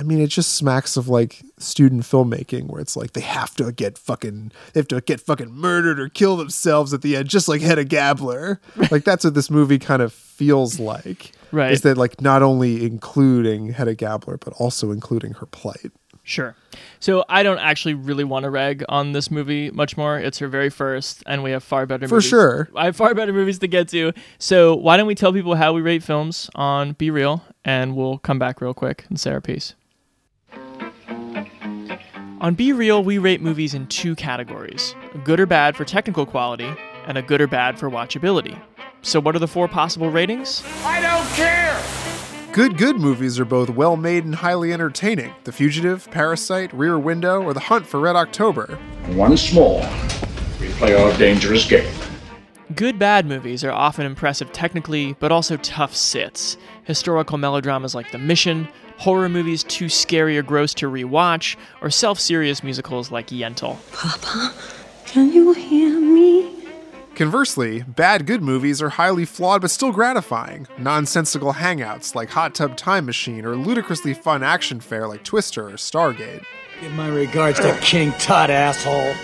I 0.00 0.02
mean, 0.02 0.18
it 0.18 0.28
just 0.28 0.54
smacks 0.54 0.96
of 0.96 1.08
like 1.08 1.42
student 1.58 2.04
filmmaking 2.04 2.68
where 2.68 2.80
it's 2.80 2.96
like 2.96 3.12
they 3.12 3.20
have 3.20 3.54
to 3.56 3.70
get 3.70 3.98
fucking 3.98 4.50
they 4.72 4.80
have 4.80 4.88
to 4.88 5.02
get 5.02 5.20
fucking 5.20 5.52
murdered 5.52 6.00
or 6.00 6.08
kill 6.08 6.38
themselves 6.38 6.94
at 6.94 7.02
the 7.02 7.16
end, 7.16 7.28
just 7.28 7.48
like 7.48 7.60
Hedda 7.60 7.84
Gabler. 7.84 8.60
like 8.90 9.04
that's 9.04 9.24
what 9.24 9.34
this 9.34 9.50
movie 9.50 9.78
kind 9.78 10.00
of 10.00 10.14
feels 10.14 10.80
like. 10.80 11.32
Right. 11.52 11.70
Is 11.70 11.82
that 11.82 11.98
like 11.98 12.18
not 12.22 12.42
only 12.42 12.86
including 12.86 13.74
Hedda 13.74 13.94
Gabler, 13.94 14.38
but 14.38 14.54
also 14.54 14.90
including 14.90 15.34
her 15.34 15.44
plight. 15.44 15.92
Sure. 16.22 16.54
So 16.98 17.22
I 17.28 17.42
don't 17.42 17.58
actually 17.58 17.94
really 17.94 18.24
want 18.24 18.44
to 18.44 18.50
rag 18.50 18.82
on 18.88 19.12
this 19.12 19.30
movie 19.30 19.70
much 19.70 19.98
more. 19.98 20.18
It's 20.18 20.38
her 20.38 20.48
very 20.48 20.70
first, 20.70 21.22
and 21.26 21.42
we 21.42 21.50
have 21.50 21.62
far 21.62 21.84
better 21.84 22.08
For 22.08 22.16
movies. 22.16 22.28
sure. 22.30 22.70
I 22.74 22.86
have 22.86 22.96
far 22.96 23.14
better 23.14 23.34
movies 23.34 23.58
to 23.58 23.66
get 23.66 23.88
to. 23.88 24.12
So 24.38 24.74
why 24.76 24.96
don't 24.96 25.06
we 25.06 25.14
tell 25.14 25.32
people 25.32 25.56
how 25.56 25.74
we 25.74 25.82
rate 25.82 26.02
films 26.02 26.48
on 26.54 26.92
Be 26.92 27.10
Real, 27.10 27.42
and 27.66 27.96
we'll 27.96 28.16
come 28.18 28.38
back 28.38 28.62
real 28.62 28.72
quick 28.72 29.04
and 29.10 29.20
say 29.20 29.30
our 29.32 29.40
piece. 29.42 29.74
On 32.40 32.54
Be 32.54 32.72
Real, 32.72 33.04
we 33.04 33.18
rate 33.18 33.42
movies 33.42 33.74
in 33.74 33.86
two 33.88 34.14
categories 34.14 34.94
a 35.14 35.18
good 35.18 35.38
or 35.38 35.44
bad 35.44 35.76
for 35.76 35.84
technical 35.84 36.24
quality, 36.24 36.72
and 37.06 37.18
a 37.18 37.22
good 37.22 37.38
or 37.38 37.46
bad 37.46 37.78
for 37.78 37.90
watchability. 37.90 38.58
So, 39.02 39.20
what 39.20 39.36
are 39.36 39.38
the 39.38 39.46
four 39.46 39.68
possible 39.68 40.08
ratings? 40.08 40.64
I 40.82 41.02
don't 41.02 41.26
care! 41.34 41.78
Good, 42.54 42.78
good 42.78 42.96
movies 42.96 43.38
are 43.38 43.44
both 43.44 43.68
well 43.68 43.98
made 43.98 44.24
and 44.24 44.34
highly 44.34 44.72
entertaining. 44.72 45.34
The 45.44 45.52
Fugitive, 45.52 46.10
Parasite, 46.10 46.72
Rear 46.72 46.98
Window, 46.98 47.42
or 47.42 47.52
The 47.52 47.60
Hunt 47.60 47.86
for 47.86 48.00
Red 48.00 48.16
October. 48.16 48.78
Once 49.10 49.52
more, 49.52 49.86
we 50.58 50.68
play 50.70 50.94
our 50.94 51.14
dangerous 51.18 51.68
game. 51.68 51.92
Good 52.74 52.98
bad 52.98 53.26
movies 53.26 53.64
are 53.64 53.72
often 53.72 54.06
impressive 54.06 54.50
technically, 54.50 55.14
but 55.18 55.30
also 55.30 55.58
tough 55.58 55.94
sits. 55.94 56.56
Historical 56.84 57.36
melodramas 57.36 57.94
like 57.94 58.12
The 58.12 58.18
Mission, 58.18 58.66
horror 59.00 59.30
movies 59.30 59.64
too 59.64 59.88
scary 59.88 60.36
or 60.36 60.42
gross 60.42 60.74
to 60.74 60.86
rewatch, 60.86 61.56
or 61.80 61.90
self 61.90 62.20
serious 62.20 62.62
musicals 62.62 63.10
like 63.10 63.28
Yentl. 63.28 63.78
Papa, 63.92 64.54
can 65.06 65.32
you 65.32 65.52
hear 65.54 65.98
me? 65.98 66.54
Conversely, 67.14 67.82
bad, 67.82 68.24
good 68.24 68.42
movies 68.42 68.80
are 68.80 68.90
highly 68.90 69.24
flawed 69.24 69.60
but 69.62 69.70
still 69.70 69.92
gratifying. 69.92 70.66
Nonsensical 70.78 71.54
hangouts 71.54 72.14
like 72.14 72.30
Hot 72.30 72.54
Tub 72.54 72.76
Time 72.76 73.04
Machine 73.04 73.44
or 73.44 73.56
ludicrously 73.56 74.14
fun 74.14 74.42
action 74.42 74.80
fare 74.80 75.08
like 75.08 75.24
Twister 75.24 75.68
or 75.68 75.72
Stargate. 75.72 76.44
Give 76.80 76.92
my 76.92 77.08
regards 77.08 77.60
to 77.60 77.76
King 77.80 78.12
Tut, 78.12 78.48
asshole. 78.48 79.14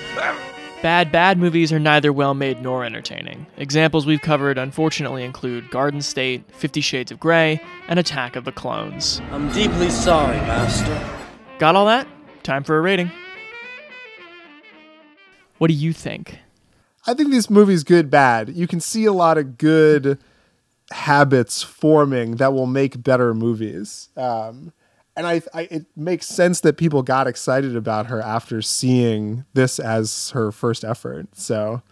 Bad, 0.82 1.10
bad 1.10 1.38
movies 1.38 1.72
are 1.72 1.78
neither 1.78 2.12
well 2.12 2.34
made 2.34 2.62
nor 2.62 2.84
entertaining. 2.84 3.46
Examples 3.56 4.06
we've 4.06 4.20
covered 4.20 4.58
unfortunately 4.58 5.24
include 5.24 5.70
Garden 5.70 6.00
State, 6.00 6.44
Fifty 6.52 6.80
Shades 6.80 7.10
of 7.10 7.18
Grey, 7.18 7.60
and 7.88 7.98
Attack 7.98 8.36
of 8.36 8.44
the 8.44 8.52
Clones. 8.52 9.20
I'm 9.30 9.50
deeply 9.52 9.90
sorry, 9.90 10.36
Master. 10.36 11.10
Got 11.58 11.74
all 11.74 11.86
that? 11.86 12.06
Time 12.42 12.62
for 12.62 12.76
a 12.76 12.80
rating. 12.80 13.10
What 15.58 15.68
do 15.68 15.74
you 15.74 15.92
think? 15.92 16.38
I 17.06 17.14
think 17.14 17.30
this 17.30 17.48
movie's 17.48 17.82
good, 17.82 18.10
bad. 18.10 18.50
You 18.50 18.66
can 18.66 18.80
see 18.80 19.06
a 19.06 19.12
lot 19.12 19.38
of 19.38 19.58
good 19.58 20.18
habits 20.92 21.62
forming 21.62 22.36
that 22.36 22.52
will 22.52 22.66
make 22.66 23.02
better 23.02 23.32
movies. 23.32 24.10
Um, 24.16 24.72
and 25.16 25.26
I, 25.26 25.42
I, 25.54 25.62
it 25.62 25.86
makes 25.96 26.26
sense 26.26 26.60
that 26.60 26.76
people 26.76 27.02
got 27.02 27.26
excited 27.26 27.74
about 27.74 28.06
her 28.06 28.20
after 28.20 28.60
seeing 28.60 29.44
this 29.54 29.78
as 29.78 30.30
her 30.30 30.52
first 30.52 30.84
effort. 30.84 31.28
So, 31.36 31.82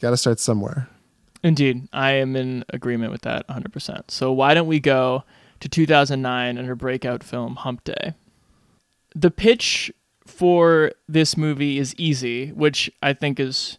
got 0.00 0.10
to 0.10 0.16
start 0.16 0.40
somewhere. 0.40 0.88
Indeed, 1.42 1.88
I 1.92 2.12
am 2.12 2.36
in 2.36 2.64
agreement 2.68 3.10
with 3.10 3.22
that 3.22 3.46
100%. 3.48 4.10
So 4.10 4.32
why 4.32 4.54
don't 4.54 4.68
we 4.68 4.78
go 4.78 5.24
to 5.60 5.68
2009 5.68 6.56
and 6.56 6.68
her 6.68 6.74
breakout 6.76 7.24
film 7.24 7.56
Hump 7.56 7.82
Day? 7.84 8.14
The 9.14 9.30
pitch 9.30 9.92
for 10.26 10.92
this 11.08 11.36
movie 11.36 11.78
is 11.78 11.94
easy, 11.96 12.52
which 12.52 12.90
I 13.02 13.12
think 13.12 13.40
is 13.40 13.78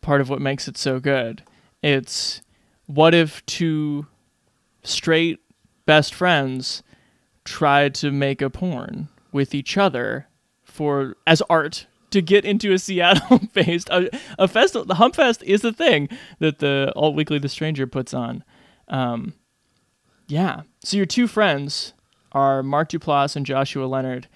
part 0.00 0.20
of 0.20 0.30
what 0.30 0.40
makes 0.40 0.68
it 0.68 0.78
so 0.78 1.00
good. 1.00 1.42
It's 1.82 2.42
what 2.86 3.14
if 3.14 3.44
two 3.46 4.06
straight 4.82 5.40
best 5.86 6.14
friends 6.14 6.82
tried 7.50 7.94
to 7.96 8.10
make 8.12 8.40
a 8.40 8.48
porn 8.48 9.08
with 9.32 9.54
each 9.54 9.76
other 9.76 10.26
for 10.64 11.16
as 11.26 11.42
art 11.50 11.86
to 12.10 12.22
get 12.22 12.44
into 12.44 12.72
a 12.72 12.78
Seattle 12.78 13.40
based 13.52 13.88
a, 13.90 14.08
a 14.38 14.46
festival. 14.46 14.84
The 14.86 14.94
Hump 14.94 15.16
Fest 15.16 15.42
is 15.42 15.62
the 15.62 15.72
thing 15.72 16.08
that 16.38 16.60
the 16.60 16.92
Alt 16.94 17.14
Weekly 17.16 17.38
The 17.38 17.48
Stranger 17.48 17.86
puts 17.86 18.14
on. 18.14 18.44
Um, 18.88 19.34
yeah. 20.28 20.62
So 20.84 20.96
your 20.96 21.06
two 21.06 21.26
friends 21.26 21.92
are 22.32 22.62
Mark 22.62 22.88
Duplass 22.90 23.34
and 23.36 23.44
Joshua 23.44 23.86
Leonard. 23.86 24.28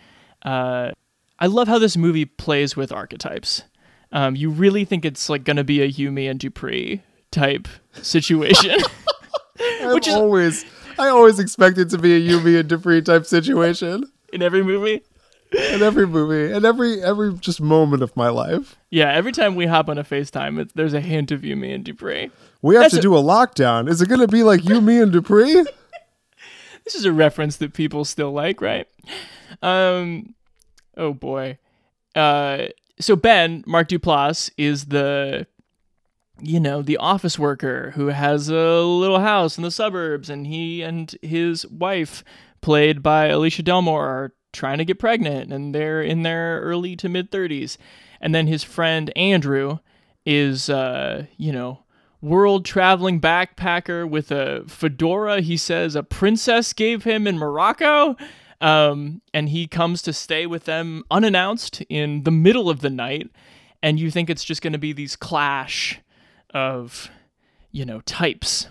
Uh, 0.42 0.90
I 1.38 1.46
love 1.46 1.68
how 1.68 1.78
this 1.78 1.96
movie 1.96 2.24
plays 2.24 2.76
with 2.76 2.92
archetypes. 2.92 3.62
Um, 4.12 4.34
you 4.36 4.50
really 4.50 4.84
think 4.84 5.04
it's 5.04 5.28
like 5.28 5.44
gonna 5.44 5.64
be 5.64 5.80
a 5.82 5.86
You, 5.86 6.10
Me 6.12 6.26
and 6.26 6.38
Dupree 6.38 7.02
type 7.30 7.66
situation. 7.92 8.78
Which 9.82 10.08
is- 10.08 10.14
always, 10.14 10.64
I 10.98 11.08
always 11.08 11.38
expect 11.38 11.78
it 11.78 11.90
to 11.90 11.98
be 11.98 12.14
a 12.14 12.18
You, 12.18 12.40
Me 12.40 12.58
and 12.58 12.68
Dupree 12.68 13.02
type 13.02 13.26
situation 13.26 14.04
in 14.32 14.42
every 14.42 14.62
movie. 14.62 15.02
in 15.72 15.82
every 15.82 16.06
movie 16.06 16.52
and 16.52 16.64
every 16.64 17.00
every 17.02 17.32
just 17.34 17.60
moment 17.60 18.02
of 18.02 18.16
my 18.16 18.28
life. 18.28 18.76
Yeah, 18.90 19.12
every 19.12 19.30
time 19.32 19.54
we 19.54 19.66
hop 19.66 19.88
on 19.88 19.98
a 19.98 20.04
FaceTime, 20.04 20.60
it, 20.60 20.72
there's 20.74 20.94
a 20.94 21.00
hint 21.00 21.30
of 21.30 21.44
you, 21.44 21.54
me, 21.56 21.72
and 21.72 21.84
Dupree. 21.84 22.30
We 22.62 22.74
have 22.74 22.84
That's 22.84 22.94
to 22.94 22.98
a- 23.00 23.02
do 23.02 23.16
a 23.16 23.22
lockdown. 23.22 23.88
Is 23.88 24.00
it 24.02 24.08
going 24.08 24.20
to 24.20 24.28
be 24.28 24.42
like 24.42 24.64
you, 24.68 24.80
me, 24.80 25.00
and 25.00 25.12
Dupree? 25.12 25.64
This 26.84 26.94
is 26.96 27.06
a 27.06 27.12
reference 27.14 27.56
that 27.56 27.72
people 27.72 28.04
still 28.04 28.30
like, 28.32 28.60
right? 28.60 28.86
Um, 29.62 30.34
oh 30.98 31.14
boy. 31.14 31.56
Uh, 32.14 32.66
so 33.00 33.16
Ben 33.16 33.64
Mark 33.66 33.88
Duplass 33.88 34.50
is 34.58 34.84
the, 34.86 35.46
you 36.40 36.60
know, 36.60 36.82
the 36.82 36.96
office 36.96 37.38
worker 37.38 37.92
who 37.94 38.08
has 38.08 38.48
a 38.48 38.80
little 38.80 39.20
house 39.20 39.56
in 39.56 39.62
the 39.62 39.70
suburbs, 39.70 40.28
and 40.28 40.46
he 40.46 40.82
and 40.82 41.14
his 41.22 41.66
wife, 41.68 42.24
played 42.60 43.02
by 43.02 43.28
Alycia 43.28 43.64
Delmore, 43.64 44.06
are 44.06 44.34
trying 44.52 44.78
to 44.78 44.84
get 44.84 44.98
pregnant, 44.98 45.52
and 45.52 45.74
they're 45.74 46.02
in 46.02 46.22
their 46.22 46.60
early 46.60 46.96
to 46.96 47.08
mid 47.08 47.30
thirties, 47.30 47.78
and 48.20 48.34
then 48.34 48.46
his 48.46 48.64
friend 48.64 49.12
Andrew 49.16 49.78
is, 50.24 50.68
uh, 50.68 51.26
you 51.36 51.52
know. 51.52 51.80
World 52.20 52.64
traveling 52.64 53.20
backpacker 53.20 54.08
with 54.08 54.30
a 54.30 54.64
fedora, 54.66 55.42
he 55.42 55.58
says 55.58 55.94
a 55.94 56.02
princess 56.02 56.72
gave 56.72 57.04
him 57.04 57.26
in 57.26 57.36
Morocco. 57.36 58.16
Um, 58.62 59.20
and 59.34 59.50
he 59.50 59.66
comes 59.66 60.00
to 60.00 60.14
stay 60.14 60.46
with 60.46 60.64
them 60.64 61.04
unannounced 61.10 61.82
in 61.90 62.22
the 62.22 62.30
middle 62.30 62.70
of 62.70 62.80
the 62.80 62.88
night. 62.88 63.28
And 63.82 64.00
you 64.00 64.10
think 64.10 64.30
it's 64.30 64.42
just 64.42 64.62
going 64.62 64.72
to 64.72 64.78
be 64.78 64.94
these 64.94 65.16
clash 65.16 66.00
of, 66.54 67.10
you 67.72 67.84
know, 67.84 68.00
types. 68.02 68.68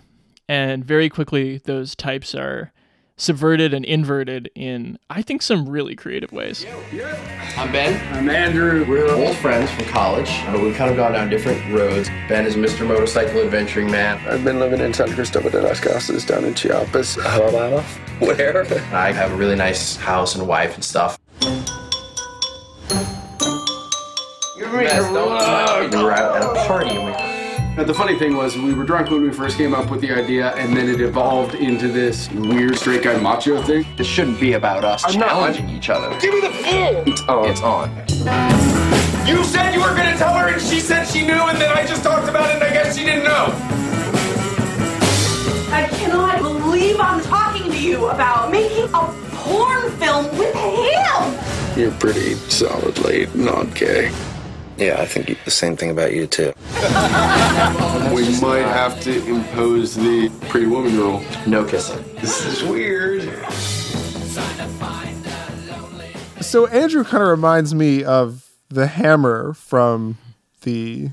And 0.49 0.83
very 0.83 1.09
quickly, 1.09 1.57
those 1.59 1.95
types 1.95 2.33
are 2.33 2.71
subverted 3.15 3.73
and 3.73 3.85
inverted 3.85 4.49
in, 4.55 4.97
I 5.09 5.21
think, 5.21 5.41
some 5.43 5.69
really 5.69 5.95
creative 5.95 6.31
ways. 6.31 6.65
I'm 7.55 7.71
Ben. 7.71 8.15
I'm 8.17 8.27
Andrew. 8.29 8.83
We're 8.87 9.13
old 9.13 9.35
friends 9.37 9.69
from 9.71 9.85
college, 9.85 10.29
but 10.47 10.59
we've 10.61 10.75
kind 10.75 10.89
of 10.89 10.97
gone 10.97 11.11
down 11.13 11.29
different 11.29 11.61
roads. 11.71 12.09
Ben 12.27 12.45
is 12.47 12.55
Mr. 12.55 12.87
Motorcycle 12.87 13.41
Adventuring 13.41 13.91
Man. 13.91 14.17
I've 14.27 14.43
been 14.43 14.59
living 14.59 14.79
in 14.81 14.93
San 14.93 15.13
Cristobal 15.13 15.51
de 15.51 15.61
las 15.61 15.79
Casas 15.79 16.25
down 16.25 16.43
in 16.43 16.55
Chiapas, 16.55 17.19
Alabama. 17.19 17.81
Where? 18.19 18.65
I 18.93 19.11
have 19.11 19.31
a 19.31 19.35
really 19.35 19.55
nice 19.55 19.95
house 19.95 20.35
and 20.35 20.47
wife 20.47 20.73
and 20.75 20.83
stuff. 20.83 21.19
Yes, 24.57 25.03
don't- 25.13 25.91
we 25.91 26.03
were 26.03 26.11
out 26.11 26.35
at 26.35 26.43
a 26.43 26.67
party 26.67 26.89
and 26.95 27.05
we 27.05 27.11
But 27.75 27.87
the 27.87 27.93
funny 27.93 28.17
thing 28.19 28.35
was, 28.37 28.55
we 28.55 28.71
were 28.73 28.83
drunk 28.83 29.09
when 29.09 29.23
we 29.23 29.31
first 29.31 29.57
came 29.57 29.73
up 29.73 29.89
with 29.89 29.99
the 30.01 30.11
idea, 30.11 30.53
and 30.55 30.77
then 30.77 30.87
it 30.87 31.01
evolved 31.01 31.55
into 31.55 31.87
this 31.87 32.29
weird 32.31 32.77
straight 32.77 33.01
guy 33.01 33.17
macho 33.19 33.63
thing. 33.63 33.83
This 33.97 34.05
shouldn't 34.05 34.39
be 34.39 34.53
about 34.53 34.83
us 34.83 35.03
I'm 35.03 35.19
not- 35.19 35.29
challenging 35.29 35.69
each 35.69 35.89
other. 35.89 36.09
Give 36.19 36.33
me 36.35 36.41
the 36.41 36.51
phone! 36.51 37.03
It's 37.07 37.21
on. 37.23 37.49
It's 37.49 37.61
on. 37.61 37.89
You 39.27 39.43
said 39.43 39.73
you 39.73 39.79
were 39.81 39.95
gonna 39.95 40.15
tell 40.17 40.35
her, 40.35 40.49
and 40.49 40.61
she 40.61 40.79
said 40.79 41.05
she 41.07 41.25
knew, 41.25 41.33
and 41.33 41.59
then 41.59 41.71
I 41.75 41.83
just 41.85 42.03
talked 42.03 42.29
about 42.29 42.47
it, 42.51 42.55
and 42.55 42.63
I 42.63 42.69
guess 42.71 42.95
she 42.95 43.05
didn't 43.05 43.23
know. 43.23 43.47
I 45.73 45.87
cannot 45.93 46.41
believe 46.41 46.99
I'm 46.99 47.21
talking 47.23 47.71
to 47.71 47.77
you 47.81 48.07
about 48.09 48.51
making 48.51 48.85
a 48.93 49.11
porn 49.31 49.89
film 49.93 50.25
with 50.37 50.53
him. 50.53 51.75
You're 51.79 51.91
pretty 51.93 52.35
solidly 52.35 53.27
non-gay. 53.33 54.11
Yeah, 54.83 54.99
I 55.01 55.05
think 55.05 55.37
the 55.45 55.51
same 55.51 55.77
thing 55.77 55.91
about 55.91 56.13
you 56.13 56.27
too. 56.27 56.51
We 58.13 58.39
might 58.41 58.65
have 58.67 58.99
to 59.03 59.25
impose 59.27 59.95
the 59.95 60.29
pretty 60.49 60.65
woman 60.65 60.97
rule. 60.97 61.23
No 61.47 61.63
kissing. 61.63 62.03
This 62.15 62.45
is 62.45 62.63
weird. 62.63 63.21
So 66.41 66.67
Andrew 66.67 67.05
kind 67.05 67.23
of 67.23 67.29
reminds 67.29 67.73
me 67.73 68.03
of 68.03 68.49
the 68.67 68.87
Hammer 68.87 69.53
from 69.53 70.17
the 70.63 71.11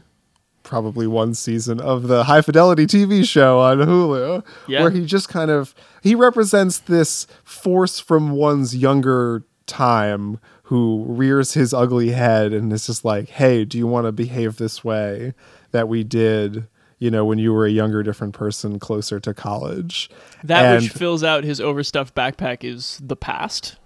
probably 0.64 1.06
one 1.06 1.34
season 1.34 1.80
of 1.80 2.08
the 2.08 2.24
High 2.24 2.42
Fidelity 2.42 2.86
TV 2.88 3.24
show 3.24 3.60
on 3.60 3.78
Hulu, 3.78 4.44
Yeah. 4.66 4.82
where 4.82 4.90
he 4.90 5.06
just 5.06 5.28
kind 5.28 5.50
of 5.52 5.74
he 6.02 6.16
represents 6.16 6.78
this 6.78 7.28
force 7.44 8.00
from 8.00 8.30
one's 8.32 8.74
younger 8.74 9.44
time 9.66 10.40
who 10.70 11.04
rears 11.08 11.54
his 11.54 11.74
ugly 11.74 12.10
head 12.12 12.52
and 12.52 12.72
is 12.72 12.86
just 12.86 13.04
like, 13.04 13.28
"Hey, 13.28 13.64
do 13.64 13.76
you 13.76 13.88
want 13.88 14.06
to 14.06 14.12
behave 14.12 14.56
this 14.56 14.84
way 14.84 15.34
that 15.72 15.88
we 15.88 16.04
did?" 16.04 16.68
You 17.00 17.10
know, 17.10 17.24
when 17.24 17.38
you 17.38 17.52
were 17.52 17.66
a 17.66 17.70
younger, 17.70 18.02
different 18.04 18.34
person 18.34 18.78
closer 18.78 19.18
to 19.18 19.34
college. 19.34 20.08
That 20.44 20.64
And- 20.76 20.82
which 20.84 20.92
fills 20.92 21.24
out 21.24 21.42
his 21.44 21.60
overstuffed 21.60 22.14
backpack 22.14 22.62
is 22.62 23.00
the 23.02 23.16
past. 23.16 23.76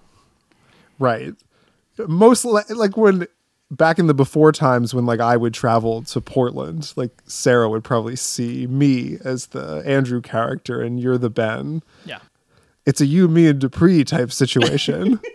Right. 0.99 1.35
Most 2.07 2.45
li- 2.45 2.63
like 2.75 2.97
when 2.99 3.27
back 3.71 3.99
in 3.99 4.07
the 4.07 4.15
before 4.15 4.53
times 4.53 4.93
when 4.93 5.07
like 5.07 5.21
I 5.21 5.37
would 5.39 5.55
travel 5.55 6.03
to 6.03 6.21
Portland, 6.21 6.93
like 6.97 7.13
Sarah 7.27 7.69
would 7.71 7.83
probably 7.85 8.17
see 8.17 8.67
me 8.67 9.17
as 9.25 9.47
the 9.47 9.83
Andrew 9.87 10.21
character 10.21 10.83
and 10.83 11.01
you're 11.01 11.17
the 11.19 11.31
Ben. 11.31 11.83
Yeah. 12.05 12.19
It's 12.85 13.01
a 13.01 13.07
you, 13.07 13.29
me, 13.29 13.47
and 13.47 13.59
Dupree 13.59 14.05
type 14.05 14.31
situation. 14.33 15.19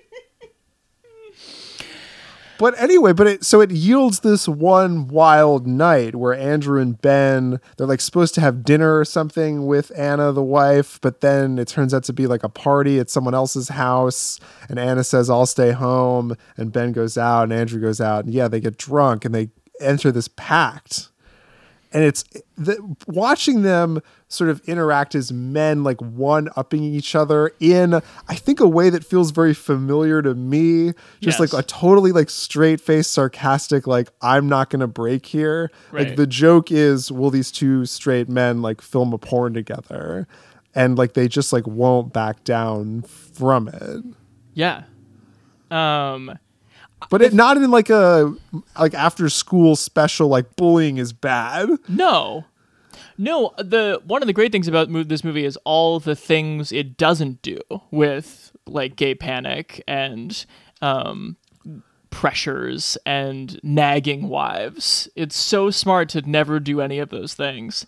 but 2.59 2.79
anyway, 2.79 3.13
but 3.13 3.25
it 3.25 3.45
so 3.45 3.61
it 3.61 3.71
yields 3.71 4.19
this 4.19 4.47
one 4.47 5.07
wild 5.07 5.65
night 5.65 6.13
where 6.13 6.33
Andrew 6.33 6.79
and 6.79 7.01
Ben 7.01 7.59
they're 7.77 7.87
like 7.87 8.01
supposed 8.01 8.35
to 8.35 8.41
have 8.41 8.63
dinner 8.63 8.99
or 8.99 9.05
something 9.05 9.65
with 9.65 9.91
Anna 9.97 10.33
the 10.33 10.43
wife, 10.43 10.99
but 11.01 11.21
then 11.21 11.57
it 11.57 11.69
turns 11.69 11.93
out 11.93 12.03
to 12.03 12.13
be 12.13 12.27
like 12.27 12.43
a 12.43 12.49
party 12.49 12.99
at 12.99 13.09
someone 13.09 13.33
else's 13.33 13.69
house, 13.69 14.39
and 14.67 14.77
Anna 14.77 15.05
says 15.05 15.29
I'll 15.29 15.45
stay 15.45 15.71
home, 15.71 16.35
and 16.57 16.73
Ben 16.73 16.91
goes 16.91 17.17
out 17.17 17.43
and 17.43 17.53
Andrew 17.53 17.81
goes 17.81 18.01
out, 18.01 18.25
and 18.25 18.33
yeah, 18.33 18.49
they 18.49 18.59
get 18.59 18.77
drunk 18.77 19.23
and 19.23 19.33
they 19.33 19.49
enter 19.79 20.11
this 20.11 20.27
pact 20.27 21.09
and 21.91 22.03
it's 22.03 22.23
the, 22.57 22.77
watching 23.07 23.63
them 23.63 24.01
sort 24.27 24.49
of 24.51 24.61
interact 24.69 25.15
as 25.15 25.31
men 25.31 25.83
like 25.83 25.99
one 26.01 26.49
upping 26.55 26.83
each 26.83 27.15
other 27.15 27.51
in 27.59 27.95
i 28.27 28.35
think 28.35 28.59
a 28.59 28.67
way 28.67 28.89
that 28.91 29.03
feels 29.03 29.31
very 29.31 29.53
familiar 29.55 30.21
to 30.21 30.35
me. 30.35 30.93
Just 31.19 31.39
Yes. 31.39 31.53
like 31.53 31.53
a 31.53 31.65
totally 31.65 32.11
like 32.11 32.29
straight 32.29 32.79
face 32.79 33.07
sarcastic 33.07 33.87
like 33.87 34.09
i'm 34.21 34.47
not 34.47 34.69
gonna 34.69 34.87
break 34.87 35.25
here. 35.25 35.71
Like 35.91 36.15
the 36.15 36.27
joke 36.27 36.71
is 36.71 37.11
will 37.11 37.31
these 37.31 37.51
two 37.51 37.85
straight 37.85 38.29
men 38.29 38.61
like 38.61 38.81
film 38.81 39.11
a 39.13 39.17
porn 39.17 39.53
together? 39.53 40.27
And 40.75 40.97
like 40.97 41.13
they 41.13 41.27
just 41.27 41.51
like 41.51 41.65
won't 41.65 42.13
back 42.13 42.43
down 42.43 43.01
from 43.01 43.67
it. 43.69 44.05
Yeah. 44.53 44.83
Um 45.71 46.37
but 47.09 47.21
it 47.21 47.33
not 47.33 47.57
in 47.57 47.71
like 47.71 47.89
a 47.89 48.33
like 48.77 48.93
after 48.93 49.29
school 49.29 49.75
special 49.75 50.27
like 50.27 50.55
bullying 50.55 50.97
is 50.97 51.13
bad 51.13 51.69
No. 51.87 52.45
No, 53.17 53.51
the 53.57 54.01
one 54.05 54.23
of 54.23 54.27
the 54.27 54.33
great 54.33 54.53
things 54.53 54.69
about 54.69 54.87
this 55.09 55.25
movie 55.25 55.43
is 55.43 55.57
all 55.65 55.99
the 55.99 56.15
things 56.15 56.71
it 56.71 56.95
doesn't 56.95 57.41
do 57.41 57.59
with 57.91 58.53
like 58.65 58.95
gay 58.95 59.13
panic 59.13 59.83
and 59.87 60.45
um 60.81 61.35
pressures 62.11 62.97
and 63.05 63.59
nagging 63.63 64.29
wives. 64.29 65.09
It's 65.15 65.35
so 65.35 65.69
smart 65.69 66.09
to 66.09 66.21
never 66.21 66.59
do 66.59 66.81
any 66.81 66.99
of 66.99 67.09
those 67.09 67.33
things. 67.33 67.85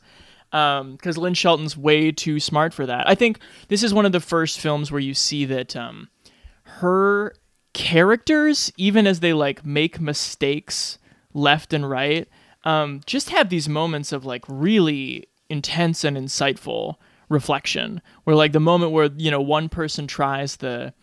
Um, 0.52 0.94
because 0.94 1.18
Lynn 1.18 1.34
Shelton's 1.34 1.78
way 1.78 2.12
too 2.12 2.40
smart 2.42 2.74
for 2.74 2.86
that. 2.86 3.08
I 3.08 3.16
think 3.16 3.40
this 3.70 3.84
is 3.84 3.94
one 3.94 4.06
of 4.06 4.12
the 4.12 4.20
first 4.20 4.60
films 4.60 4.92
where 4.92 5.00
you 5.00 5.14
see 5.14 5.46
that 5.46 5.78
um, 5.78 6.10
her 6.64 7.34
characters, 7.74 8.72
even 8.78 9.08
as 9.08 9.20
they 9.20 9.34
like 9.34 9.66
make 9.66 10.00
mistakes 10.00 10.98
left 11.34 11.74
and 11.74 11.90
right, 11.90 12.28
um, 12.64 13.02
just 13.06 13.30
have 13.30 13.50
these 13.50 13.70
moments 13.70 14.12
of 14.12 14.26
like 14.26 14.44
really 14.48 15.28
intense 15.50 16.04
and 16.04 16.18
insightful 16.18 16.96
reflection. 17.30 18.02
Where 18.24 18.36
like 18.36 18.52
the 18.52 18.60
moment 18.60 18.92
where 18.92 19.10
you 19.18 19.32
know 19.32 19.42
one 19.42 19.70
person 19.70 20.08
tries 20.08 20.58
the 20.58 20.94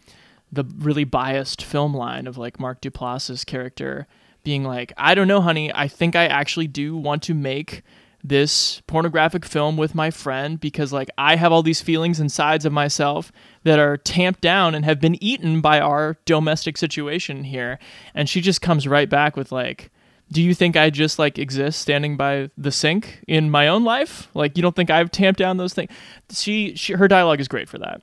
the 0.50 0.64
really 0.78 1.04
biased 1.04 1.62
film 1.62 1.94
line 1.94 2.26
of 2.26 2.38
like 2.38 2.61
Mark 2.61 2.81
Duplass's 2.81 3.44
character 3.44 4.07
being 4.44 4.64
like, 4.64 4.92
I 4.96 5.14
don't 5.14 5.28
know, 5.28 5.42
honey, 5.42 5.70
I 5.74 5.88
think 5.88 6.16
I 6.16 6.26
actually 6.26 6.68
do 6.68 6.96
want 6.96 7.22
to 7.24 7.35
make 7.35 7.83
this 8.29 8.83
pornographic 8.87 9.45
film 9.45 9.77
with 9.77 9.95
my 9.95 10.11
friend 10.11 10.61
because 10.61 10.93
like 10.93 11.09
I 11.19 11.37
have 11.37 11.53
all 11.53 11.62
these 11.62 11.81
feelings 11.81 12.21
and 12.21 12.31
sides 12.31 12.64
of 12.64 12.73
myself 12.73 13.33
that 13.64 13.79
are 13.79 13.97
tamped 13.97 14.41
down 14.41 14.75
and 14.75 14.85
have 14.85 15.01
been 15.01 15.23
eaten 15.23 15.61
by 15.61 15.81
our 15.81 16.17
domestic 16.25 16.77
situation 16.77 17.45
here 17.45 17.79
and 18.14 18.29
she 18.29 18.41
just 18.41 18.61
comes 18.61 18.87
right 18.87 19.09
back 19.09 19.37
with 19.37 19.51
like 19.53 19.91
do 20.31 20.43
you 20.43 20.55
think 20.55 20.77
I 20.77 20.91
just 20.91 21.19
like 21.19 21.38
exist 21.38 21.81
standing 21.81 22.17
by 22.17 22.51
the 22.59 22.71
sink 22.71 23.23
in 23.27 23.51
my 23.51 23.67
own 23.69 23.85
life? 23.85 24.29
Like 24.35 24.57
you 24.57 24.62
don't 24.62 24.77
think 24.77 24.91
I've 24.91 25.11
tamped 25.11 25.38
down 25.38 25.57
those 25.57 25.73
things? 25.73 25.91
She, 26.31 26.75
she 26.77 26.93
her 26.93 27.09
dialogue 27.09 27.41
is 27.41 27.49
great 27.49 27.69
for 27.69 27.79
that. 27.79 28.03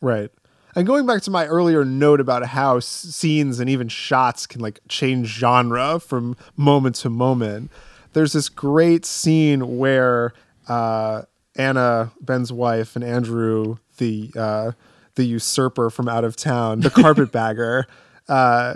Right. 0.00 0.30
And 0.74 0.86
going 0.86 1.04
back 1.04 1.22
to 1.22 1.30
my 1.30 1.46
earlier 1.46 1.84
note 1.84 2.20
about 2.20 2.46
how 2.46 2.76
s- 2.76 2.86
scenes 2.86 3.58
and 3.58 3.68
even 3.68 3.88
shots 3.88 4.46
can 4.46 4.60
like 4.60 4.80
change 4.88 5.28
genre 5.28 5.98
from 5.98 6.36
moment 6.56 6.96
to 6.96 7.10
moment, 7.10 7.70
there's 8.12 8.32
this 8.32 8.48
great 8.48 9.04
scene 9.04 9.78
where 9.78 10.32
uh, 10.68 11.22
Anna, 11.56 12.12
Ben's 12.20 12.52
wife, 12.52 12.96
and 12.96 13.04
Andrew, 13.04 13.76
the 13.98 14.30
uh, 14.36 14.72
the 15.14 15.24
usurper 15.24 15.90
from 15.90 16.08
out 16.08 16.24
of 16.24 16.36
town, 16.36 16.80
the 16.80 16.90
carpetbagger, 16.90 17.86
uh, 18.28 18.74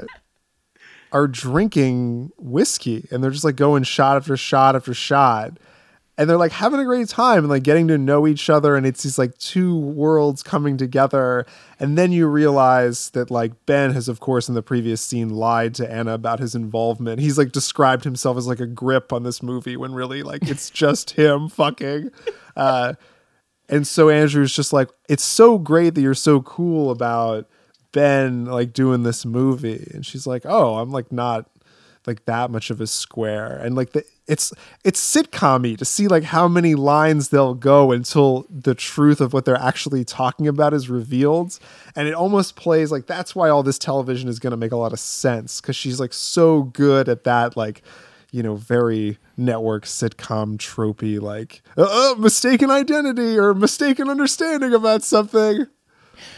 are 1.12 1.27
drinking 1.29 2.33
whiskey, 2.37 3.07
and 3.11 3.23
they're 3.23 3.31
just 3.31 3.44
like 3.44 3.57
going 3.57 3.85
shot 3.85 4.16
after 4.16 4.37
shot 4.37 4.77
after 4.77 4.92
shot, 4.92 5.59
and 6.16 6.31
they're 6.31 6.37
like 6.37 6.53
having 6.53 6.79
a 6.79 6.85
great 6.85 7.09
time 7.09 7.38
and 7.38 7.48
like 7.48 7.64
getting 7.64 7.88
to 7.88 7.98
know 7.98 8.27
each 8.27 8.48
other, 8.48 8.77
and 8.77 8.87
it's 8.87 9.03
these 9.03 9.18
like 9.18 9.37
two 9.38 9.77
worlds 9.77 10.42
coming 10.42 10.77
together, 10.77 11.44
and 11.81 11.98
then 11.98 12.12
you 12.12 12.27
realize 12.27 13.11
that 13.11 13.31
like 13.31 13.53
Ben 13.66 13.92
has, 13.92 14.09
of 14.09 14.20
course, 14.20 14.48
in 14.48 14.55
the 14.55 14.62
previous 14.62 15.00
scene, 15.00 15.31
lied 15.31 15.74
to 15.74 15.90
Anna 15.90 16.14
about 16.14 16.38
his 16.38 16.55
involvement. 16.55 17.20
He's 17.20 17.38
like 17.38 17.53
described 17.53 18.05
himself 18.05 18.37
as 18.37 18.46
like 18.46 18.61
a 18.61 18.66
grip 18.66 19.12
on 19.12 19.24
this 19.24 19.42
movie 19.42 19.77
when 19.77 19.92
really 19.92 20.22
like 20.22 20.48
it's 20.48 20.70
just 20.85 21.12
him 21.12 21.48
fucking. 21.48 22.11
Uh, 22.57 22.94
and 23.68 23.87
so 23.87 24.11
Andrew's 24.11 24.55
just 24.55 24.72
like, 24.72 24.90
it's 25.09 25.24
so 25.24 25.59
great 25.59 25.94
that 25.94 26.03
you're 26.03 26.14
so 26.14 26.42
cool 26.42 26.90
about 26.90 27.48
Ben 27.92 28.44
like 28.44 28.72
doing 28.72 29.03
this 29.03 29.24
movie. 29.24 29.88
And 29.94 30.05
she's 30.05 30.27
like, 30.27 30.42
oh, 30.44 30.77
I'm 30.77 30.90
like 30.90 31.11
not 31.11 31.50
like 32.07 32.24
that 32.27 32.50
much 32.50 32.70
of 32.70 32.81
a 32.81 32.87
square. 32.87 33.57
And 33.57 33.74
like 33.74 33.92
the 33.92 34.05
it's 34.26 34.52
it's 34.84 35.00
sitcom 35.00 35.76
to 35.76 35.84
see 35.84 36.08
like 36.08 36.24
how 36.24 36.48
many 36.48 36.74
lines 36.74 37.28
they'll 37.28 37.54
go 37.54 37.92
until 37.92 38.46
the 38.50 38.74
truth 38.74 39.20
of 39.20 39.32
what 39.32 39.44
they're 39.44 39.56
actually 39.56 40.04
talking 40.04 40.48
about 40.48 40.72
is 40.72 40.88
revealed. 40.88 41.58
And 41.94 42.08
it 42.08 42.14
almost 42.14 42.56
plays 42.56 42.90
like 42.90 43.06
that's 43.06 43.34
why 43.34 43.50
all 43.50 43.62
this 43.62 43.78
television 43.78 44.28
is 44.28 44.38
gonna 44.38 44.56
make 44.56 44.72
a 44.72 44.76
lot 44.76 44.92
of 44.92 45.00
sense. 45.00 45.60
Cause 45.60 45.76
she's 45.76 46.00
like 46.00 46.12
so 46.12 46.62
good 46.62 47.08
at 47.08 47.24
that, 47.24 47.56
like 47.56 47.82
you 48.32 48.42
know, 48.42 48.56
very 48.56 49.18
network 49.37 49.84
sitcom 49.84 50.56
tropey, 50.56 51.20
like 51.20 51.62
uh, 51.76 52.12
uh, 52.12 52.14
mistaken 52.16 52.70
identity 52.70 53.38
or 53.38 53.54
mistaken 53.54 54.08
understanding 54.08 54.74
about 54.74 55.04
something. 55.04 55.66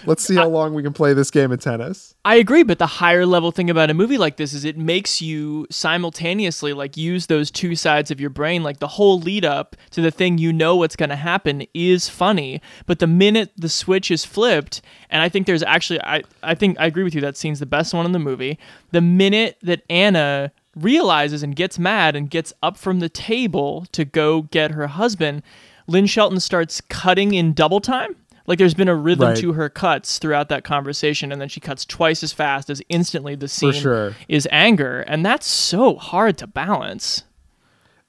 Let's 0.05 0.25
see 0.25 0.35
how 0.35 0.49
long 0.49 0.75
we 0.75 0.83
can 0.83 0.93
play 0.93 1.13
this 1.15 1.31
game 1.31 1.53
of 1.53 1.61
tennis. 1.61 2.15
I 2.25 2.37
agree, 2.37 2.63
but 2.63 2.79
the 2.79 2.87
higher 2.87 3.27
level 3.27 3.53
thing 3.53 3.71
about 3.71 3.91
a 3.91 3.95
movie 3.95 4.19
like 4.19 4.37
this 4.37 4.53
is 4.53 4.65
it 4.65 4.77
makes 4.77 5.23
you 5.23 5.67
simultaneously 5.71 6.73
like 6.73 6.97
use 6.97 7.27
those 7.27 7.51
two 7.51 7.77
sides 7.77 8.11
of 8.11 8.21
your 8.21 8.31
brain. 8.31 8.63
Like 8.63 8.79
the 8.79 8.89
whole 8.89 9.21
lead 9.21 9.45
up 9.45 9.77
to 9.91 10.01
the 10.01 10.11
thing 10.11 10.39
you 10.39 10.53
know 10.53 10.77
what's 10.77 10.97
going 10.97 11.11
to 11.11 11.17
happen 11.17 11.67
is 11.75 12.09
funny, 12.09 12.61
but 12.87 12.99
the 12.99 13.07
minute 13.07 13.53
the 13.57 13.69
switch 13.69 14.11
is 14.11 14.25
flipped, 14.25 14.83
and 15.11 15.23
I 15.23 15.29
think 15.29 15.47
there's 15.47 15.63
actually 15.63 16.01
I 16.03 16.23
I 16.43 16.55
think 16.55 16.79
I 16.81 16.87
agree 16.87 17.05
with 17.05 17.15
you 17.15 17.21
that 17.23 17.37
scene's 17.37 17.61
the 17.61 17.67
best 17.67 17.95
one 17.95 18.07
in 18.07 18.13
the 18.13 18.19
movie. 18.19 18.59
The 18.93 19.01
minute 19.01 19.59
that 19.63 19.83
Anna 19.89 20.53
realizes 20.77 21.43
and 21.43 21.57
gets 21.57 21.79
mad 21.79 22.15
and 22.15 22.31
gets 22.31 22.53
up 22.63 22.77
from 22.77 23.01
the 23.01 23.09
table 23.09 23.87
to 23.93 24.05
go 24.05 24.43
get 24.43 24.73
her 24.73 24.87
husband, 24.87 25.43
Lynn 25.87 26.07
Shelton 26.07 26.41
starts 26.41 26.81
cutting 26.83 27.35
in 27.35 27.55
double 27.55 27.81
time. 27.81 28.17
Like 28.47 28.59
there's 28.59 28.75
been 28.75 28.89
a 28.89 28.95
rhythm 28.95 29.29
Right. 29.29 29.37
to 29.39 29.53
her 29.55 29.69
cuts 29.69 30.19
throughout 30.19 30.49
that 30.51 30.65
conversation, 30.65 31.33
and 31.33 31.41
then 31.41 31.49
she 31.49 31.61
cuts 31.61 31.85
twice 31.85 32.23
as 32.23 32.33
fast 32.33 32.71
as 32.71 32.81
instantly 32.89 33.35
the 33.35 33.49
scene 33.49 33.73
sure. 33.73 34.15
is 34.29 34.47
anger, 34.53 35.01
and 35.03 35.25
that's 35.27 35.47
so 35.47 35.97
hard 35.97 36.39
to 36.39 36.47
balance. 36.47 37.25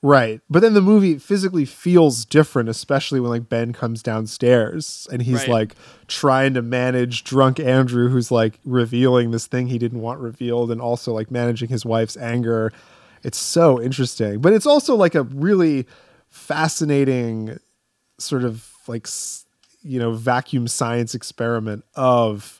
Right. 0.03 0.41
But 0.47 0.59
then 0.61 0.75
the 0.75 0.81
movie 0.81 1.17
physically 1.17 1.65
feels 1.65 2.23
different, 2.23 2.69
especially 2.69 3.19
when 3.19 3.31
like 3.31 3.49
Ben 3.49 3.73
comes 3.73 4.03
downstairs 4.03 5.07
and 5.11 5.23
he's 5.23 5.39
Right. 5.39 5.49
like 5.49 5.75
trying 6.07 6.53
to 6.53 6.61
manage 6.61 7.23
drunk 7.23 7.59
Andrew 7.59 8.07
who's 8.09 8.29
like 8.29 8.59
revealing 8.63 9.31
this 9.31 9.47
thing 9.47 9.67
he 9.67 9.79
didn't 9.79 10.01
want 10.01 10.19
revealed 10.19 10.69
and 10.69 10.79
also 10.79 11.13
like 11.13 11.31
managing 11.31 11.69
his 11.69 11.83
wife's 11.83 12.15
anger. 12.15 12.71
It's 13.23 13.39
so 13.39 13.81
interesting. 13.81 14.39
But 14.39 14.53
it's 14.53 14.67
also 14.67 14.95
like 14.95 15.15
a 15.15 15.23
really 15.23 15.87
fascinating 16.29 17.57
sort 18.19 18.43
of 18.43 18.67
like 18.87 19.07
s- 19.07 19.45
you 19.87 19.99
know 19.99 20.11
vacuum 20.13 20.67
science 20.67 21.15
experiment 21.15 21.83
of 21.95 22.59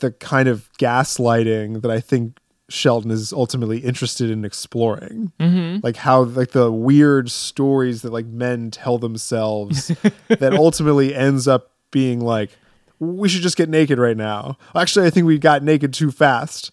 the 0.00 0.10
kind 0.12 0.48
of 0.48 0.68
gaslighting 0.78 1.82
that 1.82 1.90
I 1.90 2.00
think 2.00 2.38
Shelton 2.68 3.10
is 3.10 3.32
ultimately 3.32 3.78
interested 3.78 4.30
in 4.30 4.44
exploring. 4.44 5.32
Mhm. 5.40 5.82
Like 5.82 5.96
how 5.96 6.22
like 6.24 6.50
the 6.50 6.70
weird 6.72 7.30
stories 7.30 8.02
that 8.02 8.12
like 8.12 8.26
men 8.26 8.70
tell 8.70 8.98
themselves 8.98 9.88
that 10.28 10.52
ultimately 10.52 11.14
ends 11.14 11.46
up 11.48 11.70
being 11.90 12.20
like 12.20 12.50
we 12.98 13.28
should 13.28 13.42
just 13.42 13.56
get 13.56 13.68
naked 13.68 13.98
right 13.98 14.16
now. 14.16 14.56
Actually, 14.74 15.06
I 15.06 15.10
think 15.10 15.26
we 15.26 15.38
got 15.38 15.62
naked 15.62 15.92
too 15.92 16.10
fast. 16.10 16.70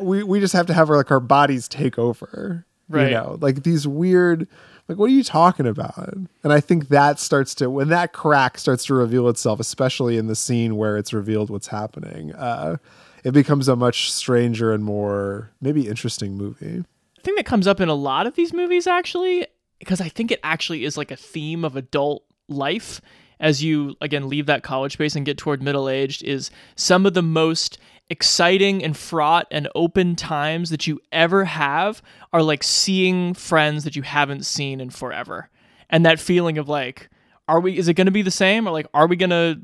We 0.00 0.22
we 0.22 0.40
just 0.40 0.54
have 0.54 0.66
to 0.66 0.74
have 0.74 0.88
our 0.90 0.96
like 0.96 1.10
our 1.10 1.20
bodies 1.20 1.68
take 1.68 1.98
over. 1.98 2.64
Right. 2.88 3.08
You 3.08 3.14
know, 3.14 3.38
like 3.40 3.62
these 3.62 3.86
weird 3.86 4.46
like 4.88 4.98
what 4.98 5.06
are 5.06 5.14
you 5.14 5.24
talking 5.24 5.66
about? 5.66 6.14
And 6.42 6.52
I 6.52 6.60
think 6.60 6.88
that 6.88 7.18
starts 7.18 7.54
to 7.56 7.70
when 7.70 7.88
that 7.88 8.12
crack 8.12 8.58
starts 8.58 8.84
to 8.86 8.94
reveal 8.94 9.28
itself, 9.28 9.60
especially 9.60 10.16
in 10.16 10.26
the 10.26 10.36
scene 10.36 10.76
where 10.76 10.96
it's 10.96 11.12
revealed 11.12 11.50
what's 11.50 11.68
happening. 11.68 12.32
Uh 12.34 12.76
it 13.24 13.32
becomes 13.32 13.68
a 13.68 13.76
much 13.76 14.12
stranger 14.12 14.72
and 14.72 14.84
more 14.84 15.50
maybe 15.60 15.88
interesting 15.88 16.36
movie. 16.36 16.84
thing 17.22 17.34
that 17.36 17.46
comes 17.46 17.66
up 17.66 17.80
in 17.80 17.88
a 17.88 17.94
lot 17.94 18.26
of 18.26 18.34
these 18.34 18.52
movies 18.52 18.86
actually 18.86 19.46
because 19.78 20.00
i 20.00 20.08
think 20.08 20.30
it 20.30 20.40
actually 20.44 20.84
is 20.84 20.98
like 20.98 21.10
a 21.10 21.16
theme 21.16 21.64
of 21.64 21.74
adult 21.74 22.22
life 22.48 23.00
as 23.40 23.62
you 23.64 23.96
again 24.02 24.28
leave 24.28 24.44
that 24.46 24.62
college 24.62 24.92
space 24.92 25.16
and 25.16 25.24
get 25.24 25.38
toward 25.38 25.62
middle 25.62 25.88
aged 25.88 26.22
is 26.22 26.50
some 26.76 27.06
of 27.06 27.14
the 27.14 27.22
most 27.22 27.78
exciting 28.10 28.84
and 28.84 28.96
fraught 28.96 29.46
and 29.50 29.68
open 29.74 30.14
times 30.14 30.70
that 30.70 30.86
you 30.86 31.00
ever 31.10 31.44
have 31.44 32.02
are 32.32 32.42
like 32.42 32.62
seeing 32.62 33.34
friends 33.34 33.84
that 33.84 33.96
you 33.96 34.02
haven't 34.02 34.44
seen 34.44 34.80
in 34.80 34.90
forever. 34.90 35.48
And 35.90 36.04
that 36.04 36.20
feeling 36.20 36.58
of 36.58 36.68
like 36.68 37.08
are 37.48 37.60
we 37.60 37.76
is 37.78 37.88
it 37.88 37.94
going 37.94 38.06
to 38.06 38.10
be 38.10 38.22
the 38.22 38.30
same? 38.30 38.66
Or 38.68 38.70
like 38.72 38.86
are 38.94 39.06
we 39.06 39.16
going 39.16 39.30
to 39.30 39.60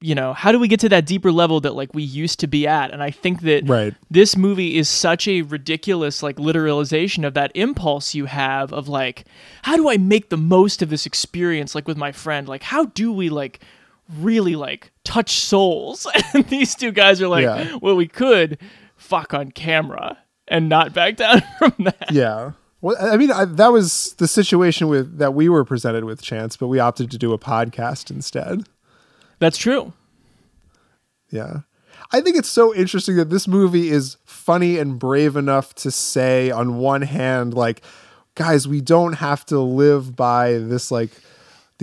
you 0.00 0.14
know 0.14 0.34
how 0.34 0.52
do 0.52 0.58
we 0.58 0.68
get 0.68 0.80
to 0.80 0.88
that 0.90 1.06
deeper 1.06 1.32
level 1.32 1.60
that 1.60 1.74
like 1.74 1.94
we 1.94 2.02
used 2.02 2.40
to 2.40 2.46
be 2.46 2.66
at? 2.66 2.90
And 2.90 3.02
i 3.02 3.10
think 3.10 3.42
that 3.42 3.66
Right. 3.68 3.94
this 4.10 4.36
movie 4.36 4.76
is 4.76 4.88
such 4.88 5.26
a 5.28 5.42
ridiculous 5.42 6.22
like 6.22 6.36
literalization 6.36 7.26
of 7.26 7.34
that 7.34 7.52
impulse 7.54 8.14
you 8.14 8.26
have 8.26 8.72
of 8.72 8.88
like 8.88 9.24
how 9.62 9.76
do 9.76 9.88
i 9.88 9.96
make 9.96 10.28
the 10.28 10.36
most 10.36 10.82
of 10.82 10.90
this 10.90 11.06
experience 11.06 11.74
like 11.74 11.86
with 11.88 11.96
my 11.96 12.12
friend? 12.12 12.48
Like 12.48 12.62
how 12.62 12.86
do 12.86 13.12
we 13.12 13.30
like 13.30 13.60
really 14.18 14.54
like 14.56 14.92
touch 15.04 15.32
souls 15.38 16.06
and 16.34 16.44
these 16.48 16.74
two 16.74 16.92
guys 16.92 17.20
are 17.22 17.28
like 17.28 17.44
Yeah. 17.44 17.76
well 17.80 17.96
we 17.96 18.06
could 18.06 18.58
fuck 18.96 19.32
on 19.34 19.50
camera 19.50 20.18
and 20.48 20.68
not 20.68 20.92
back 20.92 21.16
down 21.16 21.42
from 21.58 21.72
that 21.78 22.10
yeah. 22.12 22.52
Well, 22.80 22.96
I 23.00 23.16
mean, 23.16 23.30
I, 23.32 23.46
that 23.46 23.68
was 23.72 24.12
the 24.18 24.28
situation 24.28 24.88
with 24.88 25.16
that 25.16 25.32
we 25.32 25.48
were 25.48 25.64
presented 25.64 26.04
with, 26.04 26.20
Chance, 26.20 26.58
but 26.58 26.68
we 26.68 26.78
opted 26.78 27.10
to 27.12 27.16
do 27.18 27.32
a 27.32 27.38
podcast 27.38 28.10
instead. 28.10 28.64
that's 29.38 29.56
true 29.56 29.94
Yeah. 31.30 31.60
I 32.12 32.20
think 32.20 32.36
it's 32.36 32.50
so 32.50 32.74
interesting 32.74 33.16
that 33.16 33.30
this 33.30 33.48
movie 33.48 33.88
is 33.90 34.18
funny 34.26 34.78
and 34.78 34.98
brave 34.98 35.34
enough 35.36 35.74
to 35.76 35.90
say, 35.90 36.50
on 36.50 36.76
one 36.76 37.02
hand, 37.02 37.54
like, 37.54 37.80
guys, 38.34 38.68
we 38.68 38.80
don't 38.80 39.14
have 39.14 39.44
to 39.46 39.58
live 39.58 40.14
by 40.14 40.58
this, 40.58 40.90
like, 40.90 41.10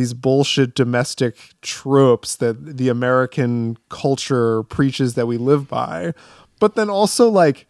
these 0.01 0.15
bullshit 0.15 0.73
domestic 0.73 1.37
tropes 1.61 2.35
that 2.37 2.77
the 2.77 2.89
American 2.89 3.77
culture 3.89 4.63
preaches 4.63 5.13
that 5.13 5.27
we 5.27 5.37
live 5.37 5.67
by. 5.67 6.11
But 6.59 6.73
then 6.73 6.89
also, 6.89 7.29
like, 7.29 7.67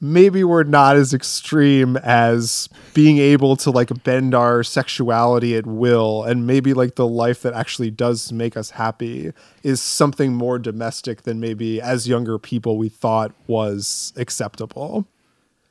maybe 0.00 0.44
we're 0.44 0.62
not 0.62 0.94
as 0.94 1.12
extreme 1.12 1.96
as 1.96 2.68
being 2.94 3.18
able 3.18 3.56
to 3.56 3.72
like 3.72 3.90
bend 4.04 4.32
our 4.32 4.62
sexuality 4.62 5.56
at 5.56 5.66
will 5.66 6.22
and 6.22 6.46
maybe 6.46 6.72
like 6.72 6.94
the 6.94 7.06
life 7.06 7.42
that 7.42 7.52
actually 7.54 7.90
does 7.90 8.30
make 8.30 8.56
us 8.56 8.70
happy 8.70 9.32
is 9.64 9.82
something 9.82 10.32
more 10.32 10.60
domestic 10.60 11.22
than 11.22 11.40
maybe 11.40 11.80
as 11.80 12.06
younger 12.06 12.38
people 12.38 12.78
we 12.78 12.88
thought 12.88 13.32
was 13.48 14.12
acceptable 14.16 15.04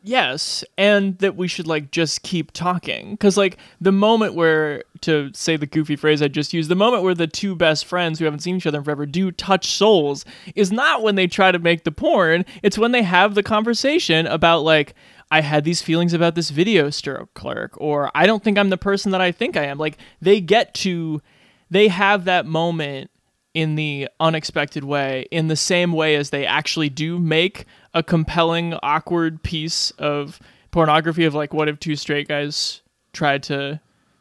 Yes, 0.03 0.63
and 0.77 1.17
that 1.19 1.35
we 1.35 1.47
should 1.47 1.67
like 1.67 1.91
just 1.91 2.21
keep 2.23 2.51
talking 2.51 3.11
because 3.11 3.35
like 3.35 3.57
the 3.81 3.91
moment 3.91 4.35
where 4.35 4.83
to 5.01 5.31
say 5.33 5.57
the 5.57 5.65
goofy 5.65 5.95
phrase 5.95 6.21
I 6.21 6.27
just 6.27 6.53
used, 6.53 6.69
the 6.69 6.75
moment 6.75 7.03
where 7.03 7.15
the 7.15 7.27
two 7.27 7.55
best 7.55 7.85
friends 7.85 8.19
who 8.19 8.25
haven't 8.25 8.39
seen 8.39 8.55
each 8.55 8.67
other 8.67 8.77
in 8.77 8.83
forever 8.83 9.05
do 9.05 9.31
touch 9.31 9.67
souls 9.67 10.23
is 10.55 10.71
not 10.71 11.01
when 11.01 11.15
they 11.15 11.27
try 11.27 11.51
to 11.51 11.59
make 11.59 11.83
the 11.83 11.91
porn. 11.91 12.45
It's 12.63 12.77
when 12.77 12.91
they 12.91 13.03
have 13.03 13.35
the 13.35 13.43
conversation 13.43 14.27
about 14.27 14.61
like 14.61 14.93
I 15.29 15.41
had 15.41 15.63
these 15.63 15.81
feelings 15.81 16.13
about 16.13 16.35
this 16.35 16.51
video 16.51 16.89
store 16.89 17.27
clerk, 17.33 17.73
or 17.77 18.11
I 18.15 18.25
don't 18.25 18.43
think 18.43 18.57
I'm 18.57 18.69
the 18.69 18.77
person 18.77 19.11
that 19.11 19.21
I 19.21 19.31
think 19.31 19.57
I 19.57 19.65
am. 19.65 19.77
Like 19.77 19.97
they 20.21 20.39
get 20.39 20.73
to, 20.75 21.21
they 21.69 21.89
have 21.89 22.25
that 22.25 22.45
moment 22.45 23.11
in 23.53 23.75
the 23.75 24.07
unexpected 24.19 24.83
way, 24.83 25.25
in 25.31 25.47
the 25.47 25.55
same 25.55 25.91
way 25.91 26.15
as 26.15 26.29
they 26.29 26.45
actually 26.45 26.89
do 26.89 27.17
make 27.17 27.65
a 27.93 28.03
compelling, 28.03 28.73
awkward 28.83 29.43
piece 29.43 29.91
of 29.91 30.39
pornography 30.71 31.25
of 31.25 31.33
like, 31.33 31.53
what 31.53 31.67
if 31.69 31.79
two 31.79 31.95
straight 31.95 32.27
guys 32.27 32.81
tried 33.13 33.43
to 33.43 33.79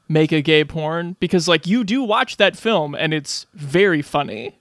make 0.08 0.32
a 0.32 0.40
gay 0.40 0.64
porn? 0.64 1.16
Because 1.20 1.48
like 1.48 1.66
you 1.66 1.84
do 1.84 2.02
watch 2.02 2.36
that 2.36 2.56
film 2.56 2.94
and 2.94 3.12
it's 3.12 3.46
very 3.54 4.02
funny. 4.02 4.58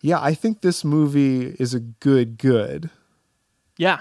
yeah 0.00 0.20
i 0.20 0.32
think 0.34 0.60
this 0.60 0.84
movie 0.84 1.56
is 1.58 1.74
a 1.74 1.80
good 1.80 2.38
good 2.38 2.90
Yeah. 3.78 4.00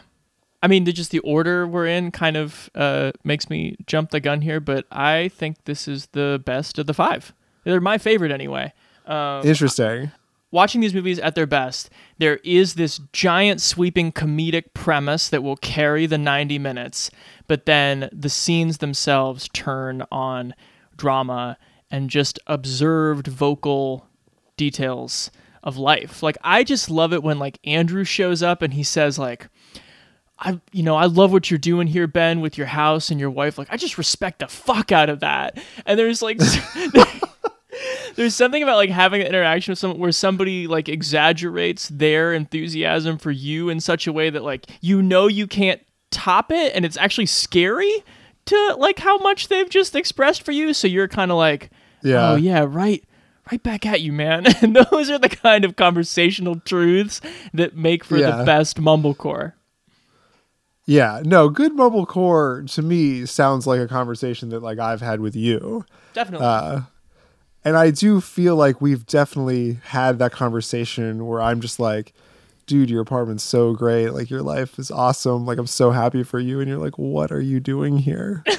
I 0.61 0.67
mean, 0.67 0.85
the, 0.85 0.91
just 0.91 1.11
the 1.11 1.19
order 1.19 1.67
we're 1.67 1.85
in 1.85 2.09
kind 2.11 2.35
of 2.35 2.69
uh, 2.73 3.11
makes 3.23 3.47
me 3.47 3.77
jump 3.85 4.09
the 4.09 4.19
gun 4.19 4.41
here, 4.41 4.59
but 4.59 4.85
I 4.91 5.29
think 5.29 5.63
this 5.65 5.87
is 5.87 6.07
the 6.13 6.41
best 6.43 6.79
of 6.79 6.87
the 6.87 6.95
five. 6.95 7.31
They're 7.63 7.79
my 7.79 7.99
favorite 7.99 8.31
anyway. 8.31 8.73
Um, 9.05 9.45
Interesting. 9.45 10.11
Watching 10.51 10.81
these 10.81 10.93
movies 10.93 11.19
at 11.19 11.35
their 11.35 11.45
best, 11.45 11.89
there 12.17 12.37
is 12.37 12.75
this 12.75 12.99
giant 13.13 13.61
sweeping 13.61 14.11
comedic 14.11 14.73
premise 14.73 15.29
that 15.29 15.43
will 15.43 15.57
carry 15.57 16.05
the 16.05 16.17
90 16.17 16.59
minutes, 16.59 17.11
but 17.47 17.65
then 17.65 18.09
the 18.11 18.29
scenes 18.29 18.77
themselves 18.77 19.49
turn 19.53 20.03
on 20.11 20.53
drama 20.95 21.57
and 21.91 22.09
just 22.09 22.39
observed 22.47 23.27
vocal 23.27 24.07
details 24.57 25.31
of 25.63 25.77
life. 25.77 26.23
Like 26.23 26.37
I 26.41 26.63
just 26.63 26.89
love 26.89 27.13
it 27.13 27.23
when 27.23 27.39
like 27.39 27.59
Andrew 27.63 28.03
shows 28.03 28.41
up 28.41 28.61
and 28.61 28.73
he 28.73 28.83
says 28.83 29.19
like 29.19 29.47
I 30.39 30.59
you 30.71 30.83
know, 30.83 30.95
I 30.95 31.05
love 31.05 31.31
what 31.31 31.49
you're 31.49 31.57
doing 31.57 31.87
here 31.87 32.07
Ben 32.07 32.41
with 32.41 32.57
your 32.57 32.67
house 32.67 33.09
and 33.09 33.19
your 33.19 33.29
wife. 33.29 33.57
Like 33.57 33.67
I 33.71 33.77
just 33.77 33.97
respect 33.97 34.39
the 34.39 34.47
fuck 34.47 34.91
out 34.91 35.09
of 35.09 35.19
that. 35.21 35.57
And 35.85 35.97
there's 35.97 36.21
like 36.21 36.39
there's 38.15 38.35
something 38.35 38.63
about 38.63 38.75
like 38.77 38.89
having 38.89 39.21
an 39.21 39.27
interaction 39.27 39.71
with 39.71 39.79
someone 39.79 39.99
where 39.99 40.11
somebody 40.11 40.67
like 40.67 40.89
exaggerates 40.89 41.89
their 41.89 42.33
enthusiasm 42.33 43.17
for 43.17 43.31
you 43.31 43.69
in 43.69 43.79
such 43.79 44.07
a 44.07 44.13
way 44.13 44.29
that 44.29 44.43
like 44.43 44.65
you 44.81 45.01
know 45.01 45.27
you 45.27 45.47
can't 45.47 45.81
top 46.11 46.51
it 46.51 46.73
and 46.75 46.85
it's 46.85 46.97
actually 46.97 47.25
scary 47.25 48.03
to 48.45 48.75
like 48.79 48.99
how 48.99 49.17
much 49.19 49.47
they've 49.49 49.69
just 49.69 49.95
expressed 49.95 50.41
for 50.43 50.51
you 50.51 50.73
so 50.73 50.87
you're 50.87 51.07
kind 51.07 51.31
of 51.31 51.37
like 51.37 51.69
Yeah. 52.01 52.31
oh 52.31 52.35
yeah 52.35 52.65
right 52.67 53.03
right 53.51 53.61
back 53.61 53.85
at 53.85 54.01
you 54.01 54.11
man 54.13 54.45
and 54.61 54.75
those 54.75 55.09
are 55.09 55.19
the 55.19 55.29
kind 55.29 55.65
of 55.65 55.75
conversational 55.75 56.59
truths 56.61 57.19
that 57.53 57.75
make 57.75 58.03
for 58.03 58.17
Yeah. 58.17 58.37
the 58.37 58.43
best 58.45 58.77
mumblecore 58.81 59.53
Yeah, 60.85 61.21
no, 61.25 61.49
good 61.49 61.73
mumblecore 61.73 62.71
to 62.75 62.81
me 62.81 63.25
sounds 63.25 63.67
like 63.67 63.79
a 63.81 63.87
conversation 63.87 64.49
that 64.49 64.63
like 64.63 64.79
I've 64.79 65.01
had 65.01 65.19
with 65.19 65.35
you. 65.35 65.83
definitely 66.13 66.47
Uh, 66.47 66.81
and 67.63 67.77
I 67.77 67.91
do 67.91 68.21
feel 68.21 68.55
like 68.55 68.81
we've 68.81 69.05
definitely 69.05 69.79
had 69.85 70.19
that 70.19 70.31
conversation 70.31 71.25
where 71.27 71.41
I'm 71.41 71.61
just 71.61 71.79
like, 71.79 72.13
dude, 72.65 72.89
your 72.89 73.01
apartment's 73.01 73.43
so 73.43 73.73
great. 73.73 74.09
Like 74.09 74.29
your 74.29 74.41
life 74.41 74.77
is 74.77 74.91
awesome. 74.91 75.45
Like 75.45 75.57
I'm 75.57 75.67
so 75.67 75.91
happy 75.91 76.23
for 76.23 76.39
you. 76.39 76.59
And 76.59 76.69
you're 76.69 76.77
like, 76.77 76.97
what 76.97 77.31
are 77.31 77.41
you 77.41 77.59
doing 77.59 77.97
here? 77.97 78.43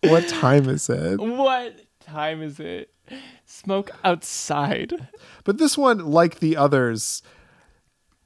what 0.00 0.28
time 0.28 0.68
is 0.68 0.88
it? 0.88 1.20
what 1.20 1.80
time 2.00 2.42
is 2.42 2.60
it 2.60 2.92
smoke 3.44 3.90
outside 4.04 5.08
But 5.44 5.58
this 5.58 5.78
one, 5.78 6.10
like 6.10 6.40
the 6.40 6.56
others, 6.56 7.22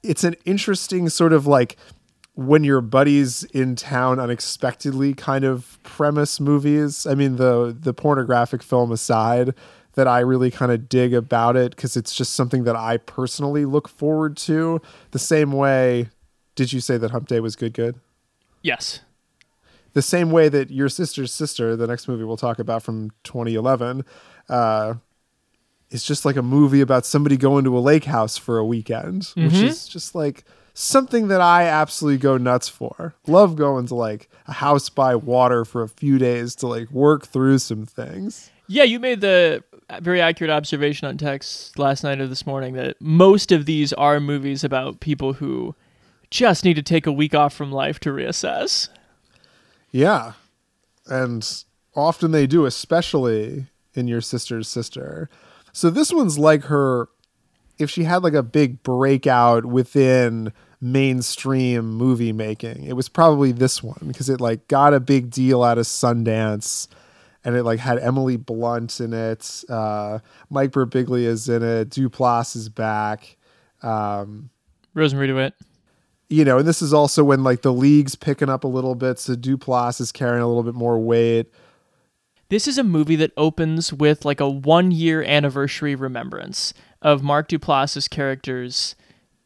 it's 0.03 0.25
an 0.25 0.35
interesting 0.45 1.09
sort 1.09 1.33
of 1.33 1.47
like 1.47 1.77
when 2.35 2.65
your 2.65 2.81
buddies 2.81 3.45
in 3.45 3.77
town 3.77 4.19
unexpectedly 4.19 5.15
kind 5.15 5.45
of 5.45 5.79
premise 5.83 6.41
movies. 6.41 7.07
I 7.07 7.15
mean, 7.15 7.37
the 7.37 7.77
the 7.79 7.93
pornographic 7.93 8.63
film 8.63 8.93
aside, 8.93 9.55
that 9.95 10.07
I 10.07 10.21
really 10.21 10.51
kind 10.51 10.71
of 10.73 10.89
dig 10.89 11.13
about 11.13 11.57
it 11.57 11.75
because 11.75 11.97
it's 11.97 12.15
just 12.15 12.35
something 12.35 12.65
that 12.65 12.77
I 12.77 12.97
personally 12.99 13.65
look 13.65 13.89
forward 13.89 14.37
to. 14.39 14.81
The 15.11 15.19
same 15.19 15.53
way, 15.53 16.09
did 16.55 16.73
you 16.73 16.81
say 16.81 16.97
that 16.97 17.11
Hump 17.11 17.27
Day 17.29 17.41
was 17.41 17.57
good? 17.57 17.75
Good. 17.75 17.97
yes 18.63 19.01
The 19.95 20.03
same 20.03 20.31
way 20.31 20.49
that 20.49 20.71
your 20.71 20.89
sister's 20.89 21.33
sister, 21.33 21.75
the 21.75 21.87
next 21.89 22.07
movie 22.07 22.23
we'll 22.25 22.37
talk 22.37 22.59
about 22.61 22.83
from 22.85 23.11
2011, 23.25 24.05
uh, 24.49 24.95
is 25.91 26.05
just 26.05 26.25
like 26.25 26.37
a 26.37 26.43
movie 26.43 26.81
about 26.81 27.05
somebody 27.05 27.37
going 27.37 27.65
to 27.65 27.77
a 27.77 27.81
lake 27.81 28.05
house 28.05 28.37
for 28.39 28.59
a 28.59 28.65
weekend, 28.65 29.33
which 29.35 29.55
Mhm. 29.55 29.65
is 29.65 29.89
just 29.89 30.15
like 30.15 30.45
something 30.81 31.29
that 31.29 31.41
I 31.41 31.65
absolutely 31.65 32.19
go 32.19 32.39
nuts 32.39 32.69
for. 32.69 33.15
Love 33.27 33.57
going 33.57 33.87
to 33.89 33.95
like 33.95 34.31
a 34.47 34.53
house 34.53 34.89
by 34.89 35.15
water 35.15 35.65
for 35.65 35.83
a 35.83 35.89
few 35.89 36.19
days 36.19 36.55
to 36.57 36.67
like 36.67 36.91
work 36.91 37.27
through 37.27 37.59
some 37.59 37.85
things. 37.85 38.51
Yeah, 38.67 38.85
you 38.85 38.99
made 38.99 39.21
the 39.21 39.63
uh, 39.91 40.01
very 40.01 40.21
accurate 40.21 40.51
observation 40.51 41.07
on 41.07 41.19
text 41.19 41.79
last 41.79 42.03
night 42.03 42.21
or 42.21 42.27
this 42.27 42.47
morning 42.47 42.75
that 42.75 42.97
most 43.01 43.53
of 43.53 43.67
these 43.67 43.93
are 43.95 44.21
movies 44.21 44.65
about 44.65 45.01
people 45.01 45.35
who 45.35 45.75
just 46.31 46.65
need 46.65 46.75
to 46.75 46.83
take 46.83 47.07
a 47.07 47.13
week 47.13 47.35
off 47.35 47.53
from 47.53 47.71
life 47.71 48.01
to 48.01 48.11
reassess. 48.11 48.89
Yeah. 49.91 50.33
And 51.07 51.65
often 51.95 52.31
they 52.31 52.47
do, 52.47 52.65
especially 52.65 53.67
in 53.95 54.09
your 54.09 54.21
sister's 54.21 54.69
sister. 54.69 55.29
So 55.73 55.91
this 55.91 56.13
one's 56.13 56.39
like 56.39 56.65
her 56.65 57.09
if 57.79 57.91
she 57.91 58.05
had 58.05 58.23
like 58.23 58.35
a 58.35 58.43
big 58.43 58.83
breakout 58.83 59.65
within 59.65 60.53
mainstream 60.81 61.91
movie 61.91 62.33
making. 62.33 62.85
It 62.85 62.95
was 62.95 63.09
probably 63.09 63.53
this 63.53 63.83
one 63.83 64.01
because 64.07 64.29
it 64.29 64.41
like 64.41 64.67
got 64.69 64.95
a 64.95 65.01
big 65.01 65.31
deal 65.31 65.63
out 65.63 65.79
of 65.79 65.87
Sundance 65.87 66.89
and 67.45 67.57
it 67.57 67.65
like 67.65 67.79
had 67.81 67.99
Emily 67.99 68.37
Blunt 68.37 69.01
in 69.01 69.13
it. 69.13 69.65
Uh 69.69 70.21
Mike 70.49 70.71
Birbiglia 70.71 71.27
is 71.27 71.49
in 71.49 71.63
it. 71.63 71.91
Duplass 71.91 72.57
is 72.57 72.69
back. 72.69 73.37
Um 73.83 74.51
Rosemarie 74.97 75.29
DeWitt. 75.29 75.55
you 76.29 76.45
know, 76.45 76.59
and 76.59 76.67
this 76.69 76.83
is 76.83 76.93
also 76.93 77.25
when 77.25 77.43
like 77.45 77.63
the 77.63 77.73
league's 77.73 78.15
picking 78.15 78.49
up 78.49 78.65
a 78.65 78.69
little 78.69 78.95
bit, 78.95 79.19
so 79.19 79.35
Duplass 79.35 80.01
is 80.01 80.13
carrying 80.13 80.43
a 80.43 80.47
little 80.49 80.63
bit 80.63 80.75
more 80.75 80.99
weight. 80.99 81.53
This 82.49 82.67
is 82.67 82.79
a 82.79 82.83
movie 82.85 83.17
that 83.17 83.33
opens 83.37 83.93
with 83.93 84.25
like 84.25 84.41
a 84.41 84.49
one 84.49 84.91
year 84.91 85.23
anniversary 85.23 85.95
remembrance 85.95 86.75
of 87.01 87.23
Mark 87.23 87.49
Duplass's 87.49 88.09
character's 88.09 88.97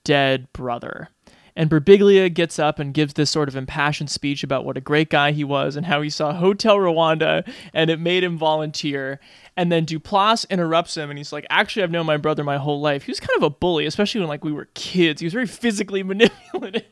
dead 0.04 0.50
brother. 0.52 1.08
And 1.56 1.70
Birbiglia 1.70 2.32
gets 2.32 2.58
up 2.58 2.80
and 2.80 2.92
gives 2.92 3.14
this 3.14 3.30
sort 3.30 3.48
of 3.48 3.54
impassioned 3.54 4.10
speech 4.10 4.42
about 4.42 4.64
what 4.64 4.76
a 4.76 4.80
great 4.80 5.08
guy 5.08 5.30
he 5.30 5.44
was 5.44 5.76
and 5.76 5.86
how 5.86 6.02
he 6.02 6.10
saw 6.10 6.32
Hotel 6.32 6.76
Rwanda 6.76 7.48
and 7.72 7.90
it 7.90 8.00
made 8.00 8.24
him 8.24 8.36
volunteer. 8.36 9.20
And 9.56 9.70
then 9.70 9.86
Duplass 9.86 10.48
interrupts 10.50 10.96
him 10.96 11.10
and 11.10 11.18
he's 11.18 11.32
like, 11.32 11.46
Actually, 11.50 11.84
I've 11.84 11.92
known 11.92 12.06
my 12.06 12.16
brother 12.16 12.42
my 12.42 12.56
whole 12.56 12.80
life. 12.80 13.04
He 13.04 13.12
was 13.12 13.20
kind 13.20 13.36
of 13.36 13.44
a 13.44 13.50
bully, 13.50 13.86
especially 13.86 14.20
when 14.20 14.28
like 14.28 14.44
we 14.44 14.52
were 14.52 14.68
kids. 14.74 15.20
He 15.20 15.26
was 15.26 15.32
very 15.32 15.46
physically 15.46 16.02
manipulative, 16.04 16.84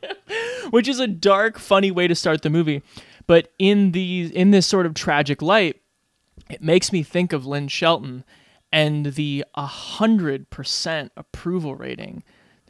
which 0.70 0.86
is 0.86 1.00
a 1.00 1.08
dark, 1.08 1.58
funny 1.58 1.90
way 1.90 2.06
to 2.06 2.14
start 2.14 2.42
the 2.42 2.50
movie. 2.50 2.82
But 3.26 3.52
in 3.58 3.92
these 3.92 4.30
in 4.30 4.52
this 4.52 4.66
sort 4.66 4.86
of 4.86 4.94
tragic 4.94 5.42
light, 5.42 5.80
it 6.48 6.62
makes 6.62 6.92
me 6.92 7.02
think 7.02 7.32
of 7.32 7.46
Lynn 7.46 7.68
Shelton 7.68 8.24
and 8.72 9.06
the 9.06 9.44
100% 9.56 11.10
approval 11.16 11.74
rating 11.74 12.22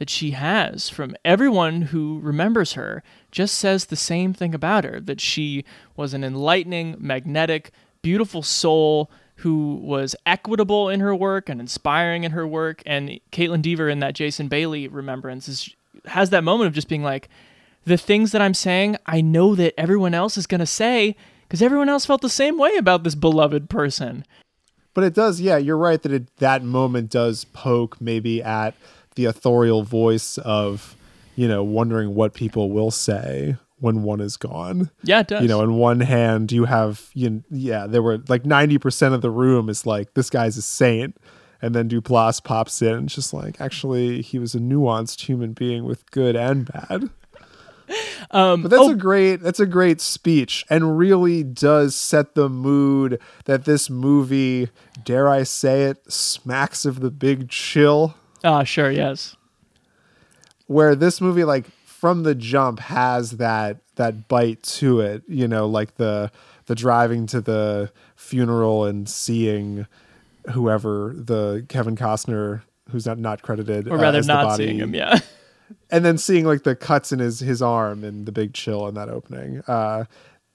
that 0.03 0.09
she 0.09 0.31
has 0.31 0.89
from 0.89 1.15
everyone 1.23 1.83
who 1.83 2.19
remembers 2.19 2.73
her 2.73 3.01
just 3.31 3.57
says 3.57 3.85
the 3.85 3.95
same 3.95 4.33
thing 4.33 4.53
about 4.53 4.83
her 4.83 4.99
that 4.99 5.21
she 5.21 5.63
was 5.95 6.13
an 6.13 6.25
enlightening, 6.25 6.93
magnetic, 6.99 7.71
beautiful 8.01 8.43
soul 8.43 9.09
who 9.35 9.75
was 9.75 10.13
equitable 10.25 10.89
in 10.89 10.99
her 10.99 11.15
work 11.15 11.47
and 11.47 11.61
inspiring 11.61 12.25
in 12.25 12.33
her 12.33 12.45
work. 12.45 12.83
And 12.85 13.17
Kaitlyn 13.31 13.61
Dever 13.61 13.87
in 13.87 13.99
that 13.99 14.13
Jason 14.13 14.49
Bailey 14.49 14.89
remembrance 14.89 15.47
is, 15.47 15.73
has 16.03 16.31
that 16.31 16.43
moment 16.43 16.67
of 16.67 16.73
just 16.73 16.89
being 16.89 17.01
like, 17.01 17.29
the 17.85 17.95
things 17.95 18.33
that 18.33 18.41
I'm 18.41 18.53
saying, 18.53 18.97
I 19.05 19.21
know 19.21 19.55
that 19.55 19.73
everyone 19.79 20.13
else 20.13 20.37
is 20.37 20.47
going 20.47 20.59
to 20.59 20.65
say 20.65 21.15
because 21.47 21.61
everyone 21.61 21.87
else 21.87 22.05
felt 22.05 22.19
the 22.19 22.27
same 22.27 22.57
way 22.57 22.75
about 22.75 23.05
this 23.05 23.15
beloved 23.15 23.69
person. 23.69 24.25
But 24.93 25.05
it 25.05 25.13
does, 25.13 25.39
yeah, 25.39 25.55
you're 25.55 25.77
right 25.77 26.01
that 26.01 26.11
it, 26.11 26.35
that 26.37 26.61
moment 26.61 27.09
does 27.09 27.45
poke 27.45 28.01
maybe 28.01 28.43
at 28.43 28.75
the 29.15 29.25
authorial 29.25 29.83
voice 29.83 30.37
of, 30.39 30.95
you 31.35 31.47
know, 31.47 31.63
wondering 31.63 32.15
what 32.15 32.33
people 32.33 32.71
will 32.71 32.91
say 32.91 33.55
when 33.79 34.03
one 34.03 34.21
is 34.21 34.37
gone. 34.37 34.89
Yeah, 35.03 35.19
it 35.19 35.27
does. 35.27 35.41
You 35.41 35.47
know, 35.47 35.61
in 35.61 35.75
one 35.75 35.99
hand 35.99 36.51
you 36.51 36.65
have, 36.65 37.09
you 37.13 37.43
yeah, 37.49 37.85
there 37.87 38.01
were 38.01 38.19
like 38.27 38.43
90% 38.43 39.13
of 39.13 39.21
the 39.21 39.31
room 39.31 39.69
is 39.69 39.85
like, 39.85 40.13
this 40.13 40.29
guy's 40.29 40.57
a 40.57 40.61
saint. 40.61 41.17
And 41.61 41.73
then 41.73 41.87
Duplass 41.87 42.43
pops 42.43 42.81
in 42.81 42.93
and 42.93 43.07
just 43.09 43.33
like, 43.33 43.61
actually, 43.61 44.21
he 44.21 44.37
was 44.37 44.53
a 44.53 44.59
nuanced 44.59 45.21
human 45.21 45.53
being 45.53 45.85
with 45.85 46.09
good 46.11 46.35
and 46.35 46.65
bad. 46.65 47.09
Um, 48.31 48.63
but 48.63 48.71
that's 48.71 48.87
a 48.87 48.95
great 48.95 49.37
that's 49.37 49.59
a 49.59 49.65
great 49.65 50.01
speech 50.01 50.65
and 50.69 50.97
really 50.97 51.43
does 51.43 51.95
set 51.95 52.33
the 52.33 52.49
mood 52.49 53.19
that 53.45 53.65
this 53.65 53.89
movie, 53.89 54.69
dare 55.03 55.29
I 55.29 55.43
say 55.43 55.83
it, 55.83 56.11
smacks 56.11 56.85
of 56.85 57.01
the 57.01 57.11
big 57.11 57.49
chill. 57.49 58.15
Ah, 58.43 58.63
sure, 58.63 58.91
yes. 58.91 59.35
Where 60.67 60.95
this 60.95 61.21
movie, 61.21 61.43
like 61.43 61.67
from 61.85 62.23
the 62.23 62.35
jump, 62.35 62.79
has 62.79 63.31
that 63.31 63.77
that 63.95 64.27
bite 64.27 64.63
to 64.63 65.01
it. 65.01 65.23
You 65.27 65.47
know, 65.47 65.67
like 65.67 65.95
the 65.95 66.31
the 66.65 66.75
driving 66.75 67.27
to 67.27 67.41
the 67.41 67.91
funeral 68.15 68.85
and 68.85 69.07
seeing 69.09 69.85
whoever 70.51 71.13
the 71.15 71.65
Kevin 71.69 71.95
Costner, 71.95 72.61
who's 72.89 73.05
not 73.05 73.17
not 73.17 73.41
credited, 73.41 73.87
Or 73.87 73.97
rather 73.97 74.19
as 74.19 74.27
the 74.27 74.33
not 74.33 74.57
seeing 74.57 74.77
him, 74.77 74.93
yeah. 74.93 75.19
and 75.89 76.03
then 76.03 76.17
seeing 76.17 76.45
like 76.45 76.63
the 76.63 76.75
cuts 76.75 77.11
in 77.11 77.19
his 77.19 77.39
his 77.39 77.61
arm 77.61 78.03
and 78.03 78.25
the 78.25 78.31
big 78.31 78.53
chill 78.53 78.87
in 78.87 78.95
that 78.95 79.09
opening. 79.09 79.61
Uh, 79.67 80.05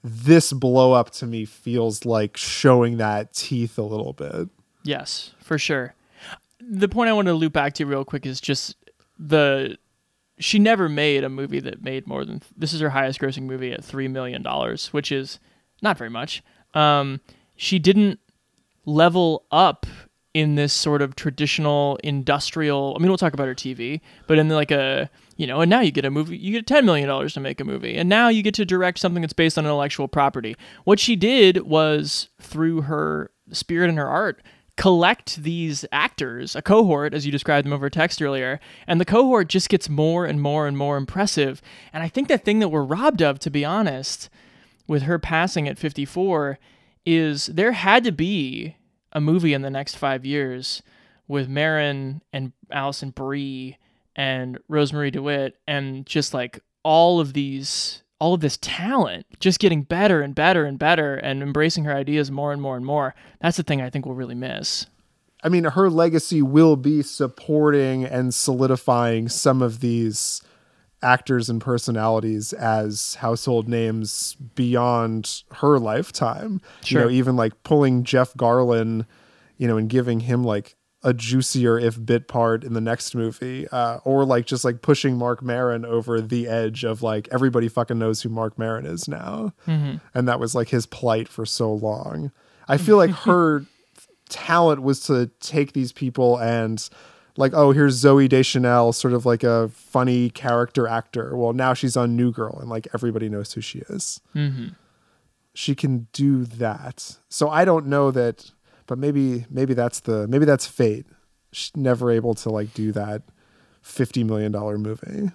this 0.03 0.53
blow 0.53 0.93
up 0.93 1.09
to 1.11 1.25
me 1.25 1.45
feels 1.45 2.05
like 2.05 2.37
showing 2.37 2.97
that 2.97 3.33
teeth 3.33 3.77
a 3.77 3.83
little 3.83 4.13
bit. 4.13 4.47
Yes, 4.83 5.31
for 5.39 5.57
sure. 5.57 5.93
The 6.71 6.87
point 6.87 7.09
I 7.09 7.13
want 7.13 7.27
to 7.27 7.33
loop 7.33 7.53
back 7.53 7.73
to 7.73 7.85
real 7.85 8.05
quick 8.05 8.25
is 8.25 8.39
just 8.39 8.75
the 9.17 9.77
she 10.37 10.59
never 10.59 10.87
made 10.87 11.23
a 11.23 11.29
movie 11.29 11.59
that 11.59 11.83
made 11.83 12.07
more 12.07 12.23
than 12.23 12.41
this 12.55 12.73
is 12.73 12.79
her 12.79 12.91
highest 12.91 13.19
grossing 13.19 13.43
movie 13.43 13.73
at 13.73 13.83
3 13.83 14.07
million 14.07 14.41
dollars, 14.43 14.93
which 14.93 15.11
is 15.11 15.39
not 15.81 15.97
very 15.97 16.09
much. 16.09 16.43
Um 16.73 17.21
she 17.55 17.79
didn't 17.79 18.19
level 18.85 19.45
up 19.51 19.85
in 20.33 20.55
this 20.55 20.71
sort 20.71 21.01
of 21.01 21.15
traditional 21.15 21.97
industrial 22.03 22.93
I 22.95 22.99
mean 22.99 23.09
we'll 23.09 23.17
talk 23.17 23.33
about 23.33 23.47
her 23.47 23.55
TV, 23.55 23.99
but 24.27 24.37
in 24.37 24.47
like 24.49 24.71
a 24.71 25.09
you 25.37 25.47
know, 25.47 25.61
and 25.61 25.69
now 25.69 25.79
you 25.79 25.91
get 25.91 26.05
a 26.05 26.11
movie 26.11 26.37
you 26.37 26.51
get 26.51 26.67
ten 26.67 26.85
million 26.85 27.07
dollars 27.07 27.33
to 27.33 27.39
make 27.39 27.59
a 27.59 27.65
movie. 27.65 27.97
And 27.97 28.07
now 28.07 28.29
you 28.29 28.43
get 28.43 28.53
to 28.53 28.65
direct 28.65 28.99
something 28.99 29.21
that's 29.21 29.33
based 29.33 29.57
on 29.57 29.65
intellectual 29.65 30.07
property. 30.07 30.55
What 30.83 30.99
she 30.99 31.15
did 31.15 31.63
was 31.63 32.29
through 32.39 32.81
her 32.81 33.31
spirit 33.51 33.89
and 33.89 33.97
her 33.97 34.07
art 34.07 34.43
collect 34.79 35.43
these 35.43 35.83
actors, 35.91 36.55
a 36.55 36.61
cohort, 36.61 37.13
as 37.13 37.25
you 37.25 37.33
described 37.33 37.65
them 37.65 37.73
over 37.73 37.89
text 37.89 38.21
earlier, 38.21 38.61
and 38.87 38.99
the 38.99 39.05
cohort 39.05 39.49
just 39.49 39.67
gets 39.67 39.89
more 39.89 40.25
and 40.25 40.41
more 40.41 40.67
and 40.67 40.77
more 40.77 40.95
impressive. 40.95 41.61
And 41.91 42.01
I 42.01 42.07
think 42.07 42.29
the 42.29 42.37
thing 42.37 42.59
that 42.59 42.69
we're 42.69 42.83
robbed 42.83 43.21
of, 43.21 43.39
to 43.39 43.49
be 43.49 43.65
honest, 43.65 44.29
with 44.87 45.01
her 45.01 45.19
passing 45.19 45.67
at 45.67 45.77
54, 45.77 46.59
is 47.05 47.47
there 47.47 47.73
had 47.73 48.05
to 48.05 48.13
be 48.13 48.77
a 49.11 49.19
movie 49.19 49.53
in 49.53 49.63
the 49.63 49.69
next 49.69 49.95
five 49.95 50.25
years 50.25 50.81
with 51.27 51.49
Maron 51.49 52.21
and 52.31 52.53
Alison 52.71 53.09
Brie 53.09 53.77
and 54.15 54.59
Rosemarie 54.71 55.11
DeWitt 55.11 55.57
and 55.67 56.05
just 56.05 56.33
like 56.33 56.61
all 56.83 57.19
of 57.19 57.33
these 57.33 58.01
all 58.19 58.33
of 58.33 58.41
this 58.41 58.57
talent 58.61 59.25
just 59.39 59.59
getting 59.59 59.81
better 59.81 60.21
and 60.21 60.35
better 60.35 60.65
and 60.65 60.77
better 60.77 61.15
and 61.15 61.41
embracing 61.41 61.85
her 61.85 61.95
ideas 61.95 62.29
more 62.29 62.51
and 62.51 62.61
more 62.61 62.75
and 62.75 62.85
more. 62.85 63.15
That's 63.41 63.57
the 63.57 63.63
thing 63.63 63.81
I 63.81 63.89
think 63.89 64.05
we'll 64.05 64.15
really 64.15 64.35
miss. 64.35 64.85
I 65.41 65.49
mean, 65.49 65.63
her 65.63 65.89
legacy 65.89 66.41
will 66.41 66.75
be 66.75 67.01
supporting 67.01 68.03
and 68.03 68.33
solidifying 68.33 69.29
some 69.29 69.61
of 69.61 69.79
these 69.79 70.41
actors 71.01 71.49
and 71.49 71.61
personalities 71.61 72.51
as 72.51 73.15
household 73.15 73.69
names 73.69 74.35
beyond 74.55 75.43
her 75.53 75.79
lifetime. 75.79 76.61
Sure. 76.83 77.01
You 77.01 77.07
know, 77.07 77.11
even 77.11 77.37
like 77.37 77.63
pulling 77.63 78.03
Jeff 78.03 78.33
Garlin, 78.33 79.05
you 79.57 79.67
know, 79.67 79.77
and 79.77 79.89
giving 79.89 80.19
him 80.21 80.43
like 80.43 80.75
a 81.01 81.13
juicier 81.13 81.79
if 81.79 82.03
bit 82.05 82.27
part 82.27 82.63
in 82.63 82.73
the 82.73 82.81
next 82.81 83.15
movie 83.15 83.67
uh, 83.69 83.97
or 84.03 84.25
like 84.25 84.45
just 84.45 84.65
like 84.65 84.81
pushing 84.81 85.17
Marc 85.17 85.41
Maron 85.41 85.85
over 85.85 86.19
the 86.19 86.47
edge 86.47 86.83
of 86.83 87.01
like 87.01 87.29
everybody 87.31 87.69
fucking 87.69 87.97
knows 87.97 88.21
who 88.21 88.29
Marc 88.29 88.57
Maron 88.59 88.85
is 88.85 89.07
now. 89.07 89.53
Mm-hmm. 89.65 89.97
and 90.13 90.27
that 90.27 90.39
was 90.39 90.55
like 90.55 90.69
his 90.69 90.85
plight 90.85 91.27
for 91.27 91.45
so 91.45 91.71
long. 91.73 92.31
I 92.67 92.77
feel 92.77 92.97
like 92.97 93.09
her 93.25 93.65
talent 94.27 94.81
was 94.81 94.99
to 95.01 95.31
take 95.39 95.71
these 95.73 95.91
people 95.91 96.37
and 96.37 96.87
like 97.37 97.53
oh 97.53 97.71
here's 97.71 98.03
Zooey 98.03 98.27
Deschanel 98.27 98.91
sort 98.91 99.13
of 99.13 99.25
like 99.25 99.43
a 99.43 99.69
funny 99.69 100.29
character 100.29 100.85
actor. 100.85 101.37
Well 101.37 101.53
now 101.53 101.73
she's 101.73 101.95
on 101.95 102.17
new 102.17 102.31
girl 102.31 102.57
and 102.59 102.69
like 102.69 102.87
everybody 102.93 103.29
knows 103.29 103.53
who 103.53 103.61
she 103.61 103.79
is. 103.89 104.19
Mm-hmm. 104.35 104.67
she 105.53 105.75
can 105.75 106.07
do 106.11 106.43
that. 106.43 107.17
So 107.29 107.49
i 107.49 107.63
don't 107.63 107.85
know 107.87 108.11
that 108.11 108.51
but 108.89 108.97
maybe 108.97 109.45
maybe 109.51 109.75
that's 109.75 110.01
the 110.01 110.27
maybe 110.27 110.45
that's 110.45 110.65
fate. 110.65 111.05
She's 111.53 111.77
never 111.77 112.11
able 112.11 112.33
to 112.33 112.49
like 112.49 112.73
do 112.73 112.91
that 112.91 113.21
fifty 113.81 114.23
million 114.23 114.51
dollar 114.51 114.77
movie. 114.79 115.31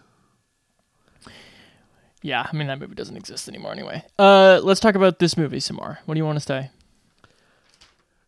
Yeah, 2.21 2.49
I 2.51 2.57
mean 2.57 2.67
that 2.67 2.81
movie 2.81 2.97
doesn't 2.97 3.17
exist 3.17 3.49
anymore 3.49 3.71
anyway. 3.73 4.03
Uh, 4.19 4.61
let's 4.63 4.81
talk 4.81 4.97
about 4.97 5.21
this 5.21 5.37
movie 5.37 5.61
some 5.61 5.77
more. 5.77 6.01
What 6.05 6.15
do 6.15 6.19
you 6.19 6.25
want 6.25 6.37
to 6.37 6.45
say? 6.45 6.71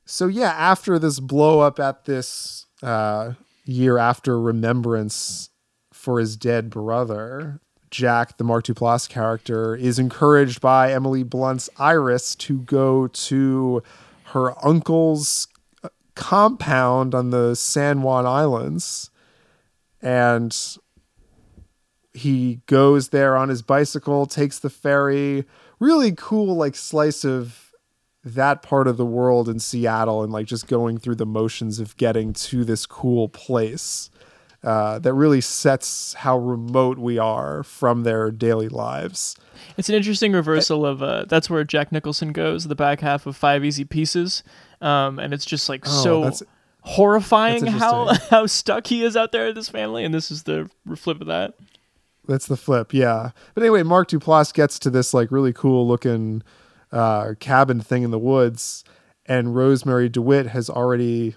So 0.05 0.29
yeah, 0.29 0.53
after 0.53 0.99
this 0.99 1.19
blow 1.19 1.59
up 1.59 1.81
at 1.81 2.05
this 2.05 2.67
uh, 2.83 3.33
year 3.65 3.99
after 3.99 4.41
Remembrance 4.41 5.51
for 5.93 6.21
his 6.21 6.37
dead 6.37 6.71
brother, 6.71 7.61
Jack, 7.91 8.37
the 8.37 8.45
Mark 8.45 8.67
Duplass 8.67 9.09
character, 9.09 9.75
is 9.75 9.99
encouraged 9.99 10.61
by 10.61 10.93
Emily 10.93 11.25
Blunt's 11.25 11.69
Iris 11.79 12.37
to 12.37 12.61
go 12.61 13.09
to 13.09 13.83
her 14.33 14.55
uncle's 14.67 15.49
uh, 15.83 15.89
compound 16.15 17.15
on 17.15 17.31
the 17.31 17.55
San 17.55 18.03
Juan 18.03 18.27
Islands. 18.27 19.11
And 20.03 20.57
he 22.13 22.61
goes 22.67 23.09
there 23.11 23.37
on 23.37 23.49
his 23.49 23.63
bicycle, 23.63 24.27
takes 24.27 24.59
the 24.59 24.71
ferry. 24.71 25.45
Really 25.79 26.13
cool, 26.13 26.55
like, 26.57 26.77
slice 26.77 27.25
of 27.25 27.73
that 28.25 28.63
part 28.63 28.89
of 28.89 28.97
the 28.97 29.07
world 29.07 29.49
in 29.49 29.61
Seattle 29.61 30.23
and, 30.23 30.33
like, 30.33 30.47
just 30.47 30.67
going 30.67 30.99
through 30.99 31.17
the 31.17 31.27
motions 31.27 31.79
of 31.79 31.97
getting 31.97 32.33
to 32.33 32.65
this 32.65 32.87
cool 32.87 33.29
place. 33.29 34.11
Uh, 34.67 34.99
that 34.99 35.15
really 35.15 35.41
sets 35.41 36.13
how 36.15 36.37
remote 36.37 36.99
we 36.99 37.19
are 37.19 37.63
from 37.63 38.03
their 38.03 38.33
daily 38.33 38.69
lives. 38.69 39.37
It's 39.77 39.89
an 39.89 39.95
interesting 39.95 40.33
reversal 40.33 40.85
of 40.85 41.05
uh, 41.05 41.25
that's 41.29 41.49
where 41.49 41.63
Jack 41.63 41.93
Nicholson 41.93 42.33
goes, 42.33 42.67
the 42.67 42.75
back 42.75 42.99
half 43.01 43.27
of 43.27 43.37
Five 43.37 43.65
Easy 43.65 43.85
Pieces, 43.85 44.43
um, 44.81 45.21
and 45.21 45.33
it's 45.33 45.45
just 45.45 45.69
like 45.69 45.85
Oh, 45.87 46.03
so 46.03 46.21
that's- 46.23 46.43
horrifying 46.81 47.65
that's 47.65 47.79
how 47.79 48.13
how 48.31 48.47
stuck 48.47 48.89
he 48.89 49.05
is 49.05 49.17
out 49.17 49.31
there 49.31 49.47
with 49.47 49.57
his 49.57 49.69
family, 49.69 50.05
and 50.05 50.13
this 50.13 50.33
is 50.33 50.43
the 50.43 50.69
flip 50.97 51.21
of 51.21 51.29
that. 51.29 51.55
That's 52.27 52.47
the 52.49 52.57
flip, 52.57 52.93
yeah. 52.93 53.31
But 53.55 53.63
anyway, 53.63 53.85
Mark 53.85 54.09
Duplass 54.09 54.53
gets 54.53 54.81
to 54.81 54.91
this 54.91 55.15
like 55.15 55.31
really 55.31 55.53
cool 55.53 55.87
looking 55.87 56.43
uh, 56.91 57.35
cabin 57.39 57.81
thing 57.81 58.03
in 58.03 58.11
the 58.11 58.19
woods, 58.19 58.83
and 59.27 59.49
Rosemarie 59.55 60.11
DeWitt 60.11 60.49
has 60.49 60.69
already 60.69 61.37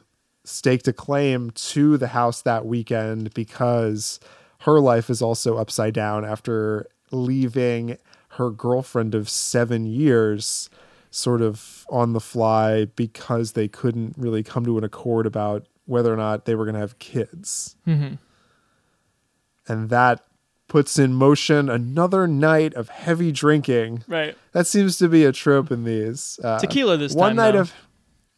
staked 0.49 0.87
a 0.87 0.93
claim 0.93 1.51
to 1.51 1.97
the 1.97 2.07
house 2.07 2.41
that 2.41 2.65
weekend 2.65 3.33
because 3.33 4.19
her 4.61 4.79
life 4.79 5.09
is 5.09 5.21
also 5.21 5.57
upside 5.57 5.93
down 5.93 6.25
after 6.25 6.87
leaving 7.11 7.97
her 8.33 8.49
girlfriend 8.49 9.15
of 9.15 9.29
seven 9.29 9.85
years 9.85 10.69
sort 11.11 11.41
of 11.41 11.85
on 11.89 12.13
the 12.13 12.19
fly 12.19 12.85
because 12.95 13.53
they 13.53 13.67
couldn't 13.67 14.13
really 14.17 14.43
come 14.43 14.63
to 14.65 14.77
an 14.77 14.83
accord 14.83 15.25
about 15.25 15.65
whether 15.85 16.13
or 16.13 16.17
not 16.17 16.45
they 16.45 16.53
were 16.55 16.65
going 16.65 16.75
to 16.75 16.79
have 16.81 16.99
kids 16.99 17.75
Mm-hmm. 17.87 18.15
and 19.67 19.89
that 19.89 20.23
puts 20.67 20.99
in 20.99 21.13
motion 21.13 21.67
another 21.69 22.27
night 22.27 22.75
of 22.75 22.89
heavy 22.89 23.31
drinking. 23.31 24.03
Right. 24.07 24.37
That 24.51 24.67
seems 24.67 24.99
to 24.99 25.07
be 25.09 25.25
a 25.25 25.31
trope 25.31 25.71
in 25.71 25.83
these. 25.83 26.39
Uh, 26.43 26.59
Tequila 26.59 26.95
this 26.97 27.13
one 27.15 27.29
time, 27.29 27.35
night 27.37 27.51
though. 27.53 27.61
of 27.61 27.73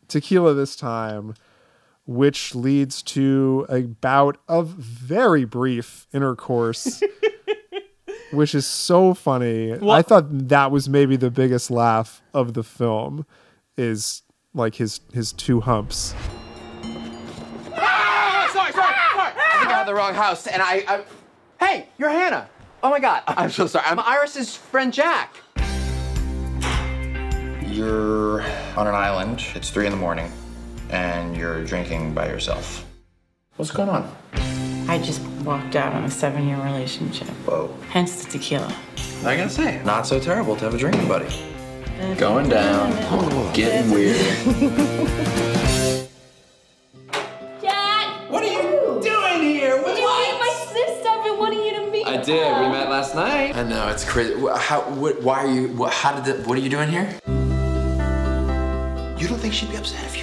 tequila 0.07 0.53
this 0.53 0.77
time, 0.77 1.33
which 2.15 2.53
leads 2.55 3.01
to 3.01 3.65
a 3.69 3.81
bout 3.81 4.37
of 4.47 4.67
very 4.69 5.45
brief 5.45 6.07
intercourse. 6.13 7.01
Which 8.31 8.55
is 8.55 8.65
so 8.65 9.13
funny. 9.13 9.73
Well, 9.73 9.91
I 9.91 10.01
thought 10.01 10.25
that 10.47 10.71
was 10.71 10.87
maybe 10.87 11.17
the 11.17 11.29
biggest 11.29 11.69
laugh 11.69 12.21
of 12.33 12.53
the 12.53 12.63
film, 12.63 13.25
is 13.75 14.23
like 14.53 14.75
his 14.75 15.01
his 15.13 15.33
two 15.33 15.59
humps. 15.59 16.15
Ah, 17.75 18.49
sorry, 18.53 18.71
sorry, 18.71 18.93
sorry. 18.93 19.33
I 19.35 19.57
think 19.59 19.67
I 19.67 19.73
have 19.73 19.85
the 19.85 19.93
wrong 19.93 20.13
house, 20.13 20.47
and 20.47 20.61
I, 20.61 20.83
I. 20.87 21.03
Hey, 21.59 21.87
you're 21.97 22.09
Hannah. 22.09 22.49
Oh 22.81 22.89
my 22.89 23.01
God, 23.01 23.23
I'm 23.27 23.51
so 23.51 23.67
sorry. 23.67 23.85
I'm 23.85 23.99
Iris's 23.99 24.55
friend 24.55 24.93
Jack. 24.93 25.35
You're 27.65 28.43
on 28.77 28.87
an 28.87 28.95
island. 28.95 29.43
It's 29.55 29.69
three 29.69 29.85
in 29.85 29.91
the 29.91 29.97
morning, 29.97 30.31
and 30.91 31.35
you're 31.35 31.63
drinking 31.63 32.13
by 32.13 32.27
yourself. 32.27 32.85
What's 33.55 33.71
going 33.71 33.89
on? 33.89 34.15
I 34.87 34.99
just 34.99 35.21
walked 35.45 35.75
out 35.75 35.93
on 35.93 36.03
a 36.03 36.11
seven 36.11 36.47
year 36.47 36.57
relationship. 36.57 37.27
Whoa. 37.45 37.73
Hence 37.89 38.23
the 38.25 38.31
tequila. 38.31 38.73
I 39.25 39.37
gotta 39.37 39.49
say, 39.49 39.81
not 39.83 40.05
so 40.05 40.19
terrible 40.19 40.55
to 40.57 40.65
have 40.65 40.73
a 40.73 40.77
drinking 40.77 41.07
buddy. 41.07 41.29
Going 42.17 42.49
down, 42.49 42.91
oh, 43.11 43.51
getting 43.53 43.91
weird. 43.91 44.17
Dad! 47.61 48.07
What 48.31 48.43
are 48.43 48.47
you 48.47 48.99
doing 49.03 49.41
here? 49.41 49.77
Did 49.77 49.97
you 49.99 50.07
meet 50.07 50.39
my 50.39 50.65
sister? 50.73 51.09
I've 51.09 51.23
been 51.23 51.37
wanting 51.37 51.59
you 51.59 51.71
to 51.75 51.91
meet 51.91 52.07
I 52.07 52.17
did. 52.17 52.47
We 52.57 52.69
met 52.69 52.89
last 52.89 53.13
night. 53.13 53.55
I 53.55 53.63
know 53.63 53.87
it's 53.89 54.03
crazy. 54.03 54.33
How? 54.57 54.81
What, 54.95 55.21
why 55.21 55.45
are 55.45 55.51
you? 55.51 55.67
What, 55.69 55.93
how 55.93 56.19
did? 56.19 56.25
The, 56.25 56.49
what 56.49 56.57
are 56.57 56.61
you 56.61 56.69
doing 56.69 56.89
here? 56.89 57.07
You 59.19 59.27
don't 59.27 59.37
think 59.37 59.53
she'd 59.53 59.69
be 59.69 59.77
upset 59.77 60.03
if 60.05 60.17
you 60.17 60.20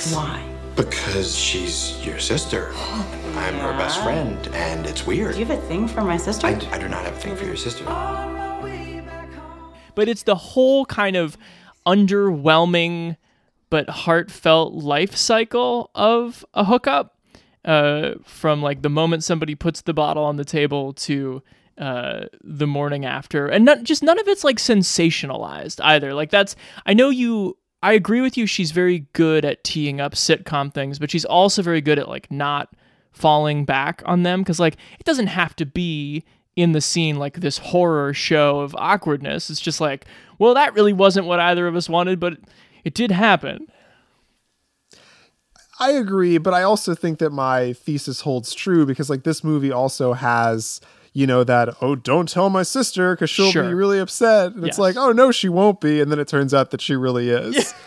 sex? 0.00 0.14
Why? 0.14 0.42
Because 0.76 1.36
she's 1.36 2.04
your 2.04 2.18
sister. 2.18 2.72
I'm 2.74 3.54
her 3.54 3.72
best 3.72 4.02
friend, 4.02 4.48
and 4.52 4.86
it's 4.86 5.06
weird. 5.06 5.34
Do 5.34 5.40
you 5.40 5.46
have 5.46 5.58
a 5.58 5.62
thing 5.66 5.86
for 5.88 6.02
my 6.02 6.16
sister? 6.16 6.46
I, 6.46 6.50
I 6.70 6.78
do 6.78 6.88
not 6.88 7.04
have 7.04 7.16
a 7.16 7.20
thing 7.20 7.36
for 7.36 7.44
your 7.44 7.56
sister. 7.56 7.84
but 9.94 10.08
it's 10.08 10.22
the 10.22 10.36
whole 10.36 10.86
kind 10.86 11.16
of 11.16 11.36
underwhelming 11.86 13.16
but 13.68 13.88
heartfelt 13.88 14.74
life 14.74 15.14
cycle 15.14 15.90
of 15.94 16.44
a 16.54 16.64
hookup 16.64 17.16
uh, 17.64 18.14
from 18.24 18.62
like 18.62 18.82
the 18.82 18.90
moment 18.90 19.22
somebody 19.24 19.54
puts 19.54 19.82
the 19.82 19.94
bottle 19.94 20.24
on 20.24 20.36
the 20.36 20.44
table 20.44 20.92
to 20.92 21.42
uh, 21.78 22.26
the 22.42 22.66
morning 22.66 23.04
after 23.04 23.46
and 23.46 23.64
not, 23.64 23.82
just 23.82 24.02
none 24.02 24.18
of 24.18 24.28
it's 24.28 24.44
like 24.44 24.58
sensationalized 24.58 25.80
either 25.84 26.12
like 26.12 26.30
that's 26.30 26.54
i 26.84 26.92
know 26.92 27.08
you 27.08 27.56
i 27.82 27.92
agree 27.92 28.20
with 28.20 28.36
you 28.36 28.46
she's 28.46 28.70
very 28.70 29.06
good 29.12 29.44
at 29.44 29.64
teeing 29.64 30.00
up 30.00 30.12
sitcom 30.14 30.72
things 30.72 30.98
but 30.98 31.10
she's 31.10 31.24
also 31.24 31.62
very 31.62 31.80
good 31.80 31.98
at 31.98 32.08
like 32.08 32.30
not 32.30 32.74
falling 33.12 33.64
back 33.64 34.02
on 34.06 34.22
them 34.22 34.40
because 34.40 34.60
like 34.60 34.76
it 34.98 35.04
doesn't 35.04 35.26
have 35.26 35.54
to 35.56 35.66
be 35.66 36.24
in 36.56 36.72
the 36.72 36.80
scene 36.80 37.16
like 37.16 37.40
this 37.40 37.58
horror 37.58 38.12
show 38.12 38.60
of 38.60 38.74
awkwardness. 38.76 39.50
It's 39.50 39.60
just 39.60 39.80
like 39.80 40.04
well 40.38 40.54
that 40.54 40.74
really 40.74 40.92
wasn't 40.92 41.26
what 41.26 41.40
either 41.40 41.66
of 41.66 41.76
us 41.76 41.88
wanted 41.88 42.20
but 42.20 42.38
it 42.84 42.94
did 42.94 43.10
happen. 43.10 43.66
I 45.82 45.92
agree, 45.92 46.36
but 46.36 46.52
I 46.52 46.62
also 46.62 46.94
think 46.94 47.20
that 47.20 47.30
my 47.30 47.72
thesis 47.72 48.20
holds 48.20 48.54
true 48.54 48.84
because 48.84 49.08
like 49.08 49.24
this 49.24 49.42
movie 49.42 49.72
also 49.72 50.12
has 50.12 50.80
you 51.12 51.26
know 51.26 51.42
that 51.44 51.68
oh 51.80 51.94
don't 51.96 52.28
tell 52.28 52.48
my 52.50 52.62
sister 52.62 53.14
because 53.14 53.30
she'll 53.30 53.50
Sure. 53.50 53.66
be 53.66 53.74
really 53.74 53.98
upset. 53.98 54.52
And 54.52 54.62
Yes. 54.62 54.70
it's 54.70 54.78
like 54.78 54.96
oh 54.96 55.12
no 55.12 55.30
she 55.32 55.48
won't 55.48 55.80
be. 55.80 56.00
And 56.00 56.10
then 56.10 56.18
it 56.18 56.28
turns 56.28 56.54
out 56.54 56.70
that 56.70 56.80
she 56.80 56.94
really 56.96 57.30
is. 57.30 57.74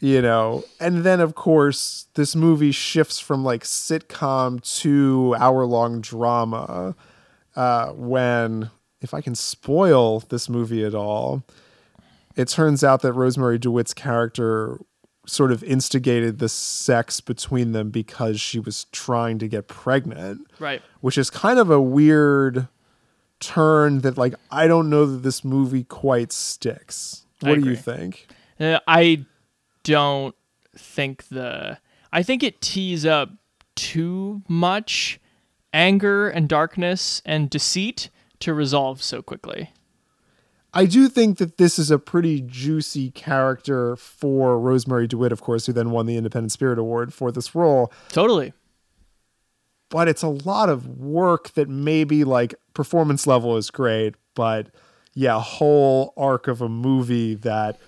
You 0.00 0.22
know? 0.22 0.62
And 0.78 1.02
then 1.02 1.18
of 1.20 1.34
course 1.34 2.06
this 2.14 2.36
movie 2.36 2.70
shifts 2.70 3.18
from 3.18 3.42
like 3.44 3.64
sitcom 3.64 4.62
to 4.80 5.34
hour 5.38 5.66
long 5.66 6.00
drama 6.00 6.94
uh 7.56 7.88
when 7.92 8.70
if 9.00 9.12
i 9.14 9.20
can 9.20 9.34
spoil 9.34 10.20
this 10.28 10.48
movie 10.48 10.84
at 10.84 10.94
all 10.94 11.42
it 12.36 12.46
turns 12.46 12.84
out 12.84 13.02
that 13.02 13.14
Rosemarie 13.14 13.58
DeWitt's 13.58 13.92
character 13.94 14.78
sort 15.28 15.52
of 15.52 15.62
instigated 15.62 16.38
the 16.38 16.48
sex 16.48 17.20
between 17.20 17.72
them 17.72 17.90
because 17.90 18.40
she 18.40 18.58
was 18.58 18.84
trying 18.92 19.38
to 19.38 19.46
get 19.46 19.68
pregnant 19.68 20.40
Right. 20.58 20.82
which 21.00 21.18
is 21.18 21.28
kind 21.30 21.58
of 21.58 21.70
a 21.70 21.80
weird 21.80 22.66
turn 23.40 24.00
that 24.00 24.18
like 24.18 24.34
i 24.50 24.66
don't 24.66 24.90
know 24.90 25.06
that 25.06 25.18
this 25.18 25.44
movie 25.44 25.84
quite 25.84 26.32
sticks 26.32 27.26
what 27.40 27.60
do 27.60 27.68
you 27.70 27.76
think 27.76 28.26
Uh, 28.58 28.80
I 28.88 29.24
don't 29.84 30.34
think 30.76 31.28
the. 31.28 31.78
I 32.12 32.24
think 32.24 32.42
it 32.42 32.60
tees 32.60 33.06
up 33.06 33.30
too 33.76 34.42
much 34.48 35.20
anger 35.72 36.28
and 36.28 36.48
darkness 36.48 37.22
and 37.24 37.48
deceit 37.48 38.10
to 38.40 38.52
resolve 38.52 39.00
so 39.00 39.22
quickly. 39.22 39.70
I 40.74 40.84
do 40.84 41.08
think 41.08 41.38
that 41.38 41.56
this 41.56 41.78
is 41.78 41.90
a 41.90 41.98
pretty 41.98 42.42
juicy 42.42 43.10
character 43.10 43.96
for 43.96 44.58
Rosemarie 44.58 45.08
DeWitt, 45.08 45.32
of 45.32 45.40
course, 45.40 45.66
who 45.66 45.72
then 45.72 45.90
won 45.90 46.06
the 46.06 46.16
Independent 46.16 46.52
Spirit 46.52 46.78
Award 46.78 47.14
for 47.14 47.32
this 47.32 47.54
role. 47.54 47.92
Totally. 48.10 48.52
But 49.88 50.08
it's 50.08 50.22
a 50.22 50.28
lot 50.28 50.68
of 50.68 50.98
work 50.98 51.54
that 51.54 51.68
maybe 51.68 52.22
like 52.22 52.54
performance 52.74 53.26
level 53.26 53.56
is 53.56 53.70
great, 53.70 54.14
but 54.34 54.68
yeah, 55.14 55.40
whole 55.40 56.12
arc 56.16 56.46
of 56.46 56.60
a 56.60 56.68
movie 56.68 57.34
that, 57.34 57.78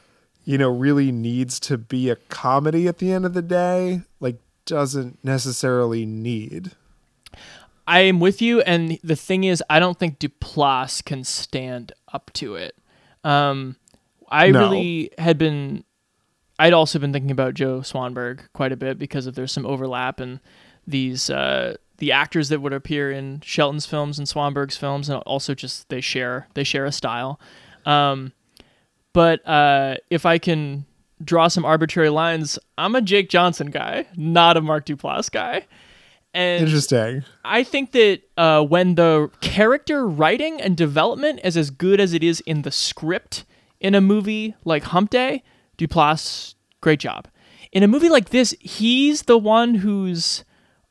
you 0.45 0.57
know, 0.57 0.71
really 0.71 1.13
needs 1.13 1.61
to 1.61 1.77
be 1.77 2.09
a 2.09 2.17
comedy 2.17 2.89
at 2.89 2.99
the 2.99 3.13
end 3.13 3.27
of 3.27 3.35
the 3.35 3.43
day, 3.43 4.01
like 4.19 4.37
doesn't 4.65 5.23
necessarily 5.23 6.07
need. 6.07 6.73
I 7.87 8.01
am 8.01 8.21
with 8.21 8.41
you, 8.41 8.61
and 8.63 8.99
the 9.03 9.17
thing 9.17 9.45
is, 9.45 9.63
I 9.69 9.81
don't 9.81 9.99
think 9.99 10.21
Duplass 10.21 11.05
can 11.05 11.25
stand 11.25 11.93
up 12.13 12.31
to 12.35 12.55
it. 12.57 12.75
Um, 13.25 13.77
I 14.29 14.51
No. 14.51 14.61
really 14.61 15.11
had 15.19 15.39
been. 15.39 15.85
I'd 16.59 16.73
also 16.75 16.99
been 16.99 17.13
thinking 17.13 17.31
about 17.31 17.55
Joe 17.55 17.81
Swanberg 17.81 18.41
quite 18.53 18.71
a 18.73 18.77
bit 18.77 18.99
because 18.99 19.27
of 19.27 19.35
there's 19.35 19.51
some 19.53 19.65
overlap 19.65 20.21
and 20.21 20.41
these 20.87 21.31
uh, 21.31 21.77
the 21.99 22.13
actors 22.13 22.49
that 22.51 22.61
would 22.61 22.73
appear 22.73 23.11
in 23.11 23.41
Shelton's 23.45 23.87
films 23.87 24.19
and 24.19 24.29
Swanberg's 24.29 24.77
films, 24.77 25.09
and 25.09 25.23
also 25.23 25.55
just 25.55 25.89
they 25.89 26.01
share 26.01 26.49
they 26.55 26.65
share 26.65 26.85
a 26.85 26.93
style. 26.93 27.41
Um, 27.87 28.33
but 29.13 29.47
uh, 29.49 29.97
if 30.11 30.25
I 30.27 30.39
can 30.39 30.85
draw 31.23 31.49
some 31.49 31.65
arbitrary 31.65 32.09
lines, 32.11 32.59
I'm 32.79 32.95
a 32.95 33.03
Jake 33.03 33.29
Johnson 33.31 33.71
guy, 33.71 34.07
not 34.17 34.57
a 34.57 34.61
Mark 34.61 34.87
Duplass 34.87 35.31
guy. 35.31 35.67
And 36.33 36.65
Interesting. 36.65 37.25
I 37.45 37.65
think 37.65 37.93
that 37.93 38.21
uh, 38.37 38.63
when 38.63 38.95
the 38.95 39.31
character 39.41 40.07
writing 40.07 40.61
and 40.61 40.77
development 40.77 41.41
is 41.43 41.57
as 41.57 41.71
good 41.71 42.01
as 42.01 42.13
it 42.13 42.23
is 42.23 42.41
in 42.41 42.63
the 42.63 42.71
script 42.71 43.45
in 43.81 43.95
a 43.95 44.01
movie 44.01 44.55
like 44.65 44.85
Hump 44.85 45.11
Day, 45.11 45.43
Duplass, 45.77 46.55
great 46.81 47.01
job. 47.01 47.27
In 47.73 47.83
a 47.83 47.89
movie 47.89 48.09
like 48.09 48.31
this, 48.31 48.55
he's 48.61 49.23
the 49.23 49.39
one 49.39 49.77
who's 49.77 50.45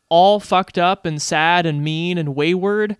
all 0.10 0.40
fucked 0.40 0.78
up 0.78 1.06
and 1.06 1.22
sad 1.22 1.66
and 1.66 1.84
mean 1.84 2.18
and 2.18 2.36
wayward, 2.36 2.98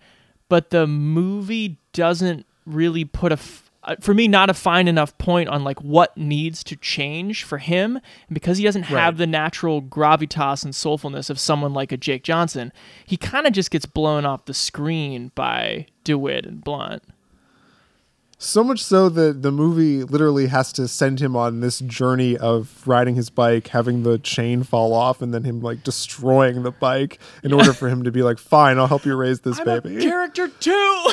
but 0.48 0.70
the 0.70 0.86
movie 0.86 1.78
doesn't 1.92 2.46
really 2.64 3.04
put 3.04 3.32
a 3.32 3.34
f- 3.34 3.69
uh, 3.84 3.96
for 4.00 4.12
me 4.14 4.28
not 4.28 4.50
a 4.50 4.54
fine 4.54 4.86
enough 4.88 5.16
point 5.18 5.48
on 5.48 5.64
like 5.64 5.80
what 5.82 6.16
needs 6.16 6.62
to 6.64 6.76
change 6.76 7.44
for 7.44 7.58
him 7.58 7.96
and 7.96 8.34
because 8.34 8.58
he 8.58 8.64
doesn't 8.64 8.82
have 8.84 9.14
Right. 9.14 9.18
the 9.18 9.26
natural 9.26 9.80
gravitas 9.80 10.64
and 10.64 10.74
soulfulness 10.74 11.30
of 11.30 11.38
someone 11.40 11.72
like 11.72 11.90
a 11.92 11.96
Jake 11.96 12.22
Johnson 12.22 12.72
he 13.06 13.16
kind 13.16 13.46
of 13.46 13.52
just 13.52 13.70
gets 13.70 13.86
blown 13.86 14.24
off 14.26 14.44
the 14.44 14.54
screen 14.54 15.32
by 15.34 15.86
DeWitt 16.04 16.44
and 16.44 16.62
Blunt 16.62 17.02
So 18.38 18.64
much 18.64 18.82
so 18.82 19.08
that 19.10 19.42
the 19.42 19.52
movie 19.52 20.02
literally 20.02 20.46
has 20.46 20.72
to 20.74 20.88
send 20.88 21.20
him 21.20 21.36
on 21.36 21.60
this 21.60 21.78
journey 21.80 22.38
of 22.38 22.86
riding 22.86 23.14
his 23.14 23.28
bike, 23.28 23.68
having 23.68 24.02
the 24.02 24.18
chain 24.18 24.62
fall 24.62 24.94
off, 24.94 25.20
and 25.20 25.34
then 25.34 25.44
him 25.44 25.60
like 25.60 25.84
destroying 25.84 26.62
the 26.62 26.70
bike 26.70 27.18
in 27.42 27.52
order 27.52 27.74
for 27.74 27.90
him 27.90 28.02
to 28.04 28.10
be 28.10 28.22
like, 28.22 28.38
"Fine, 28.38 28.78
I'll 28.78 28.86
help 28.86 29.04
you 29.04 29.14
raise 29.14 29.40
this 29.40 29.60
baby." 29.60 30.00
character 30.02 30.48
2 30.48 31.12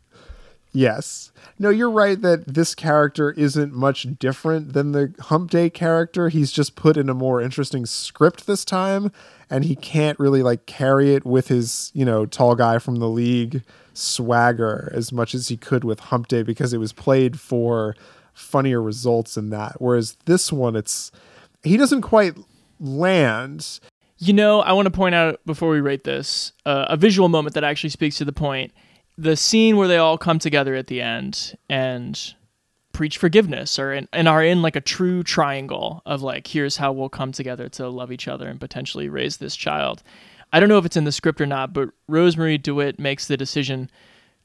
yes. 0.72 1.29
No, 1.60 1.68
you're 1.68 1.90
right 1.90 2.18
that 2.22 2.46
this 2.46 2.74
character 2.74 3.32
isn't 3.32 3.74
much 3.74 4.06
different 4.18 4.72
than 4.72 4.92
the 4.92 5.12
Hump 5.20 5.50
Day 5.50 5.68
character. 5.68 6.30
He's 6.30 6.50
just 6.50 6.74
put 6.74 6.96
in 6.96 7.10
a 7.10 7.14
more 7.14 7.42
interesting 7.42 7.84
script 7.84 8.46
this 8.46 8.64
time, 8.64 9.12
and 9.50 9.66
he 9.66 9.76
can't 9.76 10.18
really 10.18 10.42
like 10.42 10.64
carry 10.64 11.14
it 11.14 11.26
with 11.26 11.48
his, 11.48 11.90
you 11.92 12.06
know, 12.06 12.24
tall 12.24 12.54
guy 12.54 12.78
from 12.78 12.96
the 12.96 13.10
league 13.10 13.62
swagger 13.92 14.90
as 14.94 15.12
much 15.12 15.34
as 15.34 15.48
he 15.48 15.58
could 15.58 15.84
with 15.84 16.00
Hump 16.00 16.28
Day 16.28 16.42
because 16.42 16.72
it 16.72 16.78
was 16.78 16.94
played 16.94 17.38
for 17.38 17.94
funnier 18.32 18.80
results 18.80 19.36
in 19.36 19.50
that. 19.50 19.76
Whereas 19.82 20.16
this 20.24 20.50
one, 20.50 20.74
it's 20.76 21.12
he 21.62 21.76
doesn't 21.76 22.00
quite 22.00 22.38
land. 22.80 23.80
You 24.16 24.32
know, 24.32 24.62
I 24.62 24.72
want 24.72 24.86
to 24.86 24.90
point 24.90 25.14
out 25.14 25.40
before 25.44 25.68
we 25.68 25.82
rate 25.82 26.04
this 26.04 26.52
uh, 26.64 26.86
a 26.88 26.96
visual 26.96 27.28
moment 27.28 27.52
that 27.52 27.64
actually 27.64 27.90
speaks 27.90 28.16
to 28.16 28.24
the 28.24 28.32
point. 28.32 28.72
The 29.20 29.36
scene 29.36 29.76
where 29.76 29.86
they 29.86 29.98
all 29.98 30.16
come 30.16 30.38
together 30.38 30.74
at 30.74 30.86
the 30.86 31.02
end 31.02 31.54
and 31.68 32.18
preach 32.94 33.18
forgiveness 33.18 33.78
or 33.78 33.92
in, 33.92 34.08
and 34.14 34.26
are 34.26 34.42
in 34.42 34.62
like 34.62 34.76
a 34.76 34.80
true 34.80 35.22
triangle 35.22 36.00
of 36.06 36.22
like 36.22 36.46
here's 36.46 36.78
how 36.78 36.90
we'll 36.92 37.10
come 37.10 37.30
together 37.30 37.68
to 37.68 37.88
love 37.90 38.10
each 38.10 38.28
other 38.28 38.48
and 38.48 38.58
potentially 38.58 39.10
raise 39.10 39.36
this 39.36 39.56
child. 39.56 40.02
I 40.54 40.58
don't 40.58 40.70
know 40.70 40.78
if 40.78 40.86
it's 40.86 40.96
in 40.96 41.04
the 41.04 41.12
script 41.12 41.38
or 41.38 41.46
not, 41.46 41.74
but 41.74 41.90
Rosemarie 42.08 42.62
DeWitt 42.62 42.98
makes 42.98 43.26
the 43.26 43.36
decision 43.36 43.90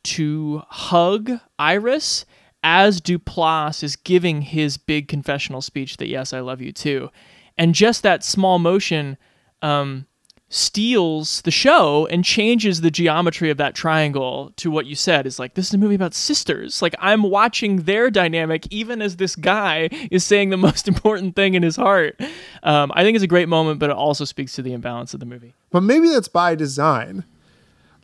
to 0.03 0.61
hug 0.67 1.32
Iris 1.57 2.26
as 2.61 2.99
Duplass 2.99 3.82
is 3.82 3.95
giving 3.95 4.41
his 4.41 4.76
big 4.76 5.07
confessional 5.07 5.61
speech 5.61 5.95
that 5.97 6.09
yes, 6.09 6.34
I 6.34 6.41
love 6.41 6.61
you 6.61 6.73
too. 6.73 7.11
And 7.57 7.73
just 7.73 8.03
that 8.03 8.26
small 8.26 8.59
motion 8.59 9.17
um, 9.61 10.05
steals 10.50 11.41
the 11.41 11.52
show 11.52 12.06
and 12.08 12.24
changes 12.24 12.82
the 12.82 12.91
geometry 12.91 13.50
of 13.50 13.58
that 13.58 13.74
triangle 13.74 14.54
to 14.56 14.70
what 14.70 14.86
you 14.86 14.96
said 14.96 15.26
is 15.26 15.39
like 15.39 15.56
this 15.56 15.68
is 15.68 15.74
a 15.74 15.78
movie 15.78 15.96
about 15.96 16.14
sisters 16.14 16.84
like 16.84 16.93
i'm 17.00 17.24
watching 17.24 17.78
their 17.84 18.12
dynamic 18.12 18.68
even 18.70 19.02
as 19.02 19.16
this 19.18 19.36
guy 19.36 19.89
is 20.12 20.24
saying 20.24 20.52
the 20.52 20.58
most 20.70 20.88
important 20.88 21.36
thing 21.36 21.56
in 21.56 21.64
his 21.64 21.76
heart 21.76 22.16
um, 22.62 22.91
i 22.93 23.04
think 23.04 23.16
it's 23.16 23.24
a 23.24 23.28
great 23.28 23.50
moment 23.50 23.80
but 23.80 23.89
it 23.89 23.96
also 23.96 24.24
speaks 24.24 24.54
to 24.54 24.62
the 24.62 24.72
imbalance 24.72 25.16
of 25.16 25.20
the 25.20 25.26
movie 25.26 25.56
But 25.72 25.82
maybe 25.82 26.10
that's 26.10 26.28
by 26.28 26.56
design. 26.56 27.26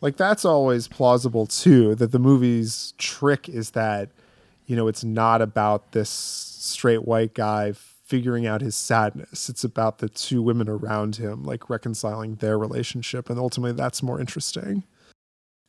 Like 0.02 0.16
that's 0.16 0.44
always 0.44 0.88
plausible 0.88 1.46
too. 1.46 1.94
That 1.94 2.10
the 2.10 2.18
movie's 2.18 2.92
trick 2.98 3.48
is 3.48 3.70
that, 3.70 4.10
you 4.66 4.74
know, 4.74 4.88
it's 4.88 5.04
not 5.04 5.40
about 5.40 5.92
this 5.92 6.10
straight 6.10 7.06
white 7.06 7.34
guy 7.34 7.72
figuring 8.12 8.46
out 8.46 8.60
his 8.60 8.76
sadness. 8.76 9.48
It's 9.48 9.64
about 9.64 9.96
the 9.96 10.08
two 10.10 10.42
women 10.42 10.68
around 10.68 11.16
him, 11.16 11.44
like 11.44 11.70
reconciling 11.70 12.34
their 12.34 12.58
relationship, 12.58 13.30
and 13.30 13.38
ultimately 13.38 13.72
that's 13.72 14.02
more 14.02 14.20
interesting. 14.20 14.82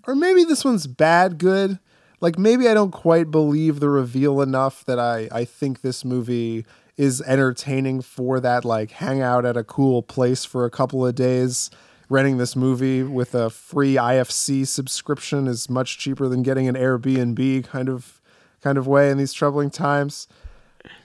Or 0.05 0.13
maybe 0.13 0.43
this 0.43 0.65
one's 0.65 0.85
bad 0.85 1.37
good. 1.37 1.79
Like 2.19 2.37
maybe 2.37 2.67
I 2.67 2.73
don't 2.73 2.91
quite 2.91 3.31
believe 3.31 3.79
the 3.79 3.87
reveal 3.87 4.41
enough 4.41 4.83
that 4.83 4.99
I 4.99 5.29
I 5.31 5.45
think 5.45 5.79
this 5.79 6.03
movie 6.03 6.65
is 6.97 7.21
entertaining 7.21 8.01
for 8.01 8.41
that 8.41 8.65
like 8.65 8.91
hang 8.91 9.21
out 9.21 9.45
at 9.45 9.55
a 9.55 9.63
cool 9.63 10.03
place 10.03 10.43
for 10.43 10.65
a 10.65 10.69
couple 10.69 11.07
of 11.07 11.15
days. 11.15 11.69
Renting 12.09 12.39
this 12.39 12.57
movie 12.57 13.03
with 13.03 13.33
a 13.33 13.49
free 13.49 13.95
IFC 13.95 14.67
subscription 14.67 15.47
is 15.47 15.69
much 15.69 15.97
cheaper 15.97 16.27
than 16.27 16.43
getting 16.43 16.67
an 16.67 16.75
Airbnb 16.75 17.63
kind 17.63 17.87
of 17.87 18.21
kind 18.59 18.77
of 18.77 18.85
way 18.85 19.09
in 19.09 19.17
these 19.17 19.31
troubling 19.31 19.69
times. 19.69 20.27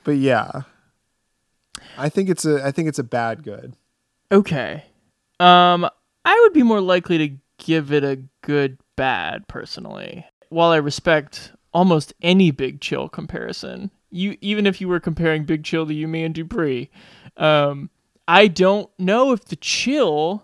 But 0.03 0.17
yeah. 0.17 0.63
I 1.97 2.09
think 2.09 2.29
it's 2.29 2.45
a 2.45 2.65
I 2.65 2.71
think 2.71 2.89
it's 2.89 2.99
a 2.99 3.05
bad 3.05 3.43
good. 3.43 3.75
okay. 4.33 4.85
Um 5.41 5.89
i 6.25 6.39
would 6.43 6.53
be 6.53 6.63
more 6.63 6.81
likely 6.81 7.17
to 7.19 7.37
give 7.65 7.93
it 7.93 8.05
a 8.05 8.21
good 8.43 8.79
bad 8.97 9.47
personally. 9.49 10.27
While 10.51 10.71
i 10.71 10.77
respect 10.77 11.53
almost 11.73 12.13
any 12.23 12.51
big 12.51 12.81
chill 12.81 13.09
comparison 13.09 13.91
you 14.11 14.37
even 14.41 14.67
if 14.67 14.81
you 14.81 14.89
were 14.89 14.99
comparing 15.01 15.45
big 15.45 15.63
chill 15.65 15.87
to 15.87 15.93
you 15.95 16.09
me 16.09 16.25
and 16.25 16.35
dupree 16.35 16.91
um 17.37 17.91
i 18.27 18.49
don't 18.49 18.91
know 18.99 19.33
if 19.33 19.45
the 19.45 19.57
chill 19.57 20.43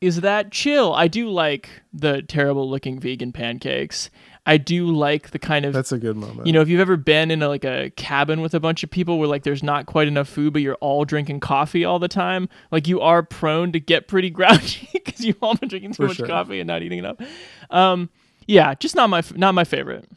is 0.00 0.20
that 0.20 0.52
chill. 0.52 0.92
I 0.92 1.08
do 1.08 1.28
like 1.30 1.68
the 1.92 2.20
terrible 2.22 2.68
looking 2.68 3.00
vegan 3.00 3.32
pancakes 3.32 4.10
I 4.46 4.58
do 4.58 4.86
like 4.94 5.30
the 5.30 5.38
kind 5.38 5.64
of 5.64 5.72
That's 5.72 5.92
a 5.92 5.98
good 5.98 6.16
moment. 6.16 6.46
you 6.46 6.52
know 6.52 6.60
if 6.60 6.68
you've 6.68 6.80
ever 6.80 6.96
been 6.96 7.30
in 7.30 7.42
a, 7.42 7.48
like 7.48 7.64
a 7.64 7.90
cabin 7.96 8.40
with 8.42 8.52
a 8.54 8.60
bunch 8.60 8.82
of 8.84 8.90
people 8.90 9.18
where 9.18 9.28
like 9.28 9.42
there's 9.42 9.62
not 9.62 9.86
quite 9.86 10.06
enough 10.08 10.28
food 10.28 10.52
but 10.52 10.60
you're 10.62 10.74
all 10.76 11.04
drinking 11.04 11.40
coffee 11.40 11.84
all 11.84 11.98
the 11.98 12.08
time 12.08 12.48
like 12.70 12.86
you 12.86 13.00
are 13.00 13.22
prone 13.22 13.72
to 13.72 13.80
get 13.80 14.06
pretty 14.08 14.30
grouchy 14.38 14.88
because 14.92 15.20
you've 15.24 15.42
all 15.42 15.54
been 15.56 15.68
drinking 15.68 15.92
too 15.92 16.02
For 16.02 16.08
much 16.08 16.16
sure. 16.18 16.26
coffee 16.26 16.60
and 16.60 16.66
not 16.66 16.82
eating 16.82 16.98
enough 16.98 17.16
um 17.70 18.10
yeah 18.46 18.74
just 18.74 18.94
not 18.94 19.08
my 19.10 19.22
not 19.34 19.54
my 19.54 19.64
favorite 19.64 20.08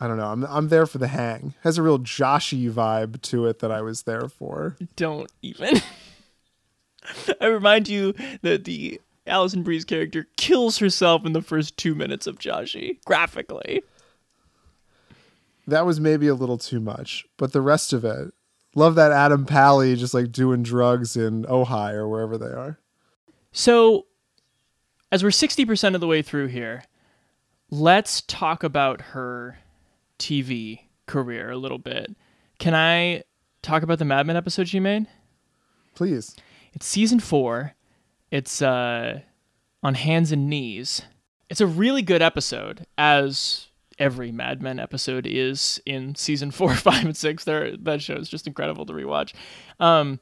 I 0.00 0.08
don't 0.08 0.16
know. 0.16 0.26
I'm 0.26 0.44
I'm 0.46 0.68
there 0.70 0.86
for 0.86 0.98
the 0.98 1.06
hang. 1.06 1.54
It 1.56 1.62
Has 1.62 1.78
a 1.78 1.82
real 1.82 2.00
Joshy 2.00 2.68
vibe 2.70 3.22
to 3.22 3.46
it 3.46 3.60
that 3.60 3.70
I 3.70 3.80
was 3.80 4.02
there 4.02 4.28
for. 4.28 4.76
don't 4.96 5.30
even 5.40 5.80
I 7.40 7.46
remind 7.46 7.88
you 7.88 8.12
that 8.42 8.64
the 8.64 9.00
Alison 9.26 9.62
Brie's 9.62 9.84
character 9.84 10.26
kills 10.36 10.78
herself 10.78 11.24
in 11.24 11.32
the 11.32 11.42
first 11.42 11.76
two 11.76 11.94
minutes 11.94 12.26
of 12.26 12.38
Joshy 12.38 12.98
graphically 13.04 13.82
That 15.66 15.86
was 15.86 15.98
maybe 16.00 16.28
a 16.28 16.34
little 16.34 16.58
too 16.58 16.80
much, 16.80 17.24
but 17.36 17.52
the 17.52 17.62
rest 17.62 17.92
of 17.92 18.04
it, 18.04 18.32
love 18.74 18.94
that 18.96 19.12
Adam 19.12 19.46
Pally 19.46 19.96
just 19.96 20.14
like 20.14 20.30
doing 20.32 20.62
drugs 20.62 21.16
in 21.16 21.44
Ojai 21.44 21.92
or 21.92 22.08
wherever 22.08 22.36
they 22.36 22.46
are. 22.46 22.78
So, 23.52 24.06
as 25.10 25.22
we're 25.22 25.30
60% 25.30 25.94
of 25.94 26.00
the 26.00 26.06
way 26.06 26.22
through 26.22 26.48
here, 26.48 26.84
let's 27.70 28.20
talk 28.22 28.62
about 28.62 29.00
her 29.00 29.58
TV 30.18 30.80
career 31.06 31.50
a 31.50 31.56
little 31.56 31.78
bit. 31.78 32.14
Can 32.58 32.74
I 32.74 33.22
talk 33.62 33.82
about 33.82 33.98
the 33.98 34.04
Mad 34.04 34.26
Men 34.26 34.36
episode 34.36 34.68
she 34.68 34.80
made? 34.80 35.06
Please. 35.94 36.36
It's 36.72 36.86
season 36.86 37.20
four. 37.20 37.74
It's 38.34 38.60
uh, 38.60 39.20
on 39.84 39.94
hands 39.94 40.32
and 40.32 40.50
knees. 40.50 41.02
It's 41.48 41.60
a 41.60 41.68
really 41.68 42.02
good 42.02 42.20
episode, 42.20 42.84
as 42.98 43.68
every 43.96 44.32
Mad 44.32 44.60
Men 44.60 44.80
episode 44.80 45.24
is 45.24 45.80
in 45.86 46.16
season 46.16 46.50
four, 46.50 46.74
five, 46.74 47.04
and 47.04 47.16
six. 47.16 47.44
There, 47.44 47.76
that 47.76 48.02
show 48.02 48.14
is 48.14 48.28
just 48.28 48.48
incredible 48.48 48.86
to 48.86 48.92
rewatch. 48.92 49.34
Um, 49.78 50.18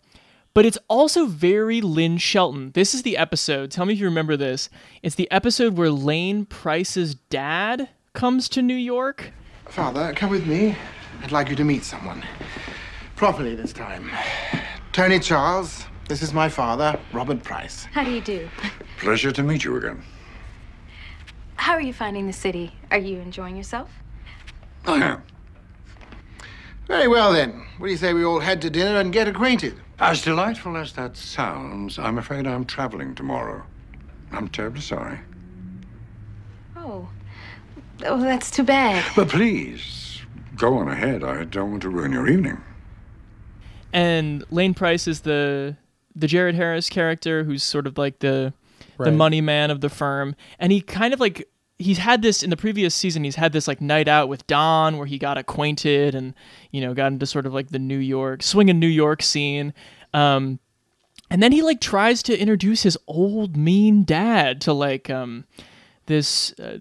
but 0.52 0.66
it's 0.66 0.76
also 0.88 1.24
very 1.24 1.80
Lynn 1.80 2.18
Shelton. 2.18 2.72
This 2.72 2.92
is 2.92 3.00
the 3.02 3.16
episode. 3.16 3.70
Tell 3.70 3.86
me 3.86 3.94
if 3.94 3.98
you 3.98 4.04
remember 4.04 4.36
this. 4.36 4.68
It's 5.02 5.14
the 5.14 5.30
episode 5.30 5.78
where 5.78 5.90
Lane 5.90 6.44
Pryce's 6.44 7.14
dad 7.14 7.88
comes 8.12 8.46
to 8.50 8.60
New 8.60 8.74
York. 8.74 9.32
Father, 9.70 10.12
come 10.14 10.28
with 10.28 10.46
me. 10.46 10.76
I'd 11.22 11.32
like 11.32 11.48
you 11.48 11.56
to 11.56 11.64
meet 11.64 11.82
someone. 11.82 12.22
Properly 13.16 13.54
this 13.54 13.72
time. 13.72 14.10
Tony 14.92 15.18
Charles, 15.18 15.86
this 16.12 16.20
is 16.22 16.34
my 16.34 16.46
father, 16.46 17.00
Robert 17.14 17.42
Pryce. 17.42 17.84
How 17.90 18.04
do 18.04 18.10
you 18.10 18.20
do? 18.20 18.46
Pleasure 18.98 19.32
to 19.32 19.42
meet 19.42 19.64
you 19.64 19.76
again. 19.76 20.02
How 21.56 21.72
are 21.72 21.80
you 21.80 21.94
finding 21.94 22.26
the 22.26 22.34
city? 22.34 22.70
Are 22.90 22.98
you 22.98 23.16
enjoying 23.20 23.56
yourself? 23.56 23.90
I 24.84 24.96
am. 24.96 25.22
Very 26.86 27.08
well 27.08 27.32
then. 27.32 27.64
What 27.78 27.86
do 27.86 27.92
you 27.92 27.96
say 27.96 28.12
we 28.12 28.26
all 28.26 28.40
head 28.40 28.60
to 28.60 28.68
dinner 28.68 29.00
and 29.00 29.10
get 29.10 29.26
acquainted? 29.26 29.74
As 29.98 30.20
delightful 30.20 30.76
as 30.76 30.92
that 30.92 31.16
sounds, 31.16 31.98
I'm 31.98 32.18
afraid 32.18 32.46
I'm 32.46 32.66
traveling 32.66 33.14
tomorrow. 33.14 33.62
I'm 34.32 34.48
terribly 34.48 34.82
sorry. 34.82 35.18
Oh. 36.76 37.08
Oh, 38.04 38.20
that's 38.20 38.50
too 38.50 38.64
bad. 38.64 39.02
But 39.16 39.30
please, 39.30 40.20
go 40.56 40.76
on 40.76 40.88
ahead. 40.88 41.24
I 41.24 41.44
don't 41.44 41.70
want 41.70 41.82
to 41.84 41.88
ruin 41.88 42.12
your 42.12 42.28
evening. 42.28 42.60
and 43.94 44.44
Lane 44.50 44.74
Pryce 44.74 45.08
is 45.08 45.22
the 45.22 45.78
the 46.14 46.26
Jared 46.26 46.54
Harris 46.54 46.88
character 46.88 47.44
who's 47.44 47.62
sort 47.62 47.86
of 47.86 47.98
like 47.98 48.18
the 48.20 48.52
the 48.98 49.12
money 49.12 49.40
man 49.40 49.70
of 49.70 49.80
the 49.80 49.88
firm. 49.88 50.36
And 50.58 50.72
he 50.72 50.80
kind 50.80 51.14
of 51.14 51.20
like 51.20 51.48
he's 51.78 51.98
had 51.98 52.22
this 52.22 52.42
in 52.42 52.50
the 52.50 52.56
previous 52.56 52.94
season 52.94 53.24
he's 53.24 53.36
had 53.36 53.52
this 53.52 53.66
like 53.66 53.80
night 53.80 54.06
out 54.06 54.28
with 54.28 54.46
Don 54.46 54.98
where 54.98 55.06
he 55.06 55.18
got 55.18 55.36
acquainted 55.36 56.14
and 56.14 56.34
you 56.70 56.80
know 56.80 56.94
got 56.94 57.10
into 57.12 57.26
sort 57.26 57.46
of 57.46 57.52
like 57.52 57.70
the 57.70 57.78
New 57.78 57.98
York 57.98 58.42
swinging 58.42 58.78
New 58.78 58.86
York 58.86 59.22
scene. 59.22 59.74
Um 60.14 60.60
and 61.30 61.42
then 61.42 61.52
he 61.52 61.62
like 61.62 61.80
tries 61.80 62.22
to 62.24 62.38
introduce 62.38 62.82
his 62.82 62.98
old 63.06 63.56
mean 63.56 64.04
dad 64.04 64.60
to 64.62 64.72
like 64.72 65.10
um 65.10 65.44
this 66.06 66.52
uh, 66.58 66.78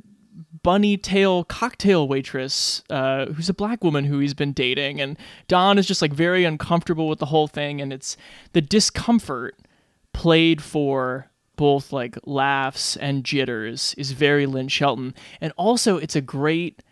bunny 0.64 0.98
tail 0.98 1.44
cocktail 1.44 2.08
waitress 2.08 2.84
uh, 2.90 3.26
who's 3.28 3.50
a 3.50 3.54
black 3.54 3.84
woman 3.84 4.06
who 4.06 4.20
he's 4.20 4.34
been 4.34 4.54
dating. 4.54 5.02
And 5.02 5.18
don 5.48 5.78
is 5.78 5.88
just 5.88 6.02
like 6.02 6.14
very 6.14 6.46
uncomfortable 6.46 7.08
with 7.08 7.20
the 7.20 7.28
whole 7.28 7.48
thing. 7.48 7.82
And 7.82 7.92
it's 7.92 8.18
the 8.54 8.62
discomfort 8.62 9.58
played 10.14 10.62
for 10.62 11.28
both 11.56 11.94
like 11.94 12.18
laughs 12.26 12.98
and 12.98 13.24
jitters 13.24 13.94
is 13.98 14.12
very 14.12 14.46
lynn 14.46 14.68
shelton. 14.68 15.14
And 15.40 15.54
also 15.58 15.98
it's 15.98 16.16
a 16.16 16.22
great 16.22 16.84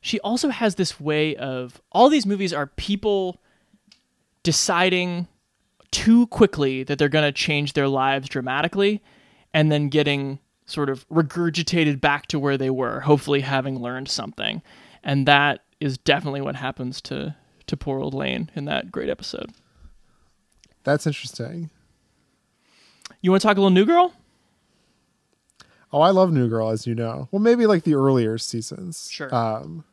she 0.00 0.20
also 0.20 0.50
has 0.50 0.74
this 0.74 1.00
way 1.00 1.34
of 1.36 1.80
all 1.90 2.10
these 2.10 2.26
movies 2.26 2.52
are 2.52 2.66
people 2.66 3.40
deciding 4.42 5.26
too 5.90 6.26
quickly 6.26 6.82
that 6.82 6.98
they're 6.98 7.08
going 7.08 7.24
to 7.24 7.32
change 7.32 7.72
their 7.72 7.88
lives 7.88 8.28
dramatically 8.28 9.02
and 9.54 9.72
then 9.72 9.88
getting 9.88 10.38
sort 10.66 10.88
of 10.88 11.08
regurgitated 11.08 12.00
back 12.00 12.26
to 12.28 12.38
where 12.38 12.56
they 12.56 12.70
were, 12.70 13.00
hopefully 13.00 13.40
having 13.40 13.80
learned 13.80 14.08
something. 14.08 14.62
And 15.02 15.26
that 15.26 15.60
is 15.80 15.98
definitely 15.98 16.40
what 16.40 16.56
happens 16.56 17.00
to 17.02 17.36
to 17.66 17.76
poor 17.78 17.98
old 17.98 18.12
Lane 18.12 18.50
in 18.54 18.66
that 18.66 18.92
great 18.92 19.08
episode. 19.08 19.50
That's 20.84 21.06
interesting. 21.06 21.70
You 23.22 23.30
want 23.30 23.40
to 23.40 23.48
talk 23.48 23.56
a 23.56 23.60
little 23.60 23.70
New 23.70 23.86
Girl? 23.86 24.12
Oh, 25.92 26.00
I 26.00 26.10
love 26.10 26.30
New 26.32 26.48
Girl, 26.48 26.70
as 26.70 26.86
you 26.86 26.94
know. 26.94 27.28
Well, 27.30 27.40
maybe 27.40 27.66
like 27.66 27.84
the 27.84 27.94
earlier 27.94 28.36
seasons. 28.36 29.08
Sure. 29.10 29.34
Um, 29.34 29.84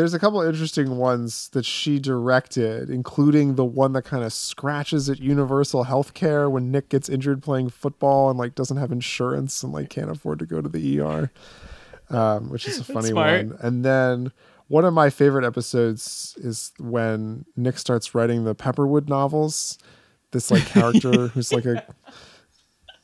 there's 0.00 0.14
a 0.14 0.18
couple 0.18 0.40
interesting 0.40 0.96
ones 0.96 1.50
that 1.50 1.66
she 1.66 1.98
directed, 1.98 2.88
including 2.88 3.56
the 3.56 3.66
one 3.66 3.92
that 3.92 4.00
kind 4.02 4.24
of 4.24 4.32
scratches 4.32 5.10
at 5.10 5.18
Universal 5.20 5.84
Healthcare 5.84 6.50
when 6.50 6.70
Nick 6.70 6.88
gets 6.88 7.10
injured 7.10 7.42
playing 7.42 7.68
football 7.68 8.30
and 8.30 8.38
like 8.38 8.54
doesn't 8.54 8.78
have 8.78 8.92
insurance 8.92 9.62
and 9.62 9.74
like 9.74 9.90
can't 9.90 10.10
afford 10.10 10.38
to 10.38 10.46
go 10.46 10.62
to 10.62 10.70
the 10.70 11.00
ER, 11.00 11.30
um, 12.08 12.48
which 12.48 12.66
is 12.66 12.78
a 12.78 12.84
funny 12.94 13.12
one. 13.12 13.58
And 13.60 13.84
then 13.84 14.32
one 14.68 14.86
of 14.86 14.94
my 14.94 15.10
favorite 15.10 15.44
episodes 15.44 16.34
is 16.38 16.72
when 16.78 17.44
Nick 17.54 17.76
starts 17.76 18.14
writing 18.14 18.44
the 18.44 18.54
Pepperwood 18.54 19.06
novels. 19.06 19.76
This 20.30 20.50
like 20.50 20.64
character 20.64 21.26
who's 21.34 21.52
like 21.52 21.66
a 21.66 21.84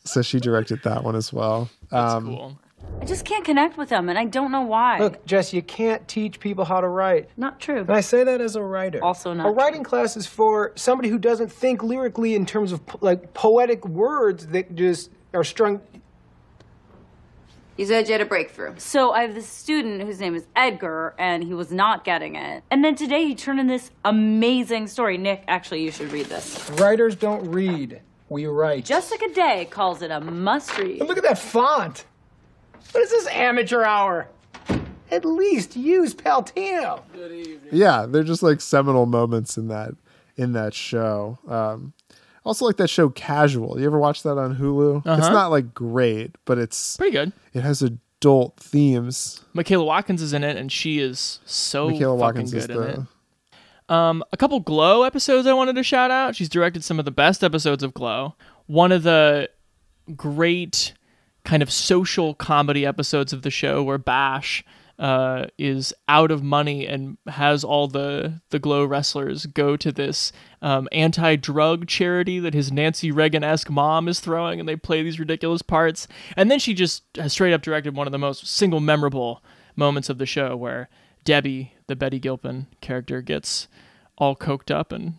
so 0.02 0.22
she 0.22 0.40
directed 0.40 0.82
that 0.84 1.04
one 1.04 1.14
as 1.14 1.30
well. 1.30 1.68
um, 1.92 2.24
cool. 2.24 2.58
I 3.06 3.08
just 3.08 3.24
can't 3.24 3.44
connect 3.44 3.78
with 3.78 3.88
them, 3.88 4.08
and 4.08 4.18
I 4.18 4.24
don't 4.24 4.50
know 4.50 4.62
why. 4.62 4.98
Look, 4.98 5.24
Jess, 5.26 5.52
you 5.52 5.62
can't 5.62 6.08
teach 6.08 6.40
people 6.40 6.64
how 6.64 6.80
to 6.80 6.88
write. 6.88 7.28
Not 7.36 7.60
true. 7.60 7.82
And 7.82 7.92
I 7.92 8.00
say 8.00 8.24
that 8.24 8.40
as 8.40 8.56
a 8.56 8.62
writer. 8.62 8.98
Also 9.00 9.32
not 9.32 9.46
A 9.46 9.50
writing 9.50 9.84
class 9.84 10.16
is 10.16 10.26
for 10.26 10.72
somebody 10.74 11.08
who 11.08 11.16
doesn't 11.16 11.52
think 11.52 11.84
lyrically 11.84 12.34
in 12.34 12.44
terms 12.44 12.72
of 12.72 12.84
po- 12.84 12.98
like 13.00 13.32
poetic 13.32 13.86
words 13.86 14.48
that 14.48 14.74
just 14.74 15.10
are 15.32 15.44
strung. 15.44 15.80
You 17.76 17.86
said 17.86 18.08
you 18.08 18.12
had 18.12 18.22
a 18.22 18.26
breakthrough. 18.26 18.74
So 18.78 19.12
I 19.12 19.22
have 19.22 19.34
this 19.34 19.46
student 19.46 20.02
whose 20.02 20.18
name 20.18 20.34
is 20.34 20.48
Edgar, 20.56 21.14
and 21.16 21.44
he 21.44 21.54
was 21.54 21.70
not 21.70 22.02
getting 22.02 22.34
it. 22.34 22.64
And 22.72 22.84
then 22.84 22.96
today 22.96 23.24
he 23.24 23.36
turned 23.36 23.60
in 23.60 23.68
this 23.68 23.92
amazing 24.04 24.88
story. 24.88 25.16
Nick, 25.16 25.44
actually, 25.46 25.84
you 25.84 25.92
should 25.92 26.10
read 26.10 26.26
this. 26.26 26.68
Writers 26.70 27.14
don't 27.14 27.48
read. 27.52 28.00
We 28.30 28.46
write. 28.46 28.84
Jessica 28.86 29.28
Day 29.32 29.68
calls 29.70 30.02
it 30.02 30.10
a 30.10 30.20
must 30.20 30.76
read. 30.76 30.98
And 30.98 31.08
look 31.08 31.18
at 31.18 31.22
that 31.22 31.38
font. 31.38 32.04
What 32.92 33.02
is 33.02 33.10
this 33.10 33.26
amateur 33.28 33.82
hour? 33.84 34.28
At 35.10 35.24
least 35.24 35.76
use 35.76 36.14
Palatino. 36.14 37.02
yeah 37.70 38.06
they're 38.08 38.24
just 38.24 38.42
like 38.42 38.60
seminal 38.60 39.06
moments 39.06 39.56
in 39.56 39.68
that 39.68 39.92
in 40.36 40.52
that 40.52 40.74
show 40.74 41.38
um 41.48 41.92
also 42.44 42.64
like 42.66 42.76
that 42.76 42.88
show 42.90 43.08
casual 43.10 43.78
you 43.80 43.86
ever 43.86 43.98
watch 43.98 44.22
that 44.24 44.36
on 44.36 44.56
hulu 44.56 44.98
it's 44.98 45.06
Uh-huh. 45.06 45.32
not 45.32 45.50
like 45.52 45.72
great 45.72 46.34
but 46.44 46.58
it's 46.58 46.96
Pretty 46.96 47.12
good. 47.12 47.32
it 47.54 47.62
has 47.62 47.82
adult 47.82 48.56
themes 48.56 49.40
Michaela 49.54 49.84
Watkins 49.84 50.22
is 50.22 50.32
in 50.32 50.42
it, 50.42 50.56
and 50.56 50.70
she 50.72 50.98
is 50.98 51.38
so 51.44 51.88
Michaela 51.88 52.18
fucking 52.18 52.20
Watkins 52.42 52.54
is 52.54 52.66
good 52.66 52.76
in 52.76 53.00
it. 53.02 53.06
Um, 53.88 54.24
a 54.32 54.36
couple 54.36 54.58
Glow 54.58 55.04
episodes 55.04 55.46
I 55.46 55.52
wanted 55.52 55.76
to 55.76 55.84
shout 55.84 56.10
out. 56.10 56.34
She's 56.34 56.48
directed 56.48 56.82
some 56.82 56.98
of 56.98 57.04
the 57.04 57.10
best 57.12 57.44
episodes 57.44 57.84
of 57.84 57.94
Glow. 57.94 58.34
One 58.66 58.90
of 58.90 59.04
the 59.04 59.48
great 60.16 60.92
kind 61.46 61.62
of 61.62 61.72
social 61.72 62.34
comedy 62.34 62.84
episodes 62.84 63.32
of 63.32 63.40
the 63.40 63.50
show 63.50 63.82
where 63.82 63.96
Bash 63.96 64.64
uh, 64.98 65.46
is 65.58 65.94
out 66.08 66.30
of 66.30 66.42
money 66.42 66.86
and 66.86 67.18
has 67.26 67.62
all 67.62 67.86
the 67.86 68.40
the 68.50 68.58
Glow 68.58 68.84
wrestlers 68.84 69.46
go 69.46 69.76
to 69.76 69.92
this 69.92 70.32
um, 70.60 70.88
anti-drug 70.90 71.86
charity 71.86 72.38
that 72.40 72.54
his 72.54 72.72
Nancy 72.72 73.10
Reagan-esque 73.10 73.70
mom 73.70 74.08
is 74.08 74.20
throwing, 74.20 74.58
and 74.58 74.68
they 74.68 74.76
play 74.76 75.02
these 75.02 75.20
ridiculous 75.20 75.62
parts. 75.62 76.08
And 76.36 76.50
then 76.50 76.58
she 76.58 76.74
just 76.74 77.04
has 77.16 77.32
straight 77.32 77.52
up 77.52 77.62
directed 77.62 77.94
one 77.94 78.08
of 78.08 78.12
the 78.12 78.18
most 78.18 78.46
single 78.46 78.80
memorable 78.80 79.42
moments 79.76 80.08
of 80.08 80.18
the 80.18 80.26
show 80.26 80.56
where 80.56 80.88
Debbie, 81.24 81.74
the 81.86 81.96
Betty 81.96 82.18
Gilpin 82.18 82.66
character, 82.80 83.20
gets 83.22 83.68
all 84.16 84.34
coked 84.34 84.74
up 84.74 84.92
and 84.92 85.14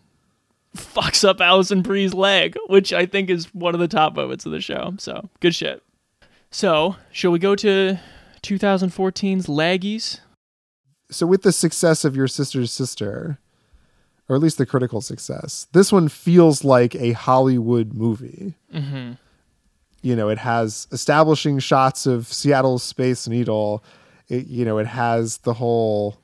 fucks 0.76 1.26
up 1.26 1.40
Alison 1.40 1.82
Brie's 1.82 2.14
leg, 2.14 2.56
which 2.66 2.92
I 2.92 3.06
think 3.06 3.30
is 3.30 3.54
one 3.54 3.74
of 3.74 3.80
the 3.80 3.88
top 3.88 4.16
moments 4.16 4.44
of 4.44 4.52
the 4.52 4.60
show. 4.60 4.94
So 4.98 5.30
good 5.40 5.54
shit. 5.54 5.82
So, 6.50 6.96
shall 7.12 7.30
we 7.30 7.38
go 7.38 7.54
to 7.56 7.98
2014's 8.42 9.46
Laggies? 9.46 10.20
so 11.10 11.26
with 11.26 11.42
the 11.42 11.52
success 11.52 12.04
of 12.04 12.16
your 12.16 12.28
sister's 12.28 12.72
sister, 12.72 13.38
or 14.28 14.36
at 14.36 14.42
least 14.42 14.58
the 14.58 14.66
critical 14.66 15.00
success, 15.00 15.66
this 15.72 15.90
one 15.90 16.08
feels 16.08 16.64
like 16.64 16.94
a 16.96 17.12
Hollywood 17.12 17.94
movie. 17.94 18.54
Mm-hmm. 18.72 19.12
You 20.02 20.16
know, 20.16 20.28
it 20.28 20.38
has 20.38 20.86
establishing 20.92 21.58
shots 21.58 22.06
of 22.06 22.26
Seattle's 22.26 22.82
Space 22.82 23.26
Needle. 23.26 23.82
It, 24.28 24.46
you 24.46 24.64
know, 24.64 24.78
it 24.78 24.86
has 24.86 25.38
the 25.38 25.54
whole 25.54 26.18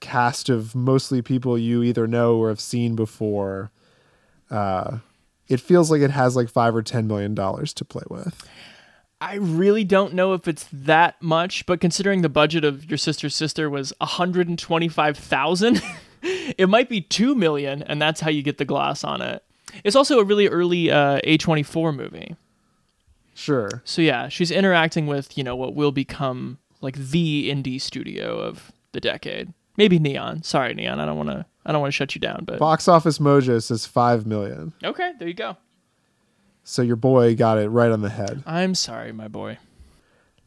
cast 0.00 0.48
of 0.48 0.74
mostly 0.74 1.22
people 1.22 1.58
you 1.58 1.82
either 1.82 2.06
know 2.06 2.36
or 2.36 2.48
have 2.48 2.60
seen 2.60 2.96
before. 2.96 3.70
Uh, 4.50 4.98
it 5.48 5.60
feels 5.60 5.90
like 5.90 6.00
it 6.00 6.10
has 6.10 6.34
like 6.34 6.48
five 6.48 6.74
or 6.74 6.82
ten 6.82 7.06
million 7.06 7.34
dollars 7.34 7.72
to 7.74 7.84
play 7.84 8.04
with. 8.08 8.48
I 9.24 9.36
really 9.36 9.84
don't 9.84 10.12
know 10.12 10.34
if 10.34 10.46
it's 10.46 10.68
that 10.70 11.20
much, 11.22 11.64
but 11.64 11.80
considering 11.80 12.20
the 12.20 12.28
budget 12.28 12.62
of 12.62 12.84
your 12.90 12.98
sister's 12.98 13.34
sister 13.34 13.70
was 13.70 13.90
125,000, 13.98 15.82
it 16.22 16.68
might 16.68 16.90
be 16.90 17.00
2 17.00 17.34
million 17.34 17.82
and 17.82 18.02
that's 18.02 18.20
how 18.20 18.28
you 18.28 18.42
get 18.42 18.58
the 18.58 18.66
gloss 18.66 19.02
on 19.02 19.22
it. 19.22 19.42
It's 19.82 19.96
also 19.96 20.20
a 20.20 20.24
really 20.24 20.46
early 20.48 20.90
uh, 20.90 21.20
A24 21.22 21.96
movie. 21.96 22.36
Sure. 23.32 23.70
So 23.84 24.02
yeah, 24.02 24.28
she's 24.28 24.50
interacting 24.50 25.06
with, 25.06 25.38
you 25.38 25.42
know, 25.42 25.56
what 25.56 25.74
will 25.74 25.90
become 25.90 26.58
like 26.82 26.96
the 26.96 27.50
indie 27.50 27.80
studio 27.80 28.38
of 28.38 28.72
the 28.92 29.00
decade. 29.00 29.54
Maybe 29.78 29.98
Neon. 29.98 30.42
Sorry, 30.42 30.74
Neon. 30.74 31.00
I 31.00 31.06
don't 31.06 31.16
want 31.16 31.30
to 31.30 31.46
I 31.64 31.72
don't 31.72 31.80
want 31.80 31.92
to 31.92 31.96
shut 31.96 32.14
you 32.14 32.20
down, 32.20 32.44
but 32.44 32.58
Box 32.58 32.88
Office 32.88 33.18
Mojo 33.18 33.62
says 33.62 33.86
five 33.86 34.26
million. 34.26 34.74
Okay, 34.84 35.12
there 35.18 35.26
you 35.26 35.34
go. 35.34 35.56
So 36.64 36.82
your 36.82 36.96
boy 36.96 37.36
got 37.36 37.58
it 37.58 37.68
right 37.68 37.90
on 37.90 38.00
the 38.00 38.10
head. 38.10 38.42
I'm 38.46 38.74
sorry, 38.74 39.12
my 39.12 39.28
boy. 39.28 39.58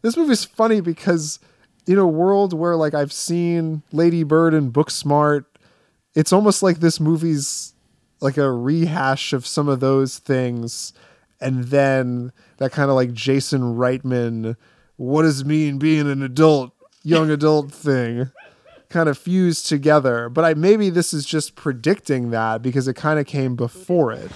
This 0.01 0.17
movie's 0.17 0.45
funny 0.45 0.81
because 0.81 1.39
in 1.85 1.97
a 1.97 2.07
world 2.07 2.53
where 2.53 2.75
like 2.75 2.93
I've 2.93 3.13
seen 3.13 3.83
Lady 3.91 4.23
Bird 4.23 4.53
and 4.53 4.73
Booksmart, 4.73 5.45
it's 6.15 6.33
almost 6.33 6.63
like 6.63 6.79
this 6.79 6.99
movie's 6.99 7.73
like 8.19 8.37
a 8.37 8.51
rehash 8.51 9.31
of 9.31 9.45
some 9.45 9.67
of 9.67 9.79
those 9.79 10.17
things 10.17 10.91
and 11.39 11.65
then 11.65 12.31
that 12.57 12.71
kind 12.71 12.89
of 12.89 12.95
like 12.95 13.13
Jason 13.13 13.75
Reitman 13.75 14.55
what 14.97 15.21
does 15.21 15.41
it 15.41 15.47
mean 15.47 15.77
being 15.77 16.09
an 16.09 16.23
adult, 16.23 16.73
young 17.03 17.29
adult 17.29 17.71
thing 17.71 18.31
kind 18.89 19.07
of 19.07 19.17
fused 19.17 19.67
together. 19.67 20.27
But 20.27 20.43
I 20.43 20.53
maybe 20.55 20.89
this 20.89 21.13
is 21.13 21.25
just 21.25 21.55
predicting 21.55 22.31
that 22.31 22.61
because 22.61 22.87
it 22.87 22.95
kind 22.95 23.19
of 23.19 23.25
came 23.25 23.55
before 23.55 24.11
it. 24.11 24.31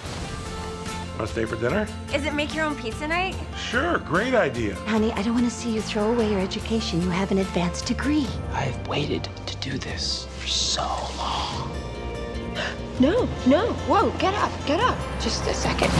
Want 1.22 1.32
to 1.32 1.40
stay 1.40 1.44
for 1.44 1.54
dinner? 1.54 1.86
Is 2.12 2.26
it 2.26 2.34
make 2.34 2.52
your 2.52 2.64
own 2.64 2.74
pizza 2.74 3.06
night? 3.06 3.36
Sure, 3.56 3.98
great 3.98 4.34
idea. 4.34 4.74
Honey, 4.86 5.12
I 5.12 5.22
don't 5.22 5.34
want 5.34 5.44
to 5.44 5.52
see 5.52 5.70
you 5.70 5.80
throw 5.80 6.10
away 6.10 6.28
your 6.28 6.40
education. 6.40 7.00
You 7.00 7.10
have 7.10 7.30
an 7.30 7.38
advanced 7.38 7.86
degree. 7.86 8.26
I've 8.52 8.88
waited 8.88 9.28
to 9.46 9.56
do 9.58 9.78
this 9.78 10.26
for 10.40 10.48
so 10.48 10.82
long. 11.16 11.70
No, 12.98 13.28
no. 13.46 13.72
Whoa, 13.86 14.10
get 14.18 14.34
up, 14.34 14.50
get 14.66 14.80
up. 14.80 14.98
Just 15.20 15.46
a 15.46 15.54
second. 15.54 15.92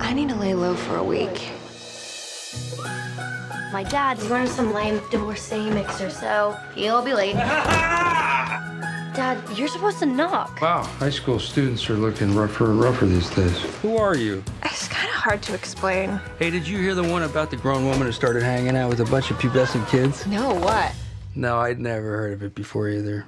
I 0.00 0.12
need 0.12 0.28
to 0.30 0.34
lay 0.34 0.52
low 0.54 0.74
for 0.74 0.96
a 0.96 1.04
week. 1.04 1.50
My 3.72 3.84
dad's 3.88 4.26
running 4.26 4.48
some 4.48 4.74
lame 4.74 5.00
divorcee 5.12 5.70
mixer, 5.70 6.10
so 6.10 6.58
he'll 6.74 7.02
be 7.02 7.14
late. 7.14 7.36
Dad, 9.14 9.42
you're 9.58 9.68
supposed 9.68 9.98
to 9.98 10.06
knock. 10.06 10.60
Wow, 10.60 10.82
high 10.82 11.10
school 11.10 11.40
students 11.40 11.90
are 11.90 11.94
looking 11.94 12.34
rougher 12.34 12.66
and 12.66 12.80
rougher 12.80 13.06
these 13.06 13.28
days. 13.30 13.60
Who 13.82 13.96
are 13.96 14.16
you? 14.16 14.44
It's 14.62 14.86
kind 14.88 15.08
of 15.08 15.14
hard 15.14 15.42
to 15.42 15.54
explain. 15.54 16.20
Hey, 16.38 16.50
did 16.50 16.66
you 16.66 16.78
hear 16.78 16.94
the 16.94 17.02
one 17.02 17.24
about 17.24 17.50
the 17.50 17.56
grown 17.56 17.84
woman 17.86 18.02
who 18.02 18.12
started 18.12 18.42
hanging 18.42 18.76
out 18.76 18.88
with 18.88 19.00
a 19.00 19.04
bunch 19.06 19.30
of 19.30 19.38
pubescent 19.38 19.88
kids? 19.88 20.26
No, 20.26 20.54
what? 20.54 20.92
No, 21.34 21.58
I'd 21.58 21.80
never 21.80 22.16
heard 22.16 22.32
of 22.34 22.42
it 22.42 22.54
before 22.54 22.88
either. 22.88 23.26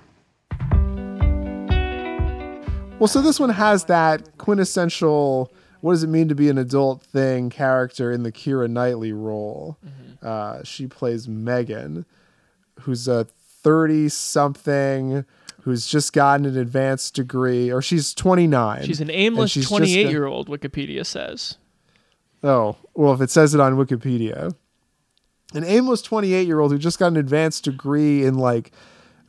Well, 2.99 3.09
so 3.09 3.20
this 3.20 3.41
one 3.41 3.51
has 3.51 3.87
that 3.87 4.39
quintessential 4.39 5.53
what 5.80 5.95
does 5.95 6.05
it 6.05 6.09
mean 6.09 6.28
to 6.28 6.37
be 6.37 6.49
an 6.49 6.59
adult 6.59 7.03
thing 7.03 7.51
character 7.51 8.12
in 8.12 8.22
the 8.22 8.30
Keira 8.30 8.70
Knightley 8.70 9.12
role. 9.12 9.76
Mm-hmm. 9.85 10.26
Uh, 10.26 10.62
she 10.62 10.87
plays 10.87 11.26
Megan, 11.26 12.07
who's 12.83 13.09
a 13.09 13.26
30 13.62 14.09
something 14.09 15.24
who's 15.62 15.86
just 15.86 16.12
gotten 16.12 16.46
an 16.46 16.56
advanced 16.56 17.14
degree, 17.14 17.70
or 17.72 17.80
she's 17.82 18.14
29. 18.14 18.84
She's 18.84 19.00
an 19.00 19.10
aimless 19.10 19.54
28 19.54 20.10
year 20.10 20.26
old, 20.26 20.48
Wikipedia 20.48 21.06
says. 21.06 21.56
Oh, 22.42 22.76
well, 22.94 23.12
if 23.12 23.20
it 23.20 23.30
says 23.30 23.54
it 23.54 23.60
on 23.60 23.76
Wikipedia. 23.76 24.54
An 25.54 25.64
aimless 25.64 26.02
28 26.02 26.46
year 26.46 26.60
old 26.60 26.72
who 26.72 26.78
just 26.78 26.98
got 26.98 27.08
an 27.08 27.16
advanced 27.16 27.64
degree 27.64 28.24
in 28.24 28.34
like 28.34 28.72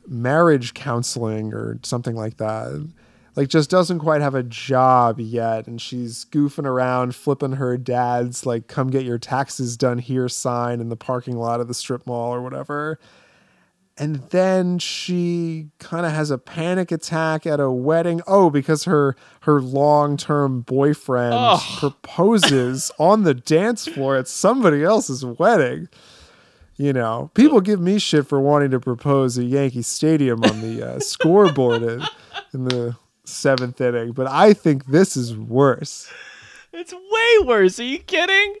marriage 0.06 0.74
counseling 0.74 1.52
or 1.52 1.78
something 1.82 2.14
like 2.14 2.36
that 2.36 2.88
like 3.36 3.48
just 3.48 3.70
doesn't 3.70 3.98
quite 3.98 4.20
have 4.20 4.34
a 4.34 4.42
job 4.42 5.18
yet 5.18 5.66
and 5.66 5.80
she's 5.80 6.24
goofing 6.26 6.66
around 6.66 7.14
flipping 7.14 7.52
her 7.52 7.76
dad's 7.76 8.46
like 8.46 8.66
come 8.68 8.90
get 8.90 9.04
your 9.04 9.18
taxes 9.18 9.76
done 9.76 9.98
here 9.98 10.28
sign 10.28 10.80
in 10.80 10.88
the 10.88 10.96
parking 10.96 11.36
lot 11.36 11.60
of 11.60 11.68
the 11.68 11.74
strip 11.74 12.06
mall 12.06 12.34
or 12.34 12.42
whatever 12.42 12.98
and 13.96 14.16
then 14.30 14.78
she 14.78 15.68
kind 15.78 16.04
of 16.04 16.12
has 16.12 16.30
a 16.30 16.38
panic 16.38 16.90
attack 16.90 17.46
at 17.46 17.60
a 17.60 17.70
wedding 17.70 18.20
oh 18.26 18.50
because 18.50 18.84
her 18.84 19.16
her 19.42 19.60
long-term 19.60 20.62
boyfriend 20.62 21.34
oh. 21.34 21.76
proposes 21.78 22.90
on 22.98 23.22
the 23.22 23.34
dance 23.34 23.86
floor 23.86 24.16
at 24.16 24.26
somebody 24.28 24.82
else's 24.82 25.24
wedding 25.24 25.88
you 26.76 26.92
know 26.92 27.30
people 27.34 27.60
give 27.60 27.80
me 27.80 27.98
shit 27.98 28.26
for 28.26 28.40
wanting 28.40 28.70
to 28.70 28.80
propose 28.80 29.38
at 29.38 29.44
yankee 29.44 29.82
stadium 29.82 30.42
on 30.44 30.60
the 30.60 30.82
uh, 30.82 30.98
scoreboard 30.98 31.82
in, 31.82 32.02
in 32.52 32.64
the 32.64 32.96
seventh 33.24 33.80
inning, 33.80 34.12
but 34.12 34.26
I 34.26 34.52
think 34.52 34.86
this 34.86 35.16
is 35.16 35.36
worse. 35.36 36.10
It's 36.72 36.92
way 36.92 37.46
worse. 37.46 37.78
Are 37.80 37.84
you 37.84 37.98
kidding? 37.98 38.56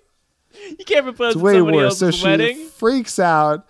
You 0.78 0.84
can't 0.84 1.04
propose 1.04 1.34
it's 1.34 1.42
way 1.42 1.54
somebody 1.54 1.78
worse. 1.78 2.02
else's 2.02 2.20
so 2.20 2.28
wedding. 2.28 2.56
she 2.56 2.64
freaks 2.64 3.18
out 3.18 3.66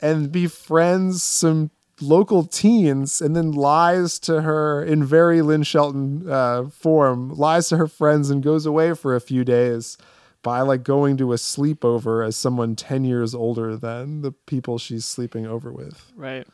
and 0.00 0.30
befriends 0.30 1.22
some 1.22 1.70
local 2.00 2.44
teens 2.44 3.20
and 3.20 3.34
then 3.34 3.52
lies 3.52 4.18
to 4.20 4.42
her 4.42 4.82
in 4.82 5.04
very 5.04 5.42
Lynn 5.42 5.62
Shelton 5.62 6.30
uh, 6.30 6.68
form, 6.70 7.30
lies 7.30 7.68
to 7.68 7.76
her 7.76 7.88
friends 7.88 8.30
and 8.30 8.42
goes 8.42 8.66
away 8.66 8.94
for 8.94 9.14
a 9.14 9.20
few 9.20 9.44
days 9.44 9.98
by 10.42 10.60
like 10.60 10.82
going 10.84 11.16
to 11.16 11.32
a 11.32 11.36
sleepover 11.36 12.26
as 12.26 12.36
someone 12.36 12.76
10 12.76 13.04
years 13.04 13.34
older 13.34 13.76
than 13.76 14.22
the 14.22 14.32
people 14.32 14.78
she's 14.78 15.04
sleeping 15.04 15.46
over 15.46 15.72
with. 15.72 16.12
Right. 16.14 16.46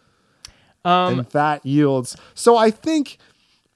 Um, 0.84 1.20
and 1.20 1.28
that 1.30 1.64
yields. 1.64 2.16
So 2.34 2.56
I 2.56 2.70
think 2.70 3.18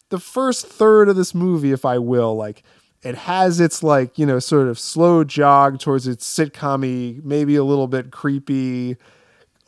the 0.09 0.19
first 0.19 0.66
third 0.66 1.09
of 1.09 1.16
this 1.16 1.35
movie, 1.35 1.73
if 1.73 1.85
I 1.85 1.99
will, 1.99 2.35
like 2.35 2.62
it 3.03 3.14
has 3.14 3.61
its 3.61 3.83
like, 3.83 4.19
you 4.19 4.27
know, 4.27 4.39
sort 4.39 4.69
of 4.69 4.79
slow 4.79 5.25
jog 5.25 5.79
towards 5.79 6.07
its 6.07 6.27
sitcom 6.27 7.23
maybe 7.23 7.57
a 7.57 7.64
little 7.64 7.87
bit 7.87 8.11
creepy, 8.11 8.97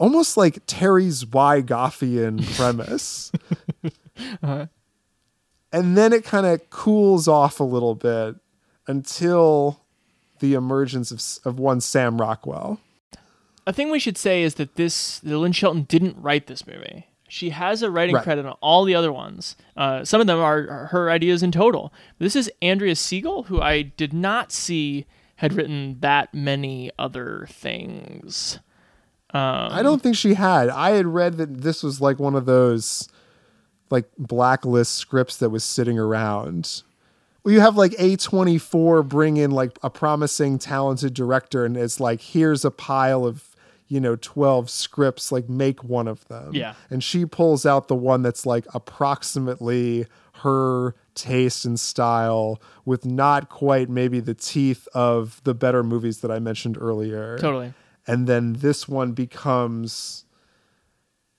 almost 0.00 0.36
like 0.36 0.60
Terry 0.66 1.08
Zwigoffian 1.08 2.42
premise. 2.56 3.30
uh-huh. 4.42 4.66
And 5.72 5.96
then 5.96 6.12
it 6.12 6.24
kind 6.24 6.46
of 6.46 6.68
cools 6.70 7.28
off 7.28 7.60
a 7.60 7.64
little 7.64 7.94
bit 7.94 8.34
until 8.88 9.82
the 10.40 10.54
emergence 10.54 11.12
of, 11.12 11.52
of 11.52 11.60
one 11.60 11.80
Sam 11.80 12.20
Rockwell. 12.20 12.80
A 13.66 13.72
thing 13.72 13.90
we 13.90 14.00
should 14.00 14.18
say 14.18 14.42
is 14.42 14.54
that 14.54 14.74
this, 14.74 15.20
the 15.20 15.38
Lynn 15.38 15.52
Shelton 15.52 15.82
didn't 15.82 16.16
write 16.20 16.48
this 16.48 16.66
movie. 16.66 17.06
She 17.28 17.50
has 17.50 17.82
a 17.82 17.90
writing 17.90 18.16
Right. 18.16 18.24
credit 18.24 18.46
on 18.46 18.56
all 18.60 18.84
the 18.84 18.96
other 18.96 19.12
ones. 19.12 19.54
Uh, 19.76 20.04
some 20.04 20.20
of 20.20 20.26
them 20.26 20.40
are, 20.40 20.68
are 20.68 20.86
her 20.86 21.10
ideas 21.10 21.44
in 21.44 21.52
total. 21.52 21.92
This 22.18 22.34
is 22.34 22.50
Andrea 22.60 22.96
Siegel, 22.96 23.44
who 23.44 23.60
I 23.60 23.82
did 23.82 24.12
not 24.12 24.50
see 24.50 25.06
had 25.36 25.52
written 25.52 25.98
that 26.00 26.34
many 26.34 26.90
other 26.98 27.46
things. 27.48 28.58
Um, 29.32 29.72
I 29.72 29.82
don't 29.82 30.02
think 30.02 30.16
she 30.16 30.34
had. 30.34 30.68
I 30.68 30.90
had 30.90 31.06
read 31.06 31.36
that 31.38 31.62
this 31.62 31.82
was 31.82 32.00
like 32.00 32.18
one 32.18 32.34
of 32.34 32.46
those 32.46 33.08
like 33.90 34.06
blacklist 34.18 34.94
scripts 34.94 35.36
that 35.38 35.50
was 35.50 35.64
sitting 35.64 35.98
around. 35.98 36.82
Well, 37.42 37.54
you 37.54 37.60
have 37.60 37.76
like 37.76 37.92
A24 37.92 39.08
bring 39.08 39.36
in 39.36 39.50
like 39.50 39.78
a 39.82 39.90
promising, 39.90 40.58
talented 40.58 41.14
director, 41.14 41.64
and 41.64 41.76
it's 41.76 42.00
like, 42.00 42.20
here's 42.20 42.64
a 42.64 42.70
pile 42.70 43.24
of, 43.24 43.56
you 43.88 44.00
know, 44.00 44.16
12 44.16 44.68
scripts, 44.68 45.32
like 45.32 45.48
make 45.48 45.82
one 45.82 46.06
of 46.06 46.26
them. 46.28 46.54
Yeah. 46.54 46.74
And 46.90 47.02
she 47.02 47.24
pulls 47.24 47.64
out 47.64 47.88
the 47.88 47.94
one 47.94 48.22
that's 48.22 48.46
like 48.46 48.66
approximately 48.74 50.06
her 50.42 50.94
taste 51.14 51.64
and 51.64 51.78
style 51.78 52.60
with 52.84 53.04
not 53.04 53.48
quite 53.48 53.88
maybe 53.88 54.20
the 54.20 54.34
teeth 54.34 54.88
of 54.94 55.40
the 55.44 55.54
better 55.54 55.82
movies 55.82 56.20
that 56.20 56.30
I 56.30 56.38
mentioned 56.38 56.78
earlier 56.80 57.36
Totally. 57.38 57.74
And 58.06 58.26
then 58.26 58.54
this 58.54 58.88
one 58.88 59.12
becomes 59.12 60.24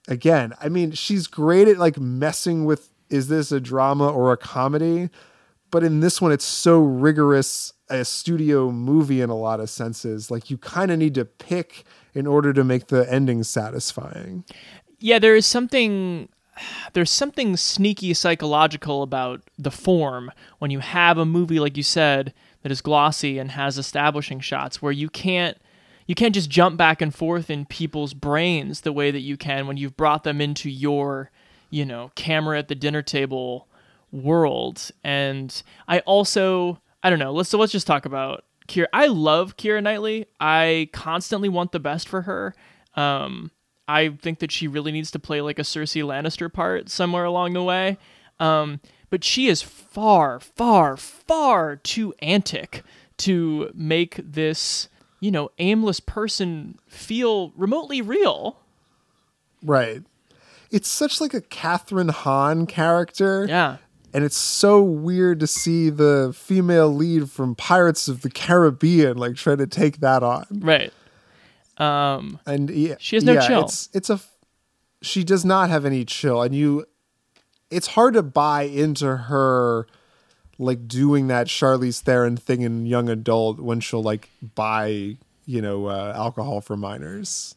again 0.08 0.52
i 0.60 0.68
mean 0.68 0.90
she's 0.90 1.26
great 1.26 1.68
at 1.68 1.78
like 1.78 1.98
messing 1.98 2.64
with 2.64 2.92
is 3.12 3.28
this 3.28 3.52
a 3.52 3.60
drama 3.60 4.10
or 4.10 4.32
a 4.32 4.36
comedy? 4.36 5.10
But 5.70 5.84
in 5.84 6.00
this 6.00 6.20
one 6.20 6.32
it's 6.32 6.44
so 6.44 6.80
rigorous 6.80 7.72
a 7.88 8.04
studio 8.04 8.70
movie 8.70 9.20
in 9.20 9.30
a 9.30 9.36
lot 9.36 9.60
of 9.60 9.70
senses. 9.70 10.30
Like 10.30 10.50
you 10.50 10.58
kind 10.58 10.90
of 10.90 10.98
need 10.98 11.14
to 11.14 11.24
pick 11.24 11.84
in 12.14 12.26
order 12.26 12.52
to 12.52 12.64
make 12.64 12.88
the 12.88 13.10
ending 13.12 13.42
satisfying. 13.42 14.44
Yeah, 14.98 15.18
there 15.18 15.36
is 15.36 15.46
something 15.46 16.28
there's 16.92 17.10
something 17.10 17.56
sneaky 17.56 18.12
psychological 18.12 19.02
about 19.02 19.42
the 19.58 19.70
form. 19.70 20.30
When 20.58 20.70
you 20.70 20.80
have 20.80 21.18
a 21.18 21.24
movie 21.24 21.60
like 21.60 21.76
you 21.76 21.82
said 21.82 22.32
that 22.62 22.72
is 22.72 22.80
glossy 22.80 23.38
and 23.38 23.50
has 23.52 23.78
establishing 23.78 24.40
shots 24.40 24.80
where 24.80 24.92
you 24.92 25.08
can't 25.08 25.58
you 26.06 26.14
can't 26.14 26.34
just 26.34 26.50
jump 26.50 26.76
back 26.76 27.00
and 27.00 27.14
forth 27.14 27.50
in 27.50 27.64
people's 27.66 28.14
brains 28.14 28.80
the 28.80 28.92
way 28.92 29.10
that 29.10 29.20
you 29.20 29.36
can 29.36 29.66
when 29.66 29.76
you've 29.76 29.96
brought 29.96 30.24
them 30.24 30.40
into 30.40 30.68
your 30.70 31.30
you 31.70 31.84
know 31.84 32.10
camera 32.14 32.58
at 32.58 32.68
the 32.68 32.74
dinner 32.74 33.02
table 33.02 33.68
world 34.10 34.90
and 35.02 35.62
i 35.88 36.00
also 36.00 36.78
i 37.02 37.08
don't 37.08 37.18
know 37.18 37.32
let's 37.32 37.48
so 37.48 37.58
let's 37.58 37.72
just 37.72 37.86
talk 37.86 38.04
about 38.04 38.44
Keira 38.68 38.86
I 38.92 39.06
love 39.06 39.56
Keira 39.56 39.82
Knightley. 39.82 40.26
I 40.40 40.88
constantly 40.92 41.48
want 41.48 41.72
the 41.72 41.80
best 41.80 42.08
for 42.08 42.22
her. 42.22 42.54
Um, 42.94 43.50
I 43.88 44.10
think 44.10 44.38
that 44.38 44.52
she 44.52 44.68
really 44.68 44.92
needs 44.92 45.10
to 45.12 45.18
play 45.18 45.40
like 45.40 45.58
a 45.58 45.62
Cersei 45.62 46.02
Lannister 46.02 46.52
part 46.52 46.88
somewhere 46.88 47.24
along 47.24 47.52
the 47.52 47.62
way. 47.62 47.98
Um, 48.40 48.80
but 49.10 49.24
she 49.24 49.48
is 49.48 49.60
far, 49.60 50.40
far, 50.40 50.96
far 50.96 51.76
too 51.76 52.14
antic 52.22 52.82
to 53.18 53.70
make 53.74 54.20
this, 54.24 54.88
you 55.22 55.30
know, 55.30 55.50
aimless 55.58 56.00
person 56.00 56.78
feel 56.88 57.52
remotely 57.56 58.02
real. 58.02 58.58
Right. 59.62 60.02
It's 60.72 60.88
such 60.88 61.20
like 61.20 61.32
a 61.32 61.40
Kathryn 61.40 62.10
Hahn 62.10 62.66
character. 62.66 63.46
Yeah. 63.48 63.76
And 64.12 64.24
it's 64.24 64.36
so 64.36 64.82
weird 64.82 65.38
to 65.38 65.46
see 65.46 65.90
the 65.90 66.34
female 66.36 66.92
lead 66.92 67.30
from 67.30 67.54
Pirates 67.54 68.08
of 68.08 68.22
the 68.22 68.30
Caribbean 68.30 69.16
like 69.16 69.36
try 69.36 69.54
to 69.54 69.66
take 69.66 70.00
that 70.00 70.24
on. 70.24 70.44
Right. 70.50 70.92
Um, 71.78 72.40
and 72.44 72.68
yeah, 72.68 72.96
she 72.98 73.14
has 73.14 73.24
no 73.24 73.34
yeah, 73.34 73.46
chill. 73.46 73.64
It's 73.64 73.88
it's 73.94 74.10
a 74.10 74.20
she 75.02 75.22
does 75.24 75.44
not 75.44 75.70
have 75.70 75.84
any 75.86 76.04
chill, 76.04 76.42
and 76.42 76.54
you. 76.54 76.84
It's 77.70 77.86
hard 77.86 78.12
to 78.14 78.22
buy 78.22 78.64
into 78.64 79.16
her, 79.16 79.86
like 80.58 80.86
doing 80.88 81.28
that 81.28 81.46
Charlize 81.46 82.00
Theron 82.00 82.36
thing 82.36 82.62
in 82.62 82.86
young 82.86 83.08
adult 83.08 83.58
when 83.60 83.80
she'll 83.80 84.02
like 84.02 84.28
buy 84.54 85.16
you 85.46 85.60
know 85.62 85.86
uh, 85.86 86.12
alcohol 86.16 86.60
for 86.60 86.76
minors. 86.76 87.54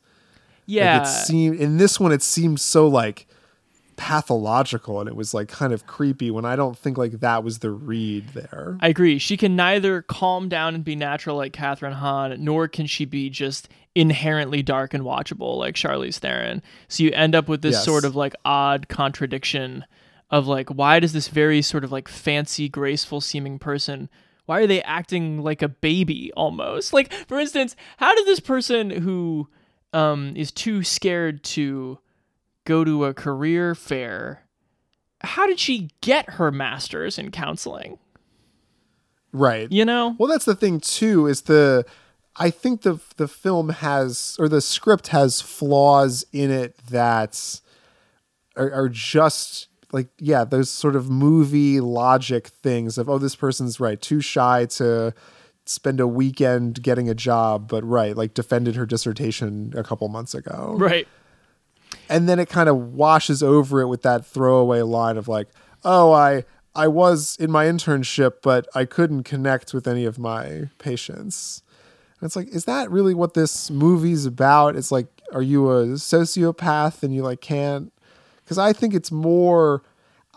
Yeah, 0.66 0.98
like 1.00 1.08
it 1.08 1.10
seemed 1.12 1.60
in 1.60 1.78
this 1.78 2.00
one 2.00 2.12
it 2.12 2.22
seemed 2.24 2.60
so 2.60 2.88
like 2.88 3.28
pathological 3.98 5.00
and 5.00 5.08
it 5.10 5.16
was 5.16 5.34
like 5.34 5.48
kind 5.48 5.72
of 5.74 5.88
creepy 5.88 6.30
when 6.30 6.46
I 6.46 6.56
don't 6.56 6.78
think 6.78 6.98
like 6.98 7.20
that 7.22 7.44
was 7.44 7.60
the 7.60 7.72
read 7.72 8.28
there. 8.30 8.78
I 8.82 8.90
agree. 8.90 9.18
She 9.20 9.38
can 9.38 9.56
neither 9.56 10.02
calm 10.02 10.50
down 10.50 10.76
and 10.76 10.84
be 10.84 10.96
natural 10.96 11.38
like 11.38 11.54
Kathryn 11.54 11.94
Hahn, 11.94 12.36
nor 12.44 12.68
can 12.68 12.88
she 12.88 13.06
be 13.06 13.30
just 13.30 13.70
inherently 13.96 14.62
dark 14.62 14.94
and 14.94 15.04
watchable 15.04 15.58
like 15.58 15.76
Charlize 15.76 16.18
Theron. 16.20 16.62
So 16.88 17.04
you 17.04 17.12
end 17.12 17.36
up 17.36 17.48
with 17.48 17.62
this 17.62 17.76
Yes. 17.76 17.86
sort 17.86 18.04
of 18.06 18.16
like 18.16 18.36
odd 18.44 18.90
contradiction 18.90 19.86
of 20.30 20.48
like 20.48 20.70
why 20.70 21.00
does 21.00 21.14
this 21.14 21.28
very 21.28 21.62
sort 21.62 21.84
of 21.84 21.92
like 21.92 22.08
fancy, 22.08 22.70
graceful 22.70 23.22
seeming 23.22 23.60
person 23.60 24.10
why 24.46 24.60
are 24.60 24.68
they 24.68 24.84
acting 24.84 25.42
like 25.42 25.64
a 25.64 25.68
baby 25.68 26.32
almost? 26.38 26.94
Like 26.94 27.12
for 27.28 27.40
instance, 27.40 27.76
how 27.98 28.14
did 28.14 28.28
this 28.28 28.40
person 28.40 28.90
who 28.90 29.50
um 29.94 30.34
is 30.36 30.52
too 30.52 30.84
scared 30.84 31.44
to 31.44 32.00
go 32.66 32.84
to 32.84 33.06
a 33.06 33.14
career 33.14 33.76
fair 33.76 34.46
how 35.26 35.48
did 35.48 35.60
she 35.60 35.90
get 36.02 36.32
her 36.32 36.52
masters 36.52 37.18
in 37.18 37.32
counseling? 37.32 37.98
Right. 39.32 39.70
You 39.72 39.84
know? 39.84 40.16
Well, 40.18 40.30
that's 40.30 40.46
the 40.46 40.56
thing 40.56 40.80
too 40.80 41.28
is 41.28 41.44
the 41.44 41.86
I 42.38 42.50
think 42.50 42.82
the 42.82 43.00
the 43.18 43.28
film 43.28 43.70
has 43.70 44.38
or 44.40 44.48
the 44.48 44.62
script 44.62 45.08
has 45.08 45.42
flaws 45.42 46.26
in 46.32 46.52
it 46.52 46.78
that 46.90 47.62
are, 48.56 48.72
are 48.72 48.90
just 48.90 49.68
like 49.96 50.10
yeah, 50.20 50.44
those 50.44 50.70
sort 50.70 50.96
of 50.98 51.10
movie 51.10 51.80
logic 51.80 52.48
things 52.48 52.98
of 52.98 53.10
oh 53.10 53.18
this 53.18 53.36
person's 53.36 53.80
right 53.80 54.00
too 54.02 54.20
shy 54.20 54.66
to 54.66 55.14
spend 55.66 56.02
a 56.02 56.08
weekend 56.08 56.84
getting 56.84 57.10
a 57.10 57.16
job 57.16 57.68
but 57.68 57.84
right 57.84 58.16
like 58.16 58.36
defended 58.36 58.76
her 58.76 58.86
dissertation 58.86 59.74
a 59.76 59.84
couple 59.84 60.08
months 60.10 60.36
ago. 60.36 60.76
Right. 60.78 61.08
And 62.10 62.28
then 62.28 62.40
it 62.40 62.50
kind 62.50 62.68
of 62.68 62.94
washes 62.94 63.42
over 63.42 63.80
it 63.80 63.88
with 63.88 64.02
that 64.02 64.26
throwaway 64.26 64.82
line 64.82 65.18
of 65.18 65.30
like, 65.30 65.48
"Oh, 65.86 66.12
I 66.12 66.44
I 66.76 66.90
was 66.90 67.38
in 67.40 67.50
my 67.50 67.66
internship, 67.66 68.42
but 68.44 68.68
I 68.76 68.84
couldn't 68.84 69.24
connect 69.24 69.74
with 69.74 69.88
any 69.88 70.04
of 70.04 70.20
my 70.20 70.70
patients." 70.78 71.64
And 72.20 72.28
it's 72.28 72.36
like, 72.36 72.50
is 72.50 72.66
that 72.66 72.92
really 72.92 73.14
what 73.14 73.34
this 73.34 73.72
movie's 73.72 74.26
about? 74.26 74.76
It's 74.76 74.92
like, 74.92 75.08
are 75.34 75.42
you 75.42 75.72
a 75.72 75.86
sociopath 75.86 77.02
and 77.02 77.16
you 77.16 77.24
like 77.24 77.42
can't? 77.42 77.94
Because 78.46 78.58
I 78.58 78.72
think 78.74 78.94
it's 78.94 79.12
more. 79.12 79.84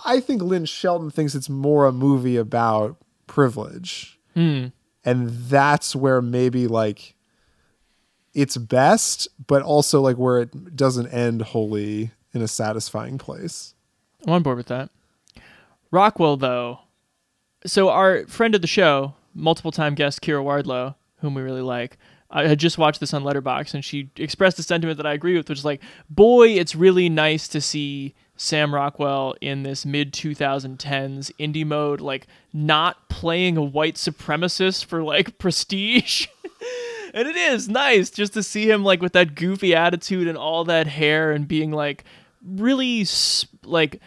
I 0.04 0.18
think 0.20 0.42
Lynn 0.42 0.64
Shelton 0.64 1.10
thinks 1.10 1.34
it's 1.34 1.48
more 1.48 1.86
a 1.86 1.92
movie 1.92 2.36
about 2.36 2.96
privilege, 3.26 4.18
Hmm. 4.34 4.66
and 5.04 5.28
that's 5.30 5.94
where 5.94 6.22
maybe 6.22 6.66
like 6.66 7.14
it's 8.34 8.56
best, 8.56 9.28
but 9.46 9.62
also 9.62 10.00
like 10.00 10.16
where 10.16 10.38
it 10.40 10.76
doesn't 10.76 11.08
end 11.08 11.42
wholly 11.42 12.12
in 12.32 12.42
a 12.42 12.48
satisfying 12.48 13.18
place. 13.18 13.74
I'm 14.26 14.32
on 14.34 14.42
board 14.42 14.56
with 14.56 14.66
that. 14.68 14.90
Rockwell, 15.90 16.36
though. 16.36 16.80
So 17.66 17.88
our 17.88 18.26
friend 18.26 18.54
of 18.54 18.60
the 18.60 18.66
show, 18.68 19.14
multiple 19.34 19.72
time 19.72 19.94
guest 19.94 20.20
Kira 20.20 20.42
Wardlow, 20.44 20.94
whom 21.20 21.34
we 21.34 21.42
really 21.42 21.62
like, 21.62 21.96
I 22.30 22.46
had 22.46 22.58
just 22.58 22.76
watched 22.76 23.00
this 23.00 23.14
on 23.14 23.24
Letterboxd, 23.24 23.74
and 23.74 23.84
she 23.84 24.10
expressed 24.16 24.58
a 24.58 24.62
sentiment 24.62 24.98
that 24.98 25.06
I 25.06 25.14
agree 25.14 25.36
with, 25.36 25.48
which 25.48 25.58
is 25.58 25.64
like, 25.64 25.80
boy, 26.10 26.48
it's 26.48 26.74
really 26.74 27.08
nice 27.08 27.48
to 27.48 27.60
see 27.60 28.14
Sam 28.36 28.74
Rockwell 28.74 29.34
in 29.40 29.62
this 29.62 29.86
mid 29.86 30.12
2010s 30.12 31.32
indie 31.40 31.66
mode, 31.66 32.00
like 32.00 32.26
not 32.52 33.08
playing 33.08 33.56
a 33.56 33.62
white 33.62 33.96
supremacist 33.96 34.84
for 34.84 35.02
like 35.02 35.38
prestige. 35.38 36.26
and 37.14 37.26
it 37.26 37.36
is 37.36 37.68
nice 37.68 38.10
just 38.10 38.34
to 38.34 38.42
see 38.42 38.70
him 38.70 38.84
like 38.84 39.00
with 39.00 39.12
that 39.12 39.34
goofy 39.34 39.74
attitude 39.74 40.28
and 40.28 40.36
all 40.36 40.64
that 40.64 40.86
hair 40.86 41.32
and 41.32 41.48
being 41.48 41.70
like 41.70 42.04
really 42.46 43.06
like 43.64 44.00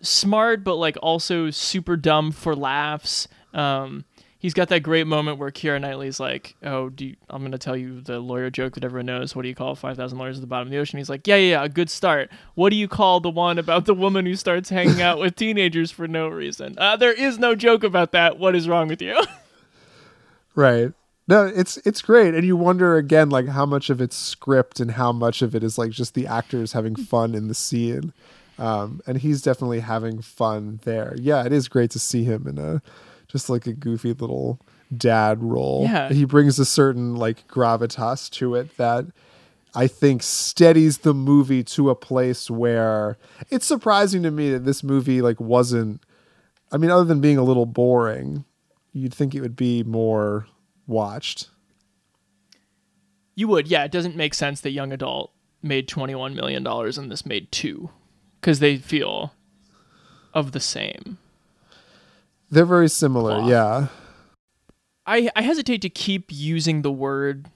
smart 0.00 0.62
but 0.64 0.76
like 0.76 0.96
also 1.02 1.50
super 1.50 1.96
dumb 1.96 2.32
for 2.32 2.54
laughs 2.54 3.28
um 3.54 4.04
he's 4.42 4.52
got 4.52 4.68
that 4.68 4.80
great 4.80 5.06
moment 5.06 5.38
where 5.38 5.50
Keira 5.50 5.80
Knightley's 5.80 6.20
like 6.20 6.54
oh 6.62 6.90
do 6.90 7.06
you, 7.06 7.16
i'm 7.30 7.42
gonna 7.42 7.56
tell 7.56 7.76
you 7.76 8.02
the 8.02 8.18
lawyer 8.18 8.50
joke 8.50 8.74
that 8.74 8.84
everyone 8.84 9.06
knows. 9.06 9.34
What 9.34 9.42
do 9.42 9.48
you 9.48 9.54
call 9.54 9.74
5000 9.74 10.18
lawyers 10.18 10.36
at 10.36 10.42
the 10.42 10.46
bottom 10.46 10.68
of 10.68 10.72
the 10.72 10.78
ocean? 10.78 10.98
He's 10.98 11.08
like 11.08 11.26
yeah 11.26 11.36
yeah 11.36 11.50
yeah 11.50 11.64
a 11.64 11.70
good 11.70 11.88
start. 11.88 12.30
What 12.54 12.70
do 12.70 12.76
you 12.76 12.88
call 12.88 13.20
the 13.20 13.30
one 13.30 13.58
about 13.58 13.86
the 13.86 13.94
woman 13.94 14.26
who 14.26 14.36
starts 14.36 14.68
hanging 14.68 15.00
out 15.00 15.18
with 15.18 15.36
teenagers 15.36 15.90
for 15.90 16.06
no 16.06 16.28
reason? 16.28 16.74
Uh, 16.76 16.96
there 16.96 17.12
is 17.12 17.38
no 17.38 17.54
joke 17.54 17.82
about 17.82 18.12
that. 18.12 18.38
What 18.38 18.54
is 18.54 18.68
wrong 18.68 18.88
with 18.88 19.00
you? 19.00 19.18
Right. 20.54 20.92
No, 21.28 21.46
it's 21.46 21.76
it's 21.78 22.02
great, 22.02 22.34
and 22.34 22.44
you 22.44 22.56
wonder 22.56 22.96
again 22.96 23.30
like 23.30 23.48
how 23.48 23.64
much 23.64 23.90
of 23.90 24.00
it's 24.00 24.16
script 24.16 24.80
and 24.80 24.92
how 24.92 25.12
much 25.12 25.40
of 25.40 25.54
it 25.54 25.62
is 25.62 25.78
like 25.78 25.92
just 25.92 26.14
the 26.14 26.26
actors 26.26 26.72
having 26.72 26.96
fun 26.96 27.34
in 27.34 27.48
the 27.48 27.54
scene. 27.54 28.12
Um, 28.58 29.00
and 29.06 29.18
he's 29.18 29.40
definitely 29.40 29.80
having 29.80 30.20
fun 30.20 30.80
there. 30.84 31.14
Yeah, 31.16 31.44
it 31.44 31.52
is 31.52 31.68
great 31.68 31.90
to 31.92 31.98
see 31.98 32.24
him 32.24 32.46
in 32.46 32.58
a 32.58 32.82
just 33.32 33.48
like 33.48 33.66
a 33.66 33.72
goofy 33.72 34.12
little 34.12 34.60
dad 34.94 35.42
role. 35.42 35.84
Yeah. 35.84 36.10
he 36.10 36.26
brings 36.26 36.58
a 36.58 36.66
certain 36.66 37.16
like 37.16 37.48
gravitas 37.48 38.30
to 38.32 38.54
it 38.54 38.76
that 38.76 39.06
I 39.74 39.86
think 39.86 40.22
steadies 40.22 40.98
the 40.98 41.14
movie 41.14 41.64
to 41.64 41.88
a 41.88 41.94
place 41.94 42.50
where 42.50 43.16
it's 43.50 43.64
surprising 43.64 44.22
to 44.22 44.30
me 44.30 44.50
that 44.50 44.66
this 44.66 44.84
movie 44.84 45.22
like 45.22 45.40
wasn't. 45.40 46.02
I 46.70 46.76
mean, 46.76 46.90
other 46.90 47.04
than 47.04 47.20
being 47.20 47.38
a 47.38 47.42
little 47.42 47.66
boring, 47.66 48.44
you'd 48.92 49.14
think 49.14 49.34
it 49.34 49.40
would 49.40 49.56
be 49.56 49.82
more 49.82 50.46
watched. 50.86 51.48
You 53.34 53.48
would, 53.48 53.66
yeah. 53.66 53.84
It 53.84 53.92
doesn't 53.92 54.14
make 54.14 54.34
sense 54.34 54.60
that 54.60 54.70
Young 54.70 54.92
Adult 54.92 55.32
made 55.62 55.88
$21 55.88 56.34
million 56.34 56.66
and 56.66 57.10
this 57.10 57.24
made 57.24 57.50
two 57.50 57.90
because 58.40 58.58
they 58.58 58.76
feel 58.76 59.32
of 60.34 60.52
the 60.52 60.60
same. 60.60 61.18
They're 62.52 62.66
very 62.66 62.90
similar, 62.90 63.48
yeah. 63.48 63.88
I, 65.06 65.30
I 65.34 65.40
hesitate 65.40 65.80
to 65.82 65.88
keep 65.88 66.26
using 66.28 66.82
the 66.82 66.92
word 66.92 67.48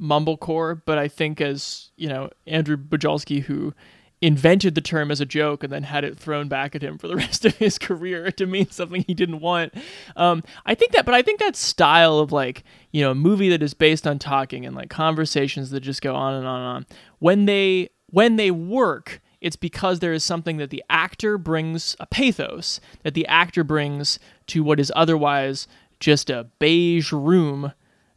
mumblecore, 0.00 0.80
but 0.86 0.98
I 0.98 1.08
think 1.08 1.40
as, 1.40 1.90
you 1.96 2.08
know, 2.08 2.30
Andrew 2.46 2.76
Bujalski, 2.76 3.42
who 3.42 3.74
invented 4.22 4.76
the 4.76 4.80
term 4.80 5.10
as 5.10 5.20
a 5.20 5.26
joke 5.26 5.64
and 5.64 5.72
then 5.72 5.82
had 5.82 6.04
it 6.04 6.16
thrown 6.16 6.46
back 6.46 6.76
at 6.76 6.82
him 6.82 6.96
for 6.96 7.08
the 7.08 7.16
rest 7.26 7.44
of 7.44 7.56
his 7.56 7.76
career 7.76 8.30
to 8.30 8.46
mean 8.46 8.70
something 8.70 9.02
he 9.02 9.14
didn't 9.14 9.40
want. 9.40 9.74
Um, 10.14 10.44
I 10.64 10.76
think 10.76 10.92
that, 10.92 11.04
but 11.04 11.14
I 11.14 11.22
think 11.22 11.40
that 11.40 11.56
style 11.56 12.20
of 12.20 12.30
like, 12.30 12.62
you 12.92 13.02
know, 13.02 13.10
a 13.10 13.16
movie 13.16 13.48
that 13.48 13.64
is 13.64 13.74
based 13.74 14.06
on 14.06 14.20
talking 14.20 14.64
and 14.64 14.76
like 14.76 14.90
conversations 14.90 15.70
that 15.70 15.80
just 15.80 16.02
go 16.02 16.14
on 16.14 16.34
and 16.34 16.46
on 16.46 16.60
and 16.60 16.68
on, 16.68 16.86
when 17.18 17.46
they, 17.46 17.90
when 18.10 18.36
they 18.36 18.52
work, 18.52 19.20
it's 19.40 19.56
because 19.56 20.00
there 20.00 20.12
is 20.12 20.24
something 20.24 20.56
that 20.56 20.70
the 20.70 20.84
actor 20.88 21.38
brings 21.38 21.96
a 22.00 22.06
pathos 22.06 22.80
that 23.02 23.14
the 23.14 23.26
actor 23.26 23.64
brings 23.64 24.18
to 24.46 24.62
what 24.62 24.80
is 24.80 24.92
otherwise 24.96 25.66
just 26.00 26.30
a 26.30 26.46
beige 26.58 27.12
room 27.12 27.72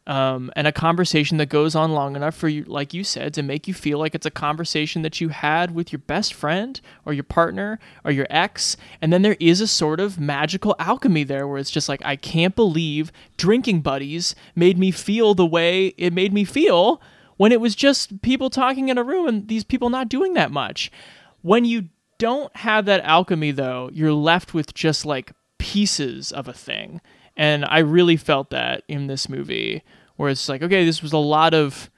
um, 0.06 0.50
and 0.56 0.66
a 0.66 0.72
conversation 0.72 1.36
that 1.36 1.48
goes 1.50 1.76
on 1.76 1.92
long 1.92 2.16
enough 2.16 2.34
for 2.34 2.48
you, 2.48 2.64
like 2.64 2.92
you 2.92 3.04
said, 3.04 3.32
to 3.34 3.42
make 3.42 3.68
you 3.68 3.74
feel 3.74 3.98
like 3.98 4.14
it's 4.14 4.26
a 4.26 4.30
conversation 4.30 5.02
that 5.02 5.20
you 5.20 5.28
had 5.28 5.72
with 5.72 5.92
your 5.92 6.00
best 6.00 6.34
friend 6.34 6.80
or 7.04 7.12
your 7.12 7.22
partner 7.22 7.78
or 8.04 8.10
your 8.10 8.26
ex. 8.28 8.76
And 9.00 9.12
then 9.12 9.22
there 9.22 9.36
is 9.38 9.60
a 9.60 9.68
sort 9.68 10.00
of 10.00 10.18
magical 10.18 10.74
alchemy 10.78 11.22
there 11.22 11.46
where 11.46 11.58
it's 11.58 11.70
just 11.70 11.88
like, 11.88 12.02
I 12.04 12.16
can't 12.16 12.56
believe 12.56 13.12
drinking 13.36 13.82
buddies 13.82 14.34
made 14.56 14.78
me 14.78 14.90
feel 14.90 15.34
the 15.34 15.46
way 15.46 15.88
it 15.96 16.12
made 16.12 16.32
me 16.32 16.44
feel 16.44 17.00
when 17.40 17.52
it 17.52 17.60
was 17.62 17.74
just 17.74 18.20
people 18.20 18.50
talking 18.50 18.90
in 18.90 18.98
a 18.98 19.02
room 19.02 19.26
and 19.26 19.48
these 19.48 19.64
people 19.64 19.88
not 19.88 20.10
doing 20.10 20.34
that 20.34 20.50
much. 20.50 20.92
When 21.40 21.64
you 21.64 21.88
don't 22.18 22.54
have 22.54 22.84
that 22.84 23.02
alchemy, 23.02 23.52
though, 23.52 23.88
you're 23.94 24.12
left 24.12 24.52
with 24.52 24.74
just 24.74 25.06
like 25.06 25.32
pieces 25.56 26.32
of 26.32 26.48
a 26.48 26.52
thing. 26.52 27.00
And 27.38 27.64
I 27.64 27.78
really 27.78 28.18
felt 28.18 28.50
that 28.50 28.82
in 28.88 29.06
this 29.06 29.26
movie, 29.26 29.82
where 30.16 30.28
it's 30.28 30.50
like, 30.50 30.62
okay, 30.62 30.84
this 30.84 31.02
was 31.02 31.14
a 31.14 31.16
lot 31.16 31.54
of, 31.54 31.88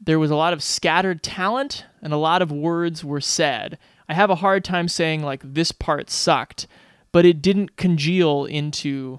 there 0.00 0.20
was 0.20 0.30
a 0.30 0.36
lot 0.36 0.52
of 0.52 0.62
scattered 0.62 1.20
talent 1.20 1.84
and 2.00 2.12
a 2.12 2.16
lot 2.16 2.40
of 2.40 2.52
words 2.52 3.04
were 3.04 3.20
said. 3.20 3.78
I 4.08 4.14
have 4.14 4.30
a 4.30 4.36
hard 4.36 4.62
time 4.62 4.86
saying, 4.86 5.20
like, 5.20 5.42
this 5.42 5.72
part 5.72 6.10
sucked, 6.10 6.68
but 7.10 7.26
it 7.26 7.42
didn't 7.42 7.76
congeal 7.76 8.44
into 8.44 9.18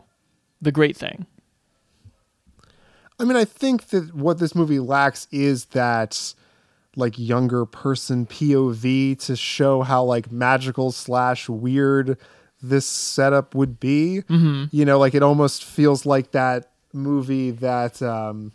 the 0.62 0.72
great 0.72 0.96
thing. 0.96 1.26
I 3.20 3.24
mean, 3.24 3.36
I 3.38 3.46
think 3.46 3.88
that 3.88 4.14
what 4.14 4.38
this 4.40 4.54
movie 4.56 4.80
lacks 4.80 5.28
is 5.32 5.66
that 5.66 6.34
like 6.96 7.18
younger 7.18 7.66
person 7.66 8.26
POV 8.26 9.20
to 9.26 9.36
show 9.36 9.82
how 9.84 10.04
like 10.04 10.32
magical 10.32 10.92
slash 10.92 11.48
weird 11.48 12.18
this 12.62 12.86
setup 12.86 13.54
would 13.56 13.80
be. 13.80 14.24
Mhm. 14.30 14.70
You 14.72 14.86
know, 14.86 14.98
like 15.00 15.14
it 15.16 15.24
almost 15.24 15.64
feels 15.64 16.06
like 16.06 16.32
that 16.32 16.72
movie 16.94 17.52
that 17.52 18.02
um, 18.02 18.52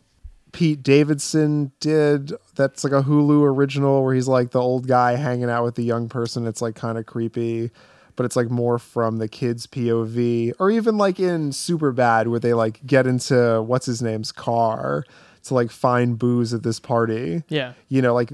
Pete 0.52 0.82
Davidson 0.82 1.70
did. 1.80 2.32
That's 2.56 2.82
like 2.84 2.92
a 2.92 3.02
Hulu 3.02 3.44
original 3.44 4.02
where 4.04 4.14
he's 4.14 4.28
like 4.28 4.50
the 4.50 4.60
old 4.60 4.86
guy 4.88 5.14
hanging 5.16 5.48
out 5.50 5.64
with 5.64 5.76
the 5.76 5.84
young 5.84 6.08
person. 6.08 6.46
It's 6.46 6.60
like 6.60 6.74
kind 6.74 6.98
of 6.98 7.06
creepy, 7.06 7.70
but 8.16 8.24
it's 8.26 8.36
like 8.36 8.50
more 8.50 8.78
from 8.78 9.18
the 9.18 9.28
kids' 9.28 9.66
POV. 9.66 10.52
Or 10.58 10.70
even 10.70 10.96
like 10.98 11.18
in 11.20 11.50
Superbad 11.50 12.26
where 12.28 12.40
they 12.40 12.54
like 12.54 12.84
get 12.86 13.06
into 13.06 13.62
what's 13.62 13.86
his 13.86 14.02
name's 14.02 14.32
car 14.32 15.04
to 15.44 15.54
like 15.54 15.70
find 15.70 16.18
booze 16.18 16.54
at 16.54 16.62
this 16.62 16.78
party 16.78 17.42
Yeah. 17.48 17.72
you 17.88 18.00
know 18.00 18.14
like 18.14 18.30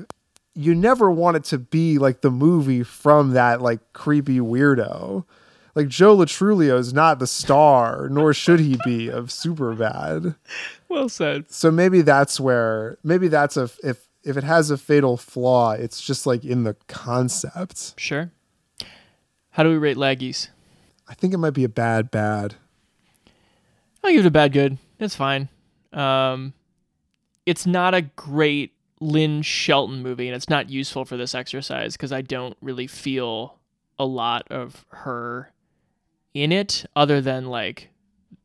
you 0.55 0.75
never 0.75 1.11
want 1.11 1.37
it 1.39 1.45
to 1.45 1.57
be 1.59 1.97
like 1.99 2.21
the 2.21 2.31
movie 2.31 2.83
from 2.83 3.31
that 3.31 3.63
like 3.63 3.81
creepy 3.95 4.41
weirdo 4.41 5.25
like 5.75 5.89
Joe 5.89 6.13
Lo 6.15 6.25
Truglio 6.27 6.77
is 6.79 6.93
not 6.93 7.19
the 7.19 7.27
star 7.27 8.09
nor 8.11 8.35
should 8.35 8.61
he 8.61 8.77
be 8.85 9.09
of 9.09 9.29
superbad 9.29 10.37
Well 10.91 11.09
said. 11.09 11.51
so 11.51 11.71
maybe 11.71 12.03
that's 12.03 12.39
where 12.39 12.99
maybe 13.03 13.29
that's 13.29 13.57
a 13.57 13.71
if 13.83 14.07
if 14.23 14.37
it 14.37 14.45
has 14.45 14.71
a 14.71 14.77
fatal 14.77 15.17
flaw 15.17 15.71
it's 15.73 16.03
just 16.03 16.27
like 16.27 16.45
in 16.45 16.65
the 16.65 16.77
concept 16.89 17.95
Sure. 17.97 18.31
How 19.59 19.65
do 19.65 19.71
we 19.71 19.77
rate 19.77 19.97
Laggies? 19.97 20.51
i 21.09 21.15
think 21.15 21.35
it 21.35 21.39
might 21.39 21.51
be 21.51 21.65
a 21.65 21.69
bad 21.69 22.13
bad 22.13 22.55
I'll 24.05 24.13
give 24.13 24.25
it 24.25 24.29
a 24.29 24.31
bad 24.31 24.53
good. 24.53 24.79
It's 25.01 25.17
fine. 25.17 25.49
Um, 25.93 26.53
it's 27.45 27.67
not 27.67 27.93
a 27.93 28.03
great 28.03 28.73
Lynn 29.01 29.43
Shelton 29.43 30.01
movie, 30.05 30.29
and 30.29 30.37
it's 30.37 30.49
not 30.49 30.71
useful 30.71 31.05
for 31.05 31.17
this 31.17 31.35
exercise 31.35 31.97
because 31.97 32.13
I 32.13 32.23
don't 32.23 32.57
really 32.63 32.87
feel 32.87 33.59
a 33.99 34.07
lot 34.07 34.47
of 34.51 34.87
her 34.91 35.51
in 36.33 36.53
it, 36.53 36.87
other 36.95 37.21
than 37.21 37.47
like 37.47 37.91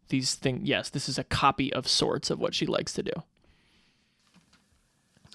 these 0.09 0.33
things. 0.33 0.67
Yes, 0.67 0.89
this 0.89 1.07
is 1.07 1.19
a 1.19 1.23
copy 1.23 1.71
of 1.71 1.87
sorts 1.87 2.31
of 2.31 2.39
what 2.39 2.55
she 2.55 2.65
likes 2.65 2.91
to 2.93 3.03
do. 3.03 3.13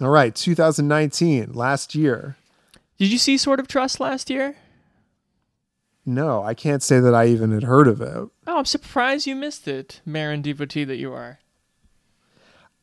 all 0.01 0.11
right 0.11 0.35
2019 0.35 1.53
last 1.53 1.95
year 1.95 2.37
Did 2.99 3.13
you 3.13 3.19
see 3.19 3.39
Sword 3.39 3.61
of 3.61 3.69
Trust 3.69 4.01
last 4.01 4.29
year? 4.31 4.57
No 6.07 6.43
i 6.43 6.55
can't 6.55 6.83
say 6.83 7.01
that 7.01 7.15
i 7.15 7.27
even 7.27 7.53
had 7.53 7.65
heard 7.65 7.89
of 7.89 8.01
it 8.01 8.29
Oh, 8.47 8.59
I'm 8.59 8.65
surprised 8.65 9.27
you 9.27 9.37
missed 9.37 9.69
it, 9.69 10.01
Maron 10.07 10.41
devotee 10.41 10.83
that 10.85 10.97
you 10.97 11.13
are. 11.13 11.39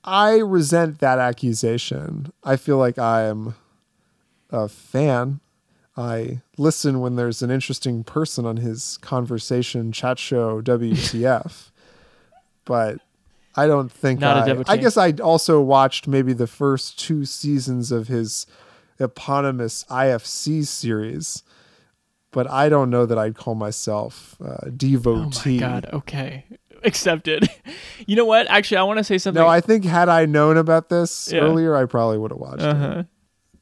I 0.03 0.37
resent 0.37 0.99
that 0.99 1.17
accusation. 1.17 2.31
I 2.43 2.55
feel 2.55 2.77
like 2.77 2.99
I 2.99 3.23
am 3.23 3.55
a 4.51 4.67
fan. 4.67 5.39
I 5.97 6.41
listen 6.57 6.99
when 6.99 7.15
there's 7.15 7.41
an 7.41 7.49
interesting 7.49 8.03
person 8.03 8.45
on 8.45 8.57
his 8.57 8.97
conversation 8.97 9.91
chat 9.91 10.19
show 10.19 10.61
WTF. 10.61 11.71
but 12.65 12.99
I 13.55 13.65
don't 13.65 13.91
think 13.91 14.19
Not 14.19 14.37
a 14.37 14.41
I, 14.41 14.45
devotee. 14.45 14.71
I 14.71 14.77
guess 14.77 14.97
I 14.97 15.13
also 15.13 15.61
watched 15.61 16.07
maybe 16.07 16.33
the 16.33 16.45
first 16.47 16.99
two 16.99 17.25
seasons 17.25 17.91
of 17.91 18.07
his 18.07 18.45
eponymous 18.99 19.83
IFC 19.85 20.67
series. 20.67 21.41
But 22.35 22.51
I 22.51 22.67
don't 22.67 22.89
know 22.89 23.05
that 23.05 23.17
I'd 23.17 23.35
call 23.35 23.55
myself 23.55 24.35
a 24.41 24.69
devotee. 24.69 25.57
Oh 25.57 25.67
my 25.67 25.71
god. 25.81 25.89
Okay, 25.93 26.43
accepted. 26.83 27.49
you 28.05 28.17
know 28.17 28.25
what? 28.25 28.45
Actually, 28.49 28.75
I 28.77 28.83
want 28.83 28.97
to 28.97 29.05
say 29.05 29.17
something. 29.17 29.41
No, 29.41 29.47
I 29.47 29.61
think 29.61 29.85
had 29.85 30.09
I 30.09 30.25
known 30.25 30.57
about 30.57 30.89
this 30.89 31.31
Yeah. 31.31 31.39
earlier, 31.39 31.77
I 31.77 31.85
probably 31.85 32.17
would 32.17 32.31
have 32.31 32.39
watched 32.39 32.61
Uh-huh. 32.63 32.99
it. 32.99 33.05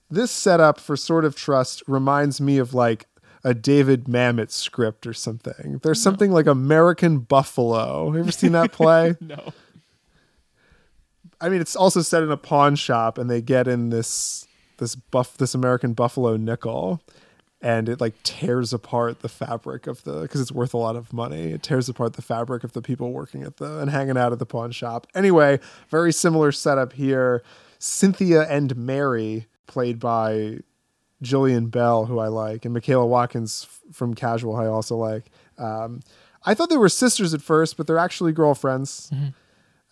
This 0.10 0.32
setup 0.32 0.80
for 0.80 0.98
Sword 0.98 1.24
of 1.24 1.36
Trust 1.36 1.84
reminds 1.88 2.42
me 2.42 2.58
of 2.58 2.74
like 2.74 3.06
a 3.44 3.54
David 3.54 4.06
Mamet 4.06 4.50
script 4.50 5.06
or 5.06 5.14
something. 5.14 5.80
There's 5.84 6.02
something 6.02 6.32
like 6.32 6.48
American 6.48 7.20
Buffalo. 7.20 8.06
Have 8.08 8.16
you 8.16 8.22
ever 8.22 8.32
seen 8.32 8.54
that 8.54 8.72
play? 8.72 9.16
no. 9.22 9.54
I 11.40 11.50
mean, 11.50 11.62
it's 11.62 11.76
also 11.76 12.02
set 12.02 12.24
in 12.24 12.32
a 12.32 12.38
pawn 12.38 12.76
shop, 12.76 13.18
and 13.20 13.30
they 13.30 13.42
get 13.42 13.68
in 13.68 13.90
this 13.90 14.48
this 14.78 14.96
buff 14.96 15.38
this 15.38 15.54
American 15.54 15.94
Buffalo 15.94 16.38
nickel, 16.38 17.02
and 17.64 17.88
it 17.88 18.02
like 18.02 18.22
tears 18.24 18.74
apart 18.74 19.22
the 19.22 19.30
fabric 19.30 19.88
of 19.88 20.04
the 20.04 20.22
because 20.24 20.42
it's 20.42 20.52
worth 20.52 20.74
a 20.74 20.78
lot 20.78 20.98
of 20.98 21.14
money. 21.14 21.54
It 21.54 21.64
tears 21.64 21.88
apart 21.88 22.14
the 22.14 22.22
fabric 22.22 22.66
of 22.66 22.74
the 22.74 22.82
people 22.82 23.14
working 23.14 23.44
at 23.44 23.58
the 23.58 23.80
and 23.80 23.90
hanging 23.90 24.18
out 24.18 24.34
at 24.34 24.40
the 24.40 24.46
pawn 24.46 24.72
shop. 24.72 25.08
Anyway, 25.16 25.60
very 25.90 26.12
similar 26.12 26.52
setup 26.52 26.94
here. 26.94 27.42
Cynthia 27.80 28.44
and 28.44 28.76
Mary, 28.76 29.48
played 29.66 30.00
by 30.00 30.60
Jillian 31.24 31.72
Bell, 31.72 32.06
who 32.06 32.20
I 32.20 32.28
like, 32.28 32.66
and 32.66 32.74
Michaela 32.74 33.06
Watkins 33.06 33.68
from 33.94 34.14
Casual, 34.14 34.56
I 34.58 34.68
also 34.68 34.98
like. 34.98 35.32
Um, 35.58 36.02
I 36.46 36.54
thought 36.54 36.70
they 36.70 36.78
were 36.78 36.90
sisters 36.90 37.34
at 37.34 37.42
first, 37.42 37.78
but 37.78 37.88
they're 37.88 37.98
actually 37.98 38.34
girlfriends. 38.34 39.10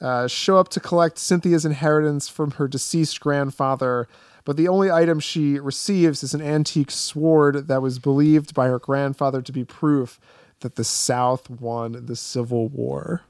Uh, 0.01 0.27
show 0.27 0.57
up 0.57 0.67
to 0.69 0.79
collect 0.79 1.17
Cynthia's 1.17 1.63
inheritance 1.63 2.27
from 2.27 2.51
her 2.51 2.67
deceased 2.67 3.19
grandfather, 3.21 4.09
but 4.43 4.57
the 4.57 4.67
only 4.67 4.91
item 4.91 5.19
she 5.19 5.59
receives 5.59 6.23
is 6.23 6.33
an 6.33 6.41
antique 6.41 6.91
sword 6.91 7.67
that 7.67 7.81
was 7.81 7.99
believed 7.99 8.53
by 8.53 8.67
her 8.67 8.79
grandfather 8.79 9.41
to 9.41 9.51
be 9.51 9.63
proof 9.63 10.19
that 10.61 10.75
the 10.75 10.83
South 10.83 11.49
won 11.49 12.05
the 12.05 12.15
Civil 12.15 12.69
War. 12.69 13.21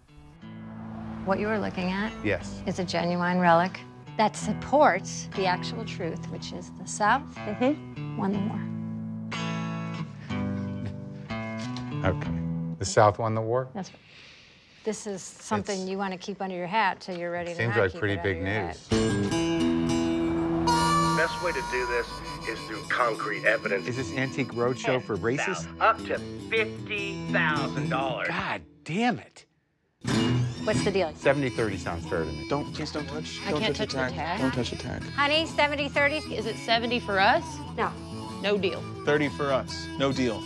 What 1.25 1.39
you 1.39 1.47
are 1.47 1.59
looking 1.59 1.91
at 1.91 2.11
Yes. 2.23 2.61
is 2.65 2.79
a 2.79 2.83
genuine 2.83 3.39
relic 3.39 3.79
that 4.17 4.35
supports 4.35 5.29
the 5.35 5.45
actual 5.45 5.85
truth, 5.85 6.29
which 6.29 6.51
is 6.53 6.71
the 6.79 6.87
South 6.87 7.23
mm-hmm. 7.35 8.17
won 8.17 8.33
the 8.33 8.39
war. 8.39 8.59
Okay. 12.11 12.31
The 12.79 12.85
South 12.85 13.19
won 13.19 13.35
the 13.35 13.41
war? 13.41 13.67
That's 13.73 13.89
right. 13.89 13.99
This 14.83 15.05
is 15.05 15.21
something 15.21 15.87
you 15.87 15.99
want 15.99 16.13
to 16.13 16.17
keep 16.17 16.41
under 16.41 16.55
your 16.55 16.65
hat 16.65 16.99
till 16.99 17.15
you're 17.15 17.31
ready 17.31 17.51
to 17.51 17.55
Seems 17.55 17.75
not 17.75 17.83
like 17.83 17.91
keep 17.91 17.99
pretty 17.99 18.15
it 18.15 18.23
big 18.23 18.37
your 18.37 18.47
hat. 18.47 19.40
News. 21.21 21.29
Best 21.29 21.43
way 21.43 21.51
to 21.51 21.61
do 21.71 21.85
this 21.87 22.07
is 22.49 22.59
through 22.67 22.81
concrete 22.89 23.45
evidence. 23.45 23.87
Is 23.87 23.97
this 23.97 24.11
antique 24.13 24.53
roadshow 24.53 25.03
for 25.03 25.17
racists? 25.17 25.67
Up 25.79 25.97
to 26.05 26.17
fifty 26.49 27.25
thousand 27.31 27.89
dollars. 27.89 28.27
God 28.27 28.61
damn 28.83 29.19
it. 29.19 29.45
What's 30.63 30.83
the 30.83 30.91
deal? 30.91 31.11
70-30 31.13 31.77
sounds 31.79 32.07
fair 32.07 32.19
to 32.19 32.25
me. 32.25 32.45
Don't, 32.47 32.71
please 32.73 32.91
don't 32.91 33.07
touch. 33.07 33.39
I 33.47 33.51
don't 33.51 33.61
can't 33.61 33.75
touch 33.75 33.93
touch 33.93 34.11
the 34.11 34.15
tag. 34.15 34.41
Don't 34.41 34.53
touch 34.53 34.69
the 34.69 34.75
tag. 34.75 35.01
Honey, 35.15 35.47
70 35.47 35.89
30? 35.89 36.17
Is 36.35 36.45
it 36.45 36.55
70 36.55 36.99
for 36.99 37.19
us? 37.19 37.43
No. 37.75 37.91
No 38.43 38.59
deal. 38.59 38.79
30 39.05 39.29
for 39.29 39.51
us. 39.51 39.87
No 39.97 40.11
deal. 40.11 40.41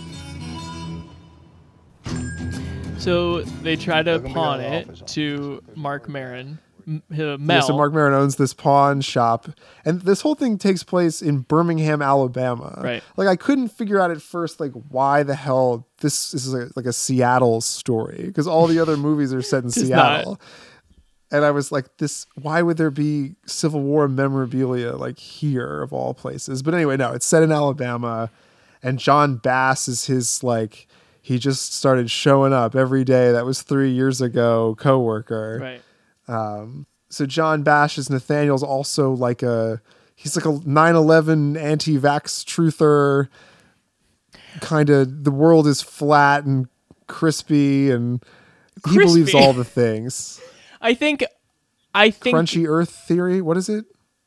So 2.97 3.41
they 3.41 3.75
try 3.75 4.03
to 4.03 4.11
Welcome 4.11 4.33
pawn 4.33 4.57
the 4.59 4.73
it 4.73 4.89
office. 4.89 5.01
to 5.13 5.61
Marc 5.75 6.07
Maron. 6.07 6.59
M- 6.87 7.01
uh, 7.11 7.37
Yeah, 7.37 7.59
so 7.61 7.75
Marc 7.75 7.93
Maron 7.93 8.13
owns 8.13 8.35
this 8.35 8.53
pawn 8.53 9.01
shop, 9.01 9.47
and 9.85 10.01
this 10.01 10.21
whole 10.21 10.35
thing 10.35 10.57
takes 10.57 10.83
place 10.83 11.21
in 11.21 11.39
Birmingham, 11.39 12.01
Alabama. 12.01 12.79
Right. 12.83 13.03
Like 13.17 13.27
I 13.27 13.35
couldn't 13.35 13.69
figure 13.69 13.99
out 13.99 14.11
at 14.11 14.21
first, 14.21 14.59
like 14.59 14.71
why 14.89 15.23
the 15.23 15.35
hell 15.35 15.87
this, 16.01 16.31
this 16.31 16.45
is 16.45 16.53
a, 16.53 16.69
like 16.75 16.85
a 16.85 16.93
Seattle 16.93 17.61
story 17.61 18.23
because 18.25 18.47
all 18.47 18.67
the 18.67 18.79
other 18.79 18.97
movies 18.97 19.33
are 19.33 19.41
set 19.41 19.63
in 19.63 19.69
Seattle. 19.71 20.33
not. 20.33 20.41
And 21.31 21.43
I 21.43 21.51
was 21.51 21.71
like, 21.71 21.97
this. 21.97 22.27
Why 22.35 22.61
would 22.61 22.77
there 22.77 22.91
be 22.91 23.35
Civil 23.47 23.81
War 23.81 24.07
memorabilia 24.07 24.93
like 24.95 25.17
here 25.17 25.81
of 25.81 25.91
all 25.91 26.13
places? 26.13 26.61
But 26.61 26.75
anyway, 26.75 26.97
no, 26.97 27.13
it's 27.13 27.25
set 27.25 27.41
in 27.43 27.51
Alabama, 27.51 28.29
and 28.83 28.99
Jon 28.99 29.37
Bass 29.37 29.87
is 29.87 30.05
his 30.05 30.43
like. 30.43 30.87
He 31.21 31.39
just 31.39 31.73
started 31.73 32.11
showing 32.11 32.53
up 32.53 32.75
every 32.75 33.03
day. 33.03 33.31
That 33.31 33.45
was 33.47 33.63
three 33.63 33.89
years 33.89 34.21
ago. 34.21 34.75
Coworker 34.77 35.57
Right. 35.59 35.81
Um, 36.27 36.87
so 37.09 37.25
Jon 37.25 37.63
Bass 37.63 37.97
is 37.97 38.09
Nathaniel's 38.09 38.63
also 38.63 39.11
like 39.11 39.43
a 39.43 39.81
he's 40.15 40.35
like 40.35 40.45
a 40.45 40.59
9/11 40.59 41.57
anti-vax 41.57 42.43
truther. 42.43 43.27
Kind 44.61 44.89
of 44.89 45.23
the 45.23 45.31
world 45.31 45.67
is 45.67 45.81
flat 45.81 46.45
and 46.45 46.67
crispy 47.07 47.91
and 47.91 48.23
he 48.87 48.97
believes 48.97 49.33
all 49.33 49.53
the 49.53 49.63
things. 49.63 50.41
I 50.81 50.93
think 50.93 51.23
I 51.93 52.09
think 52.09 52.35
Crunchy 52.35 52.67
Earth 52.67 52.89
theory. 52.89 53.41
What 53.41 53.57
is 53.57 53.69
it? 53.69 53.85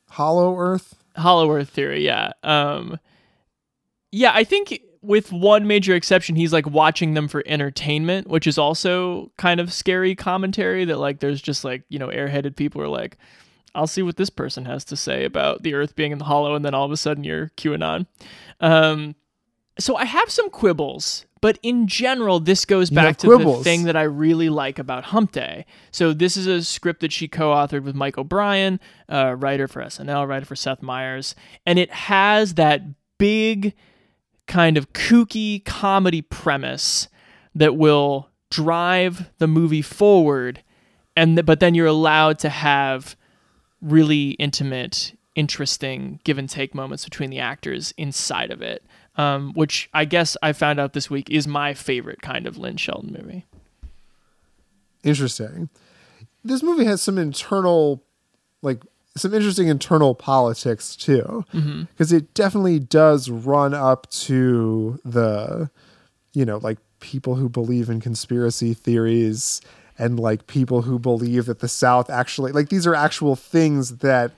Hollow 0.09 0.57
Earth. 0.57 0.95
Hollow 1.15 1.51
Earth 1.51 1.69
theory, 1.69 2.05
yeah. 2.05 2.31
Um 2.43 2.99
Yeah, 4.11 4.31
I 4.33 4.43
think 4.43 4.81
with 5.01 5.31
one 5.31 5.67
major 5.67 5.95
exception, 5.95 6.35
he's 6.35 6.53
like 6.53 6.67
watching 6.67 7.13
them 7.13 7.27
for 7.27 7.43
entertainment, 7.45 8.27
which 8.27 8.47
is 8.47 8.57
also 8.57 9.31
kind 9.37 9.59
of 9.59 9.71
scary 9.71 10.15
commentary 10.15 10.85
that 10.85 10.97
like 10.97 11.19
there's 11.19 11.41
just 11.41 11.63
like, 11.63 11.83
you 11.89 11.99
know, 11.99 12.09
airheaded 12.09 12.55
people 12.55 12.81
are 12.81 12.87
like, 12.87 13.17
I'll 13.75 13.87
see 13.87 14.01
what 14.01 14.17
this 14.17 14.29
person 14.29 14.65
has 14.65 14.83
to 14.85 14.95
say 14.95 15.25
about 15.25 15.63
the 15.63 15.73
earth 15.73 15.95
being 15.95 16.11
in 16.11 16.17
the 16.17 16.25
hollow, 16.25 16.55
and 16.55 16.65
then 16.65 16.73
all 16.73 16.85
of 16.85 16.91
a 16.91 16.97
sudden 16.97 17.23
you're 17.23 17.49
QAnon. 17.57 18.07
Um 18.59 19.15
so 19.77 19.95
I 19.95 20.03
have 20.03 20.29
some 20.29 20.49
quibbles, 20.49 21.25
but 21.39 21.57
in 21.63 21.87
general, 21.87 22.41
this 22.41 22.65
goes 22.65 22.89
back 22.89 23.17
to 23.19 23.27
the 23.27 23.63
thing 23.63 23.83
that 23.85 23.95
I 23.95 24.01
really 24.03 24.49
like 24.49 24.77
about 24.77 25.05
Hump 25.05 25.31
Day. 25.31 25.65
So 25.91 26.11
this 26.11 26.35
is 26.35 26.47
a 26.47 26.61
script 26.65 26.99
that 26.99 27.13
she 27.13 27.29
co-authored 27.29 27.83
with 27.83 27.95
Mike 27.95 28.17
O'Brien, 28.17 28.81
uh, 29.07 29.35
writer 29.37 29.69
for 29.69 29.81
SNL, 29.81 30.27
writer 30.27 30.45
for 30.45 30.57
Seth 30.57 30.81
Meyers, 30.81 31.33
and 31.65 31.79
it 31.79 31.89
has 31.91 32.55
that 32.55 32.81
big 33.17 33.73
kind 34.49 34.75
of 34.75 34.91
kooky 34.91 35.63
comedy 35.63 36.21
premise 36.21 37.07
that 37.55 37.77
will 37.77 38.29
drive 38.51 39.29
the 39.37 39.47
movie 39.47 39.81
forward, 39.81 40.61
and 41.15 41.37
th- 41.37 41.45
but 41.45 41.61
then 41.61 41.73
you're 41.75 41.87
allowed 41.87 42.39
to 42.39 42.49
have 42.49 43.15
really 43.81 44.31
intimate, 44.31 45.17
interesting 45.35 46.19
give 46.25 46.37
and 46.37 46.49
take 46.49 46.75
moments 46.75 47.05
between 47.05 47.29
the 47.29 47.39
actors 47.39 47.93
inside 47.95 48.51
of 48.51 48.61
it. 48.61 48.83
Um, 49.15 49.51
which 49.53 49.89
I 49.93 50.05
guess 50.05 50.37
I 50.41 50.53
found 50.53 50.79
out 50.79 50.93
this 50.93 51.09
week 51.09 51.29
is 51.29 51.45
my 51.45 51.73
favorite 51.73 52.21
kind 52.21 52.47
of 52.47 52.57
Lynn 52.57 52.77
Shelton 52.77 53.11
movie. 53.19 53.45
Interesting. 55.03 55.69
This 56.41 56.63
movie 56.63 56.85
has 56.85 57.01
some 57.01 57.17
internal, 57.17 58.01
like 58.61 58.81
some 59.15 59.33
interesting 59.33 59.67
internal 59.67 60.15
politics 60.15 60.95
too, 60.95 61.43
because 61.51 62.13
it 62.13 62.33
definitely 62.33 62.79
does 62.79 63.29
run 63.29 63.73
up 63.73 64.09
to 64.11 64.99
the, 65.03 65.69
you 66.33 66.45
know, 66.45 66.57
like 66.57 66.77
people 66.99 67.35
who 67.35 67.49
believe 67.49 67.89
in 67.89 67.99
conspiracy 67.99 68.73
theories 68.73 69.61
and 69.97 70.19
like 70.19 70.47
people 70.47 70.83
who 70.83 70.99
believe 70.99 71.45
that 71.47 71.59
the 71.59 71.67
South 71.67 72.09
actually 72.09 72.51
like 72.51 72.69
these 72.69 72.87
are 72.87 72.95
actual 72.95 73.35
things 73.35 73.97
that, 73.97 74.31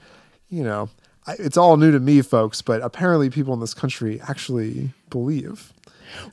you 0.49 0.63
know, 0.63 0.89
I, 1.27 1.33
it's 1.37 1.57
all 1.57 1.77
new 1.77 1.91
to 1.91 1.99
me, 1.99 2.21
folks, 2.23 2.61
but 2.63 2.81
apparently 2.81 3.29
people 3.29 3.53
in 3.53 3.59
this 3.59 3.75
country 3.75 4.19
actually 4.27 4.91
believe. 5.09 5.71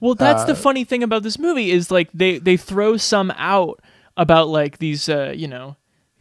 Well, 0.00 0.14
that's 0.14 0.44
the 0.44 0.52
Uh, 0.52 0.56
funny 0.56 0.84
thing 0.84 1.02
about 1.02 1.22
this 1.22 1.38
movie 1.38 1.70
is 1.70 1.90
like 1.90 2.08
they 2.14 2.38
they 2.38 2.56
throw 2.56 2.96
some 2.96 3.30
out 3.36 3.80
about 4.16 4.48
like 4.48 4.78
these 4.78 5.08
uh, 5.08 5.32
you 5.36 5.46
know 5.46 5.76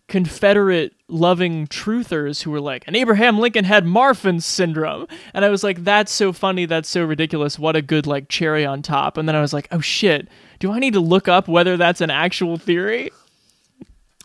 Confederate 0.08 0.94
loving 1.10 1.68
truthers 1.68 2.44
who 2.44 2.52
were 2.52 2.62
like, 2.62 2.84
and 2.88 2.96
Abraham 2.96 3.40
Lincoln 3.40 3.66
had 3.66 3.84
Marfan 3.86 4.42
syndrome, 4.42 5.06
and 5.34 5.44
I 5.44 5.50
was 5.50 5.64
like, 5.64 5.84
that's 5.84 6.12
so 6.12 6.32
funny, 6.32 6.66
that's 6.66 6.88
so 6.88 7.04
ridiculous. 7.04 7.60
What 7.60 7.76
a 7.76 7.82
good 7.82 8.08
like 8.08 8.30
cherry 8.30 8.66
on 8.66 8.82
top. 8.82 9.18
And 9.18 9.28
then 9.28 9.36
I 9.36 9.42
was 9.42 9.54
like, 9.54 9.68
oh 9.72 9.82
shit, 9.82 10.28
do 10.60 10.72
I 10.72 10.80
need 10.80 10.94
to 10.94 11.00
look 11.00 11.28
up 11.28 11.48
whether 11.48 11.76
that's 11.76 12.02
an 12.02 12.10
actual 12.10 12.58
theory? 12.58 13.12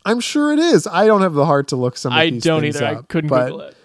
I'm 0.04 0.20
sure 0.20 0.52
it 0.52 0.58
is. 0.58 0.86
I 0.86 1.06
don't 1.06 1.22
have 1.22 1.34
the 1.34 1.46
heart 1.46 1.68
to 1.68 1.76
look 1.76 1.96
some 1.96 2.12
of 2.12 2.18
I 2.18 2.30
these 2.30 2.42
don't 2.42 2.62
things 2.62 2.76
either. 2.76 2.98
I 2.98 3.02
couldn't 3.02 3.28
Google 3.28 3.60
it. 3.60 3.76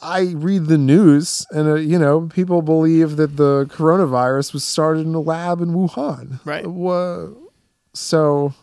I 0.00 0.32
read 0.36 0.66
the 0.66 0.78
news, 0.78 1.44
and 1.50 1.68
uh, 1.68 1.74
you 1.74 1.98
know, 1.98 2.28
people 2.32 2.62
believe 2.62 3.16
that 3.16 3.36
the 3.36 3.66
coronavirus 3.66 4.52
was 4.52 4.62
started 4.62 5.06
in 5.06 5.14
a 5.14 5.20
lab 5.20 5.60
in 5.60 5.70
Wuhan. 5.70 6.38
Right. 6.44 6.64
Wha- 6.66 7.30
so, 7.94 8.54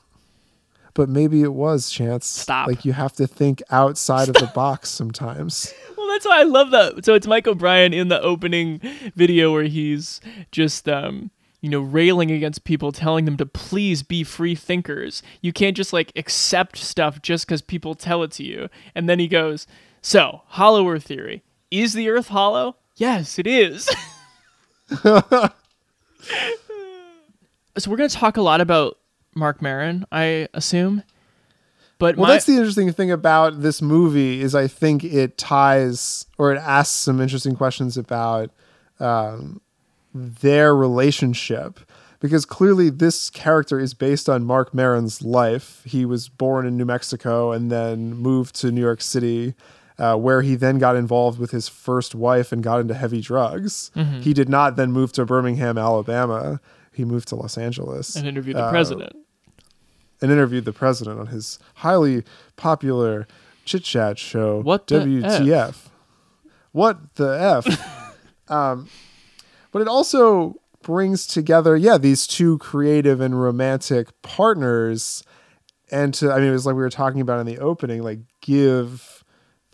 but 0.96 1.10
maybe 1.10 1.43
it 1.43 1.54
was 1.54 1.91
chance. 1.91 2.26
Stop. 2.26 2.68
Like 2.68 2.84
you 2.86 2.93
have 2.93 3.14
to 3.14 3.28
think 3.28 3.62
outside 3.70 4.30
of 4.30 4.36
the 4.36 4.52
box 4.56 4.89
sometimes. 4.89 5.72
Well, 6.06 6.14
that's 6.14 6.28
why 6.28 6.39
I 6.41 6.43
love 6.43 6.70
that. 6.70 7.04
So 7.04 7.16
it's 7.16 7.26
Mike 7.26 7.48
O'Brien 7.48 7.91
in 7.91 8.10
the 8.10 8.22
opening 8.22 8.80
video 9.16 9.52
where 9.52 9.64
he's 9.64 10.22
just, 10.52 10.88
um, 10.88 11.32
you 11.62 11.70
know, 11.70 11.80
railing 11.80 12.30
against 12.30 12.64
people, 12.64 12.91
telling 12.91 13.26
them 13.26 13.38
to 13.38 13.46
please 13.48 14.04
be 14.04 14.24
free 14.24 14.54
thinkers. 14.54 15.24
You 15.41 15.52
can't 15.52 15.76
just 15.76 15.93
like 15.93 16.12
accept 16.16 16.78
stuff 16.78 17.24
just 17.24 17.48
because 17.48 17.64
people 17.64 17.96
tell 17.96 18.22
it 18.22 18.30
to 18.34 18.43
you. 18.43 18.70
And 18.93 19.10
then 19.10 19.18
he 19.18 19.28
goes, 19.28 19.66
"So, 20.04 20.43
hollow 20.46 20.88
Earth 20.88 21.06
theory 21.06 21.41
is 21.72 21.93
the 21.93 22.08
Earth 22.08 22.28
hollow? 22.28 22.76
Yes, 22.98 23.39
it 23.39 23.48
is." 23.48 23.89
so 25.02 25.50
we're 27.88 27.98
gonna 27.98 28.10
talk 28.10 28.38
a 28.38 28.43
lot 28.43 28.62
about 28.62 29.00
Marc 29.36 29.62
Maron, 29.62 30.06
I 30.12 30.48
assume. 30.54 31.04
But 31.98 32.18
well, 32.18 32.28
my- 32.28 32.34
that's 32.34 32.46
the 32.46 32.54
interesting 32.54 32.92
thing 32.92 33.12
about 33.12 33.62
this 33.62 33.82
movie 33.82 34.42
is 34.42 34.56
I 34.56 34.68
think 34.68 35.04
it 35.04 35.38
ties 35.38 36.26
or 36.38 36.54
it 36.54 36.58
asks 36.58 36.94
some 36.96 37.22
interesting 37.22 37.56
questions 37.56 37.98
about 37.98 38.52
um, 39.00 39.62
their 40.14 40.76
relationship 40.76 41.80
because 42.20 42.46
clearly 42.46 42.90
this 42.90 43.30
character 43.30 43.80
is 43.80 43.94
based 43.94 44.28
on 44.30 44.44
Marc 44.46 44.74
Maron's 44.74 45.22
life. 45.22 45.82
He 45.86 46.06
was 46.06 46.28
born 46.30 46.66
in 46.66 46.76
New 46.78 46.86
Mexico 46.86 47.52
and 47.52 47.70
then 47.72 48.14
moved 48.16 48.56
to 48.62 48.72
New 48.72 48.82
York 48.82 49.02
City. 49.02 49.54
Uh, 49.98 50.14
where 50.18 50.42
he 50.42 50.56
then 50.56 50.78
got 50.78 50.98
involved 50.98 51.40
with 51.40 51.52
his 51.52 51.70
first 51.70 52.14
wife 52.14 52.52
and 52.52 52.62
got 52.62 52.82
into 52.82 52.94
heavy 52.94 53.22
drugs. 53.22 53.92
Mhm. 53.96 54.20
He 54.24 54.34
did 54.34 54.50
not 54.50 54.76
then 54.76 54.92
move 54.92 55.14
to 55.14 55.24
Birmingham, 55.26 55.78
Alabama. 55.78 56.60
He 56.92 57.06
moved 57.06 57.30
to 57.30 57.38
Los 57.38 57.58
Angeles 57.58 58.14
and 58.18 58.28
interviewed 58.28 58.58
the 58.58 58.64
Uh, 58.66 58.72
president. 58.72 59.16
And 60.26 60.32
interviewed 60.32 60.66
the 60.66 60.74
president 60.74 61.20
on 61.20 61.28
his 61.28 61.60
highly 61.76 62.24
popular 62.56 63.28
chit 63.64 63.84
chat 63.84 64.18
show. 64.18 64.60
What 64.62 64.88
WTF? 64.88 65.76
What 66.72 67.14
the 67.14 67.40
f? 67.40 68.18
um, 68.50 68.90
but 69.72 69.84
it 69.84 69.88
also 69.88 70.56
brings 70.82 71.28
together, 71.28 71.78
yeah, 71.78 72.00
these 72.00 72.26
two 72.26 72.58
creative 72.58 73.22
and 73.22 73.40
romantic 73.40 74.20
partners, 74.24 75.24
and 75.92 76.12
to 76.16 76.32
I 76.32 76.40
mean, 76.40 76.50
it 76.50 76.54
was 76.54 76.66
like 76.66 76.76
we 76.76 76.82
were 76.82 76.90
talking 76.90 77.22
about 77.22 77.40
in 77.40 77.46
the 77.46 77.60
opening, 77.60 78.02
like 78.02 78.22
give 78.42 79.14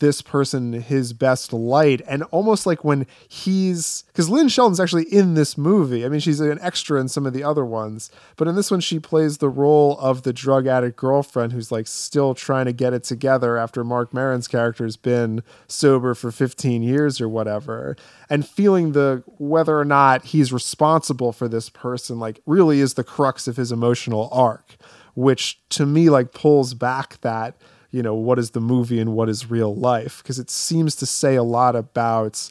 this 0.01 0.21
person 0.21 0.73
his 0.73 1.13
best 1.13 1.53
light. 1.53 2.01
And 2.07 2.23
almost 2.23 2.65
like 2.65 2.83
when 2.83 3.07
he's 3.29 4.03
because 4.07 4.29
lynn 4.29 4.49
shelton's 4.49 4.79
actually 4.79 5.03
in 5.03 5.35
this 5.35 5.57
movie. 5.57 6.03
I 6.03 6.09
mean 6.09 6.19
she's 6.19 6.41
an 6.41 6.59
extra 6.59 6.99
in 6.99 7.07
some 7.07 7.25
of 7.25 7.33
the 7.33 7.43
other 7.43 7.63
ones. 7.63 8.11
But 8.35 8.49
in 8.49 8.55
this 8.55 8.69
one 8.69 8.81
she 8.81 8.99
plays 8.99 9.37
the 9.37 9.47
role 9.47 9.97
of 9.99 10.23
the 10.23 10.33
drug 10.33 10.67
addict 10.67 10.97
girlfriend 10.97 11.53
who's 11.53 11.71
like 11.71 11.87
still 11.87 12.33
trying 12.33 12.65
to 12.65 12.73
get 12.73 12.93
it 12.93 13.03
together 13.03 13.57
after 13.57 13.83
marc 13.83 14.13
maron's 14.13 14.47
character's 14.47 14.97
been 14.97 15.43
sober 15.67 16.13
for 16.13 16.31
15 16.31 16.83
years 16.83 17.21
or 17.21 17.29
whatever. 17.29 17.95
And 18.29 18.45
feeling 18.45 18.91
the 18.93 19.23
whether 19.37 19.79
or 19.79 19.85
not 19.85 20.25
he's 20.25 20.51
responsible 20.51 21.31
for 21.31 21.47
this 21.47 21.69
person 21.69 22.19
like 22.19 22.41
really 22.45 22.81
is 22.81 22.95
the 22.95 23.03
crux 23.03 23.47
of 23.47 23.55
his 23.55 23.71
emotional 23.71 24.27
arc 24.31 24.77
which 25.13 25.59
to 25.69 25.85
me 25.85 26.09
like 26.09 26.33
pulls 26.33 26.73
back 26.73 27.19
that 27.21 27.55
you 27.91 28.01
know 28.01 28.15
what 28.15 28.39
is 28.39 28.51
the 28.51 28.61
movie 28.61 28.99
and 28.99 29.13
what 29.13 29.29
is 29.29 29.49
real 29.51 29.75
life 29.75 30.21
because 30.23 30.39
it 30.39 30.49
seems 30.49 30.95
to 30.95 31.05
say 31.05 31.35
a 31.35 31.43
lot 31.43 31.75
about 31.75 32.49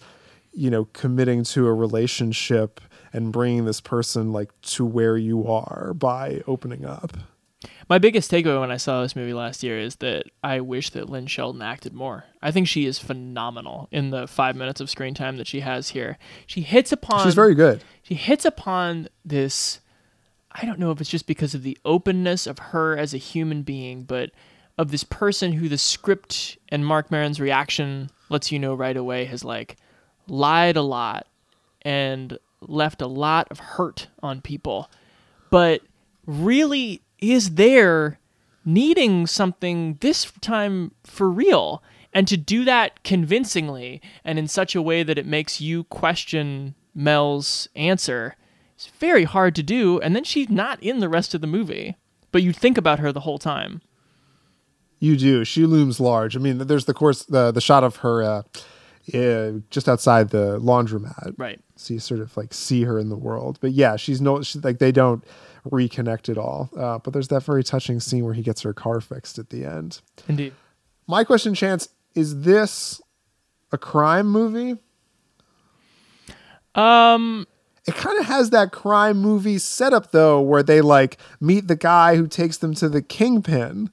you 0.52 0.70
know 0.70 0.86
committing 0.92 1.42
to 1.44 1.66
a 1.66 1.72
relationship 1.74 2.80
and 3.12 3.32
bringing 3.32 3.64
this 3.64 3.80
person 3.80 4.32
like 4.32 4.50
to 4.62 4.84
where 4.84 5.16
you 5.16 5.46
are 5.46 5.92
by 5.94 6.42
opening 6.46 6.84
up 6.84 7.16
My 7.88 7.98
biggest 7.98 8.30
takeaway 8.30 8.60
when 8.60 8.70
I 8.70 8.78
saw 8.78 9.02
this 9.02 9.16
movie 9.16 9.34
last 9.34 9.62
year 9.62 9.78
is 9.78 9.96
that 9.96 10.24
I 10.42 10.60
wish 10.60 10.90
that 10.90 11.10
Lynn 11.10 11.26
Shelton 11.26 11.60
acted 11.60 11.92
more. 11.92 12.24
I 12.40 12.52
think 12.52 12.68
she 12.68 12.86
is 12.86 12.98
phenomenal 12.98 13.88
in 13.90 14.10
the 14.10 14.26
five 14.26 14.56
minutes 14.56 14.80
of 14.80 14.88
screen 14.88 15.12
time 15.12 15.36
that 15.38 15.46
she 15.46 15.60
has 15.60 15.90
here. 15.90 16.16
She 16.46 16.62
hits 16.62 16.92
upon. 16.92 17.24
she's 17.24 17.34
very 17.34 17.54
good 17.54 17.82
She 18.02 18.14
hits 18.14 18.44
upon 18.44 19.08
this. 19.24 19.80
I 20.52 20.64
don't 20.64 20.78
know 20.78 20.90
if 20.90 21.00
it's 21.00 21.10
just 21.10 21.26
because 21.26 21.54
of 21.54 21.62
the 21.62 21.76
openness 21.84 22.46
of 22.46 22.58
her 22.58 22.96
as 22.96 23.12
a 23.12 23.18
human 23.18 23.62
being, 23.62 24.04
but 24.04 24.30
of 24.80 24.90
this 24.90 25.04
person 25.04 25.52
who 25.52 25.68
the 25.68 25.76
script 25.76 26.56
and 26.70 26.86
Marc 26.86 27.10
Maron's 27.10 27.38
reaction 27.38 28.08
lets 28.30 28.50
you 28.50 28.58
know 28.58 28.72
right 28.72 28.96
away 28.96 29.26
has 29.26 29.44
like 29.44 29.76
lied 30.26 30.74
a 30.74 30.80
lot 30.80 31.26
and 31.82 32.38
left 32.62 33.02
a 33.02 33.06
lot 33.06 33.46
of 33.50 33.58
hurt 33.58 34.08
on 34.22 34.40
people, 34.40 34.90
but 35.50 35.82
really 36.24 37.02
is 37.18 37.56
there 37.56 38.18
needing 38.64 39.26
something 39.26 39.98
this 40.00 40.32
time 40.40 40.92
for 41.04 41.30
real. 41.30 41.82
And 42.14 42.26
to 42.28 42.38
do 42.38 42.64
that 42.64 43.04
convincingly 43.04 44.00
and 44.24 44.38
in 44.38 44.48
such 44.48 44.74
a 44.74 44.80
way 44.80 45.02
that 45.02 45.18
it 45.18 45.26
makes 45.26 45.60
you 45.60 45.84
question 45.84 46.74
Mel's 46.94 47.68
answer 47.76 48.34
is 48.78 48.86
very 48.98 49.24
hard 49.24 49.54
to 49.56 49.62
do. 49.62 50.00
And 50.00 50.16
then 50.16 50.24
she's 50.24 50.48
not 50.48 50.82
in 50.82 51.00
the 51.00 51.08
rest 51.10 51.34
of 51.34 51.42
the 51.42 51.46
movie, 51.46 51.98
but 52.32 52.42
you 52.42 52.54
think 52.54 52.78
about 52.78 52.98
her 52.98 53.12
the 53.12 53.20
whole 53.20 53.38
time. 53.38 53.82
You 55.00 55.16
do. 55.16 55.44
She 55.44 55.66
looms 55.66 55.98
large. 55.98 56.36
I 56.36 56.40
mean, 56.40 56.58
there's 56.58 56.84
the 56.84 56.94
course 56.94 57.24
the 57.24 57.50
the 57.50 57.60
shot 57.60 57.82
of 57.82 57.96
her 57.96 58.22
uh, 58.22 58.42
uh, 59.14 59.52
just 59.70 59.88
outside 59.88 60.28
the 60.28 60.60
laundromat. 60.60 61.34
Right. 61.36 61.58
So 61.76 61.94
you 61.94 62.00
sort 62.00 62.20
of 62.20 62.36
like 62.36 62.52
see 62.52 62.84
her 62.84 62.98
in 62.98 63.08
the 63.08 63.16
world. 63.16 63.58
But 63.60 63.72
yeah, 63.72 63.96
she's 63.96 64.20
no 64.20 64.42
she's 64.42 64.62
like 64.62 64.78
they 64.78 64.92
don't 64.92 65.24
reconnect 65.68 66.28
at 66.28 66.38
all. 66.38 66.70
Uh, 66.76 66.98
but 66.98 67.12
there's 67.12 67.28
that 67.28 67.42
very 67.42 67.64
touching 67.64 67.98
scene 67.98 68.24
where 68.24 68.34
he 68.34 68.42
gets 68.42 68.62
her 68.62 68.72
car 68.72 69.00
fixed 69.00 69.38
at 69.38 69.50
the 69.50 69.64
end. 69.64 70.00
Indeed. 70.28 70.52
My 71.06 71.24
question, 71.24 71.54
Chance, 71.54 71.88
is 72.14 72.42
this 72.42 73.00
a 73.72 73.78
crime 73.78 74.28
movie? 74.28 74.76
Um, 76.74 77.46
it 77.86 77.94
kind 77.94 78.18
of 78.18 78.26
has 78.26 78.50
that 78.50 78.70
crime 78.70 79.18
movie 79.18 79.58
setup 79.58 80.12
though, 80.12 80.40
where 80.40 80.62
they 80.62 80.80
like 80.80 81.18
meet 81.40 81.68
the 81.68 81.76
guy 81.76 82.16
who 82.16 82.28
takes 82.28 82.58
them 82.58 82.74
to 82.74 82.88
the 82.88 83.02
kingpin. 83.02 83.90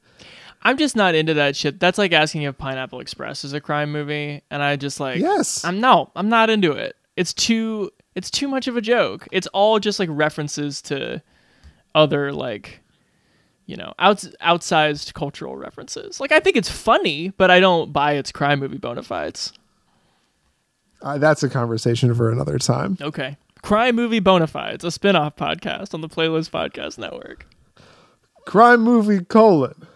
I'm 0.68 0.76
just 0.76 0.98
not 0.98 1.16
into 1.16 1.34
that 1.36 1.56
shit. 1.56 1.80
That's 1.80 1.98
like 1.98 2.12
asking 2.12 2.42
if 2.42 2.58
Pineapple 2.58 3.00
Express 3.00 3.46
is 3.46 3.54
a 3.54 3.62
crime 3.62 3.90
movie, 3.90 4.42
and 4.52 4.62
I 4.62 4.76
just 4.76 5.00
like 5.00 5.18
yes. 5.18 5.64
I'm 5.64 5.80
no, 5.80 6.12
I'm 6.14 6.28
not 6.28 6.50
into 6.50 6.74
it. 6.74 6.98
It's 7.16 7.34
too 7.34 7.90
it's 8.16 8.30
too 8.30 8.50
much 8.50 8.68
of 8.68 8.76
a 8.76 8.82
joke. 8.82 9.30
It's 9.32 9.48
all 9.48 9.80
just 9.80 9.98
like 9.98 10.10
references 10.12 10.82
to 10.84 11.22
other 11.96 12.34
like 12.34 12.82
you 13.66 13.78
know 13.78 13.94
outs- 13.98 14.36
outsized 14.42 15.14
cultural 15.14 15.56
references. 15.56 16.20
Like 16.20 16.34
I 16.34 16.42
think 16.42 16.58
it's 16.58 16.70
funny, 16.70 17.30
but 17.38 17.50
I 17.50 17.62
don't 17.62 17.94
buy 17.94 18.16
its 18.16 18.34
crime 18.34 18.60
movie 18.60 18.78
bona 18.78 19.04
fides. 19.04 19.54
Uh, 21.02 21.18
that's 21.18 21.44
a 21.44 21.50
conversation 21.50 22.14
for 22.14 22.30
another 22.30 22.60
time. 22.60 22.98
Okay. 23.00 23.38
Crime 23.62 23.96
Movie 23.96 24.20
Bonafides, 24.20 24.84
a 24.84 24.92
spin-off 24.92 25.38
podcast 25.38 25.94
on 25.94 26.02
the 26.02 26.10
Playlist 26.10 26.50
Podcast 26.50 26.98
Network. 26.98 27.48
Crime 28.46 28.82
movie 28.82 29.24
colon. 29.24 29.87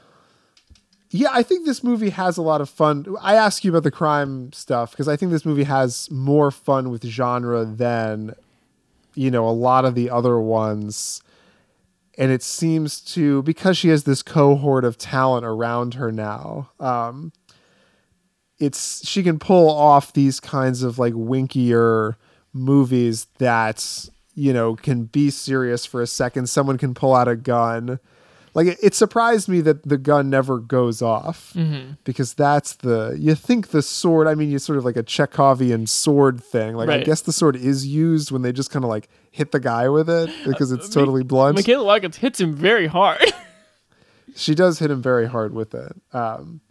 Yeah, 1.14 1.30
I 1.34 1.44
think 1.44 1.66
this 1.66 1.84
movie 1.84 2.12
has 2.12 2.38
a 2.38 2.42
lot 2.42 2.62
of 2.62 2.70
fun. 2.70 3.06
I 3.22 3.36
ask 3.36 3.66
you 3.66 3.72
about 3.72 3.84
the 3.84 3.92
crime 3.92 4.54
stuff 4.54 4.92
because 4.92 5.10
I 5.10 5.18
think 5.18 5.32
this 5.32 5.46
movie 5.46 5.66
has 5.66 6.10
more 6.10 6.52
fun 6.52 6.90
with 6.90 7.04
genre 7.06 7.66
than, 7.66 8.34
you 9.14 9.30
know, 9.30 9.46
a 9.46 9.52
lot 9.52 9.84
of 9.84 9.94
the 9.94 10.10
other 10.10 10.40
ones. 10.40 11.22
And 12.18 12.32
it 12.32 12.42
seems 12.42 13.02
to 13.14 13.44
because 13.44 13.78
she 13.78 13.90
has 13.90 14.06
this 14.06 14.24
cohort 14.24 14.86
of 14.86 14.98
talent 14.98 15.46
around 15.46 15.96
her 15.96 16.14
now. 16.14 16.70
Um, 16.80 17.34
it's 18.58 19.06
she 19.06 19.22
can 19.22 19.38
pull 19.38 19.70
off 19.70 20.14
these 20.14 20.40
kinds 20.40 20.82
of 20.82 20.98
like 20.98 21.14
winkier 21.14 22.16
movies 22.54 23.28
that 23.40 24.08
you 24.34 24.54
know 24.54 24.76
can 24.76 25.06
be 25.06 25.30
serious 25.30 25.86
for 25.86 26.02
a 26.02 26.08
second 26.08 26.48
someone 26.48 26.78
can 26.78 26.94
pull 26.94 27.16
out 27.16 27.28
a 27.28 27.36
gun 27.36 28.00
like 28.54 28.68
it, 28.68 28.78
it 28.84 28.94
surprised 28.96 29.48
me 29.48 29.62
that 29.62 29.88
the 29.88 29.98
gun 29.98 30.30
never 30.30 30.60
goes 30.60 31.02
off 31.02 31.54
mm-hmm. 31.56 31.94
because 32.04 32.34
that's 32.34 32.76
the 32.76 33.16
you 33.20 33.36
think 33.36 33.70
the 33.70 33.82
sword 33.82 34.28
i 34.28 34.36
mean 34.36 34.52
you 34.52 34.60
sort 34.60 34.78
of 34.78 34.86
like 34.86 34.98
a 34.98 35.04
chekhovian 35.04 35.88
sword 35.88 36.44
thing 36.44 36.76
like 36.76 36.90
Right. 36.90 37.02
i 37.02 37.04
guess 37.04 37.22
the 37.22 37.32
sword 37.34 37.56
is 37.56 37.88
used 37.88 38.32
when 38.32 38.42
they 38.42 38.52
just 38.52 38.70
kind 38.72 38.84
of 38.86 38.90
like 38.90 39.08
hit 39.32 39.52
the 39.52 39.60
guy 39.60 39.88
with 39.90 40.10
it 40.10 40.30
because 40.46 40.72
it's 40.72 40.90
totally 40.90 41.24
blunt 41.24 41.56
Michaela 41.56 41.86
Watkins 41.86 42.18
hits 42.18 42.40
him 42.40 42.54
very 42.54 42.88
hard. 42.88 43.22
she 44.36 44.54
does 44.56 44.80
hit 44.80 44.92
him 44.92 45.02
very 45.02 45.28
hard 45.28 45.54
with 45.54 45.74
it 45.74 45.94
um 46.14 46.62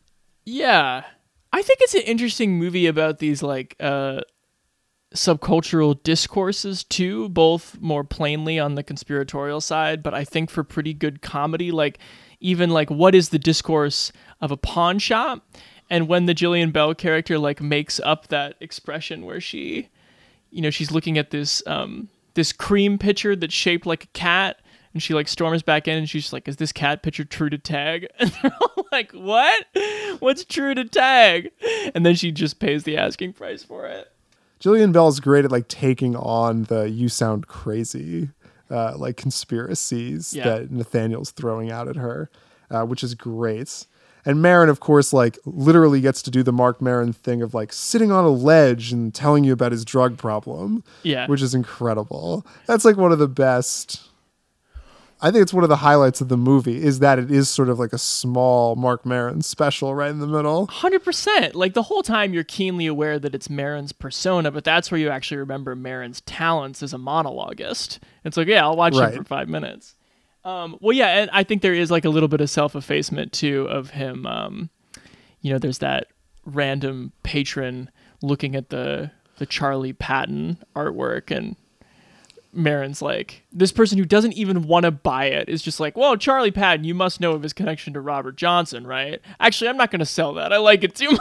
Yeah. 0.44 1.04
I 1.52 1.62
think 1.62 1.80
it's 1.82 1.94
an 1.94 2.02
interesting 2.02 2.58
movie 2.58 2.86
about 2.86 3.18
these 3.18 3.42
like 3.42 3.74
uh 3.80 4.20
subcultural 5.14 6.00
discourses 6.02 6.84
too, 6.84 7.28
both 7.30 7.80
more 7.80 8.04
plainly 8.04 8.58
on 8.58 8.74
the 8.74 8.82
conspiratorial 8.82 9.60
side, 9.60 10.02
but 10.02 10.14
I 10.14 10.24
think 10.24 10.50
for 10.50 10.62
pretty 10.62 10.94
good 10.94 11.20
comedy, 11.20 11.70
like 11.70 11.98
even 12.40 12.70
like 12.70 12.90
what 12.90 13.14
is 13.14 13.30
the 13.30 13.38
discourse 13.38 14.12
of 14.40 14.50
a 14.50 14.56
pawn 14.56 14.98
shop? 14.98 15.46
And 15.88 16.06
when 16.06 16.26
the 16.26 16.34
Jillian 16.34 16.72
Bell 16.72 16.94
character 16.94 17.38
like 17.38 17.60
makes 17.60 17.98
up 18.00 18.28
that 18.28 18.54
expression 18.60 19.24
where 19.24 19.40
she 19.40 19.88
you 20.52 20.62
know, 20.62 20.70
she's 20.70 20.90
looking 20.90 21.18
at 21.18 21.30
this 21.30 21.62
um 21.66 22.08
this 22.34 22.52
cream 22.52 22.98
pitcher 22.98 23.34
that's 23.34 23.54
shaped 23.54 23.86
like 23.86 24.04
a 24.04 24.08
cat 24.08 24.60
and 24.92 25.02
she 25.02 25.14
like 25.14 25.28
storms 25.28 25.62
back 25.62 25.88
in 25.88 25.98
and 25.98 26.08
she's 26.08 26.32
like, 26.32 26.48
Is 26.48 26.56
this 26.56 26.72
cat 26.72 27.02
pitcher 27.02 27.24
true 27.24 27.50
to 27.50 27.58
tag? 27.58 28.06
And 28.18 28.30
they're 28.42 28.56
all 28.60 28.86
like, 28.92 29.12
What? 29.12 29.66
What's 30.20 30.44
true 30.44 30.74
to 30.74 30.84
tag? 30.84 31.50
And 31.94 32.06
then 32.06 32.14
she 32.14 32.30
just 32.30 32.60
pays 32.60 32.84
the 32.84 32.96
asking 32.96 33.32
price 33.34 33.64
for 33.64 33.86
it. 33.86 34.10
Jillian 34.60 34.92
Bell's 34.92 35.20
great 35.20 35.44
at 35.44 35.50
like 35.50 35.68
taking 35.68 36.14
on 36.16 36.64
the 36.64 36.88
"you 36.90 37.08
sound 37.08 37.46
crazy" 37.46 38.30
uh, 38.70 38.94
like 38.96 39.16
conspiracies 39.16 40.34
Yeah. 40.34 40.44
that 40.44 40.70
Nathaniel's 40.70 41.30
throwing 41.32 41.70
out 41.70 41.88
at 41.88 41.96
her, 41.96 42.30
uh, 42.70 42.82
which 42.84 43.02
is 43.02 43.14
great. 43.14 43.86
And 44.26 44.42
Maron, 44.42 44.68
of 44.68 44.80
course, 44.80 45.12
like 45.14 45.38
literally 45.46 46.00
gets 46.02 46.20
to 46.22 46.30
do 46.30 46.42
the 46.42 46.52
Marc 46.52 46.82
Maron 46.82 47.12
thing 47.14 47.40
of 47.40 47.54
like 47.54 47.72
sitting 47.72 48.12
on 48.12 48.24
a 48.24 48.28
ledge 48.30 48.92
and 48.92 49.14
telling 49.14 49.44
you 49.44 49.52
about 49.54 49.72
his 49.72 49.84
drug 49.84 50.18
problem. 50.18 50.84
Yeah. 51.02 51.26
which 51.26 51.40
is 51.40 51.54
incredible. 51.54 52.46
That's 52.66 52.84
like 52.84 52.96
one 52.98 53.12
of 53.12 53.18
the 53.18 53.28
best. 53.28 54.02
I 55.22 55.30
think 55.30 55.42
it's 55.42 55.52
one 55.52 55.62
of 55.64 55.68
the 55.68 55.76
highlights 55.76 56.20
of 56.20 56.28
the 56.28 56.36
movie 56.36 56.82
is 56.82 57.00
that 57.00 57.18
it 57.18 57.30
is 57.30 57.48
sort 57.50 57.68
of 57.68 57.78
like 57.78 57.92
a 57.92 57.98
small 57.98 58.74
Marc 58.74 59.04
Maron 59.04 59.42
special 59.42 59.94
right 59.94 60.10
in 60.10 60.18
the 60.18 60.26
middle. 60.26 60.66
Hundred 60.68 61.04
percent. 61.04 61.54
Like 61.54 61.74
the 61.74 61.82
whole 61.82 62.02
time, 62.02 62.32
you're 62.32 62.42
keenly 62.44 62.86
aware 62.86 63.18
that 63.18 63.34
it's 63.34 63.50
Maron's 63.50 63.92
persona, 63.92 64.50
but 64.50 64.64
that's 64.64 64.90
where 64.90 64.98
you 64.98 65.10
actually 65.10 65.36
remember 65.36 65.76
Maron's 65.76 66.22
talents 66.22 66.82
as 66.82 66.94
a 66.94 66.96
monologuist. 66.98 67.98
It's 68.24 68.36
like, 68.36 68.48
yeah, 68.48 68.62
I'll 68.62 68.76
watch 68.76 68.94
Right. 68.96 69.12
him 69.12 69.18
for 69.18 69.24
five 69.28 69.48
minutes. 69.48 69.94
Um, 70.42 70.78
well, 70.80 70.96
yeah, 70.96 71.08
and 71.20 71.30
I 71.34 71.44
think 71.44 71.60
there 71.60 71.74
is 71.74 71.90
like 71.90 72.06
a 72.06 72.08
little 72.10 72.28
bit 72.28 72.40
of 72.40 72.48
self 72.48 72.74
effacement 72.74 73.32
too 73.32 73.66
of 73.68 73.90
him. 73.90 74.24
Um, 74.26 74.70
you 75.42 75.52
know, 75.52 75.58
there's 75.58 75.78
that 75.78 76.06
random 76.46 77.12
patron 77.22 77.90
looking 78.22 78.56
at 78.56 78.70
the 78.70 79.10
the 79.36 79.44
Charlie 79.46 79.92
Patton 79.92 80.58
artwork 80.74 81.30
and. 81.34 81.56
Maron's 82.52 83.00
like 83.00 83.44
this 83.52 83.72
person 83.72 83.98
who 83.98 84.04
doesn't 84.04 84.32
even 84.32 84.66
want 84.66 84.84
to 84.84 84.90
buy 84.90 85.26
it 85.26 85.48
is 85.48 85.62
just 85.62 85.80
like, 85.80 85.96
well, 85.96 86.16
Charlie 86.16 86.50
Patton, 86.50 86.84
you 86.84 86.94
must 86.94 87.20
know 87.20 87.32
of 87.32 87.42
his 87.42 87.52
connection 87.52 87.92
to 87.94 88.00
Robert 88.00 88.36
Johnson, 88.36 88.86
right? 88.86 89.20
Actually, 89.38 89.68
I'm 89.68 89.76
not 89.76 89.90
going 89.90 90.00
to 90.00 90.06
sell 90.06 90.34
that. 90.34 90.52
I 90.52 90.58
like 90.58 90.82
it 90.84 90.94
too 90.94 91.10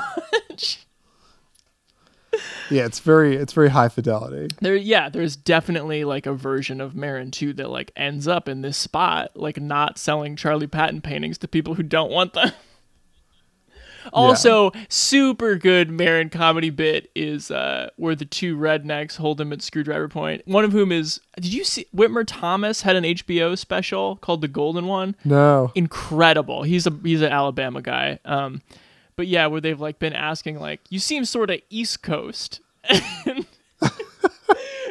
much. 0.49 0.85
Yeah, 2.69 2.85
it's 2.85 2.99
very 2.99 3.35
it's 3.35 3.53
very 3.53 3.69
high 3.69 3.89
fidelity. 3.89 4.55
There, 4.61 4.75
yeah, 4.75 5.09
there's 5.09 5.35
definitely 5.35 6.03
like 6.03 6.25
a 6.27 6.33
version 6.33 6.79
of 6.79 6.95
Maron 6.95 7.31
too 7.31 7.53
that 7.53 7.69
like 7.69 7.91
ends 7.95 8.27
up 8.27 8.47
in 8.47 8.61
this 8.61 8.77
spot, 8.77 9.31
like 9.35 9.59
not 9.59 9.97
selling 9.97 10.35
Charlie 10.35 10.67
Patton 10.67 11.01
paintings 11.01 11.37
to 11.39 11.47
people 11.47 11.73
who 11.75 11.83
don't 11.83 12.11
want 12.11 12.33
them. 12.33 12.51
Also, 14.13 14.71
super 14.89 15.55
good 15.55 15.89
Maron 15.89 16.29
comedy 16.29 16.69
bit 16.69 17.09
is 17.15 17.51
uh, 17.51 17.89
where 17.97 18.15
the 18.15 18.25
two 18.25 18.57
rednecks 18.57 19.17
hold 19.17 19.39
him 19.39 19.51
at 19.53 19.61
screwdriver 19.61 20.07
point. 20.07 20.41
One 20.47 20.65
of 20.65 20.71
whom 20.71 20.91
is, 20.91 21.19
did 21.35 21.53
you 21.53 21.63
see 21.63 21.85
Whitmer 21.95 22.23
Thomas 22.25 22.81
had 22.81 22.95
an 22.95 23.03
HBO 23.03 23.57
special 23.57 24.17
called 24.17 24.41
The 24.41 24.47
Golden 24.47 24.87
One? 24.87 25.15
No. 25.25 25.71
incredible. 25.75 26.63
He's 26.63 26.87
a 26.87 26.91
he's 27.03 27.21
an 27.21 27.31
Alabama 27.31 27.81
guy. 27.81 28.19
Um, 28.25 28.61
but 29.15 29.27
yeah, 29.27 29.47
where 29.47 29.61
they've 29.61 29.79
like 29.79 29.99
been 29.99 30.13
asking 30.13 30.59
like, 30.59 30.79
you 30.89 30.99
seem 30.99 31.25
sort 31.25 31.49
of 31.49 31.59
East 31.69 32.01
Coast. 32.01 32.61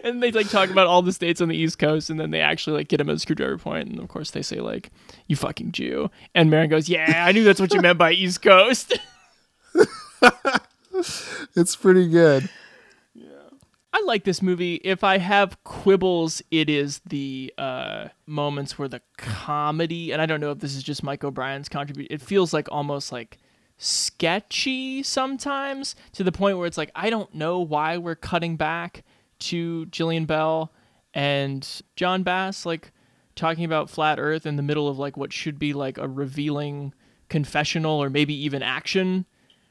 and 0.09 0.23
they 0.23 0.31
like 0.31 0.49
talk 0.49 0.71
about 0.71 0.87
all 0.87 1.03
the 1.03 1.13
states 1.13 1.41
on 1.41 1.49
the 1.49 1.57
East 1.57 1.79
Coast, 1.79 2.11
and 2.11 2.19
then 2.19 2.31
they 2.31 2.41
actually 2.41 2.77
like 2.79 2.89
get 2.89 3.01
him 3.01 3.09
at 3.11 3.17
a 3.17 3.19
screwdriver 3.19 3.59
point, 3.59 3.89
and 3.89 3.99
of 4.01 4.09
course 4.09 4.31
they 4.31 4.43
say 4.43 4.61
like, 4.61 4.91
"You 5.27 5.37
fucking 5.37 5.73
Jew," 5.73 6.11
and 6.35 6.51
Maron 6.51 6.69
goes, 6.71 6.89
"Yeah, 6.89 7.25
I 7.25 7.33
knew 7.33 7.45
that's 7.45 7.61
what 7.61 7.73
you 7.73 7.81
meant 7.81 7.99
by 7.99 8.13
East 8.13 8.43
Coast." 8.43 8.99
It's 11.55 11.77
pretty 11.77 12.09
good. 12.09 12.49
Yeah, 13.15 13.27
I 13.93 14.03
like 14.05 14.25
this 14.25 14.43
movie. 14.43 14.77
If 14.77 15.05
I 15.05 15.19
have 15.19 15.63
quibbles, 15.65 16.43
it 16.51 16.69
is 16.69 17.01
the 17.07 17.53
uh, 17.57 18.09
moments 18.27 18.79
where 18.79 18.89
the 18.89 19.01
comedy, 19.17 20.13
and 20.13 20.21
I 20.21 20.27
don't 20.27 20.41
know 20.41 20.51
if 20.51 20.59
this 20.59 20.75
is 20.75 20.83
just 20.83 21.03
Mike 21.03 21.25
O'Brien's 21.25 21.69
contribution. 21.69 22.13
It 22.13 22.21
feels 22.21 22.53
like 22.53 22.69
almost 22.73 23.13
like 23.13 23.39
sketchy 23.77 25.05
sometimes 25.05 25.95
to 26.13 26.25
the 26.25 26.33
point 26.33 26.59
where 26.59 26.67
it's 26.67 26.79
like 26.79 26.91
I 26.97 27.11
don't 27.11 27.33
know 27.33 27.61
why 27.61 27.97
we're 27.97 28.17
cutting 28.17 28.57
back 28.57 29.05
to 29.41 29.87
Jillian 29.87 30.27
Bell 30.27 30.73
and 31.15 31.83
Jon 31.97 32.23
Bass 32.23 32.67
like 32.67 32.93
talking 33.35 33.65
about 33.65 33.89
flat 33.89 34.19
Earth 34.19 34.47
in 34.47 34.57
the 34.57 34.63
middle 34.63 34.89
of 34.89 34.99
like 34.99 35.17
what 35.17 35.33
should 35.33 35.59
be 35.59 35.73
like 35.73 35.99
a 35.99 36.09
revealing 36.09 36.93
confessional 37.29 38.03
or 38.03 38.11
maybe 38.11 38.35
even 38.35 38.63
action 38.63 39.27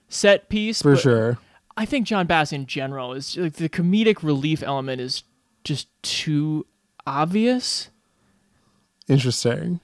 set 0.07 0.49
piece. 0.49 0.81
For 0.81 0.93
but- 0.93 1.01
sure. 1.01 1.37
I 1.79 1.85
think 1.85 2.07
Jon 2.07 2.25
Bass 2.25 2.51
in 2.51 2.65
general 2.65 3.13
is 3.13 3.37
like 3.37 3.53
the 3.53 3.69
comedic 3.69 4.23
relief 4.23 4.63
element 4.63 4.99
is 4.99 5.23
just 5.63 5.87
too 6.01 6.65
obvious. 7.05 7.89
Interesting. 9.07 9.79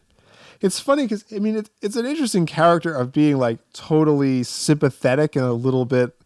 It's 0.59 0.79
funny 0.79 1.03
because 1.03 1.23
I 1.31 1.37
mean 1.37 1.55
it's 1.55 1.69
it's 1.83 1.95
an 1.95 2.07
interesting 2.07 2.47
character 2.47 2.95
of 2.95 3.11
being 3.11 3.37
like 3.37 3.59
totally 3.73 4.41
sympathetic 4.41 5.35
and 5.35 5.45
a 5.45 5.53
little 5.53 5.85
bit 5.85 6.19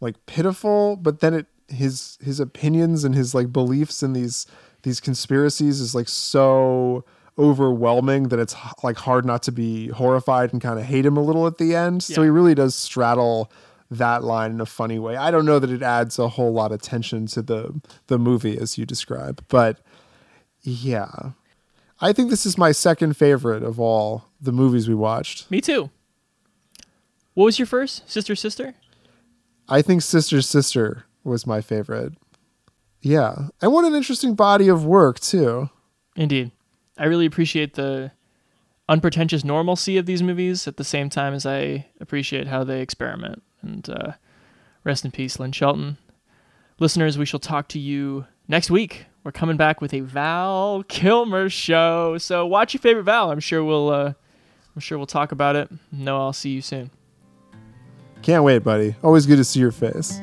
like 0.00 0.26
pitiful, 0.26 0.96
but 0.96 1.20
then 1.20 1.32
it 1.32 1.46
his 1.68 2.18
his 2.22 2.40
opinions 2.40 3.04
and 3.04 3.14
his 3.14 3.34
like 3.34 3.52
beliefs 3.52 4.02
in 4.02 4.12
these 4.12 4.46
these 4.82 5.00
conspiracies 5.00 5.80
is 5.80 5.94
like 5.94 6.08
so 6.08 7.04
overwhelming 7.38 8.28
that 8.28 8.38
it's 8.38 8.54
like 8.82 8.96
hard 8.96 9.24
not 9.24 9.42
to 9.42 9.52
be 9.52 9.88
horrified 9.88 10.52
and 10.52 10.62
kind 10.62 10.78
of 10.78 10.84
hate 10.84 11.04
him 11.04 11.16
a 11.16 11.22
little 11.22 11.46
at 11.46 11.58
the 11.58 11.74
end. 11.74 12.02
So 12.02 12.22
he 12.22 12.28
really 12.28 12.54
does 12.54 12.74
straddle 12.74 13.50
that 13.90 14.22
line 14.22 14.52
in 14.52 14.60
a 14.60 14.66
funny 14.66 14.98
way. 14.98 15.16
I 15.16 15.30
don't 15.30 15.44
know 15.44 15.58
that 15.58 15.70
it 15.70 15.82
adds 15.82 16.18
a 16.18 16.28
whole 16.28 16.52
lot 16.52 16.72
of 16.72 16.80
tension 16.80 17.26
to 17.28 17.42
the 17.42 17.80
the 18.06 18.18
movie 18.18 18.58
as 18.58 18.78
you 18.78 18.86
describe, 18.86 19.44
but 19.48 19.80
yeah. 20.62 21.30
I 22.00 22.12
think 22.12 22.28
this 22.28 22.44
is 22.44 22.58
my 22.58 22.72
second 22.72 23.16
favorite 23.16 23.62
of 23.62 23.80
all 23.80 24.24
the 24.40 24.52
movies 24.52 24.88
we 24.88 24.94
watched. 24.94 25.50
Me 25.50 25.60
too. 25.60 25.90
What 27.34 27.44
was 27.44 27.58
your 27.58 27.66
first? 27.66 28.08
Sister 28.10 28.34
Sister? 28.36 28.74
I 29.68 29.80
think 29.80 30.02
Sister 30.02 30.42
Sister 30.42 31.04
was 31.24 31.46
my 31.46 31.60
favorite. 31.60 32.12
Yeah. 33.00 33.48
And 33.60 33.72
what 33.72 33.84
an 33.84 33.94
interesting 33.94 34.34
body 34.34 34.68
of 34.68 34.84
work, 34.84 35.20
too. 35.20 35.70
Indeed. 36.16 36.52
I 36.96 37.06
really 37.06 37.26
appreciate 37.26 37.74
the 37.74 38.12
unpretentious 38.88 39.44
normalcy 39.44 39.96
of 39.96 40.06
these 40.06 40.22
movies 40.22 40.68
at 40.68 40.76
the 40.76 40.84
same 40.84 41.08
time 41.08 41.34
as 41.34 41.44
I 41.44 41.86
appreciate 42.00 42.46
how 42.46 42.64
they 42.64 42.80
experiment. 42.80 43.42
And 43.62 43.88
uh, 43.88 44.12
rest 44.84 45.04
in 45.04 45.10
peace, 45.10 45.38
Lynn 45.38 45.52
Shelton. 45.52 45.98
Listeners, 46.78 47.18
we 47.18 47.24
shall 47.24 47.40
talk 47.40 47.68
to 47.68 47.78
you 47.78 48.26
next 48.48 48.70
week. 48.70 49.06
We're 49.22 49.32
coming 49.32 49.56
back 49.56 49.80
with 49.80 49.94
a 49.94 50.00
Val 50.00 50.84
Kilmer 50.88 51.48
show. 51.48 52.18
So 52.18 52.46
watch 52.46 52.74
your 52.74 52.80
favorite 52.80 53.04
Val. 53.04 53.30
I'm 53.30 53.40
sure 53.40 53.64
we'll 53.64 53.88
uh, 53.88 54.12
I'm 54.74 54.80
sure 54.80 54.98
we'll 54.98 55.06
talk 55.06 55.32
about 55.32 55.56
it. 55.56 55.70
No, 55.90 56.20
I'll 56.20 56.32
see 56.32 56.50
you 56.50 56.60
soon. 56.60 56.90
Can't 58.22 58.44
wait, 58.44 58.58
buddy. 58.58 58.96
Always 59.02 59.26
good 59.26 59.36
to 59.36 59.44
see 59.44 59.60
your 59.60 59.72
face. 59.72 60.20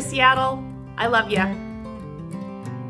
There, 0.00 0.10
Seattle. 0.10 0.62
I 0.98 1.06
love 1.06 1.30
you. 1.30 1.44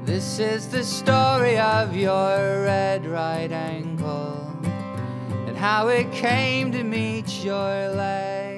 This 0.05 0.39
is 0.39 0.69
the 0.69 0.85
story 0.85 1.59
of 1.59 1.95
your 1.95 2.65
red 2.65 3.07
right 3.07 3.51
ankle 3.51 4.51
and 5.47 5.57
how 5.57 5.89
it 5.89 6.11
came 6.13 6.73
to 6.73 6.83
meet 6.83 7.45
your 7.45 7.89
leg. 7.91 8.56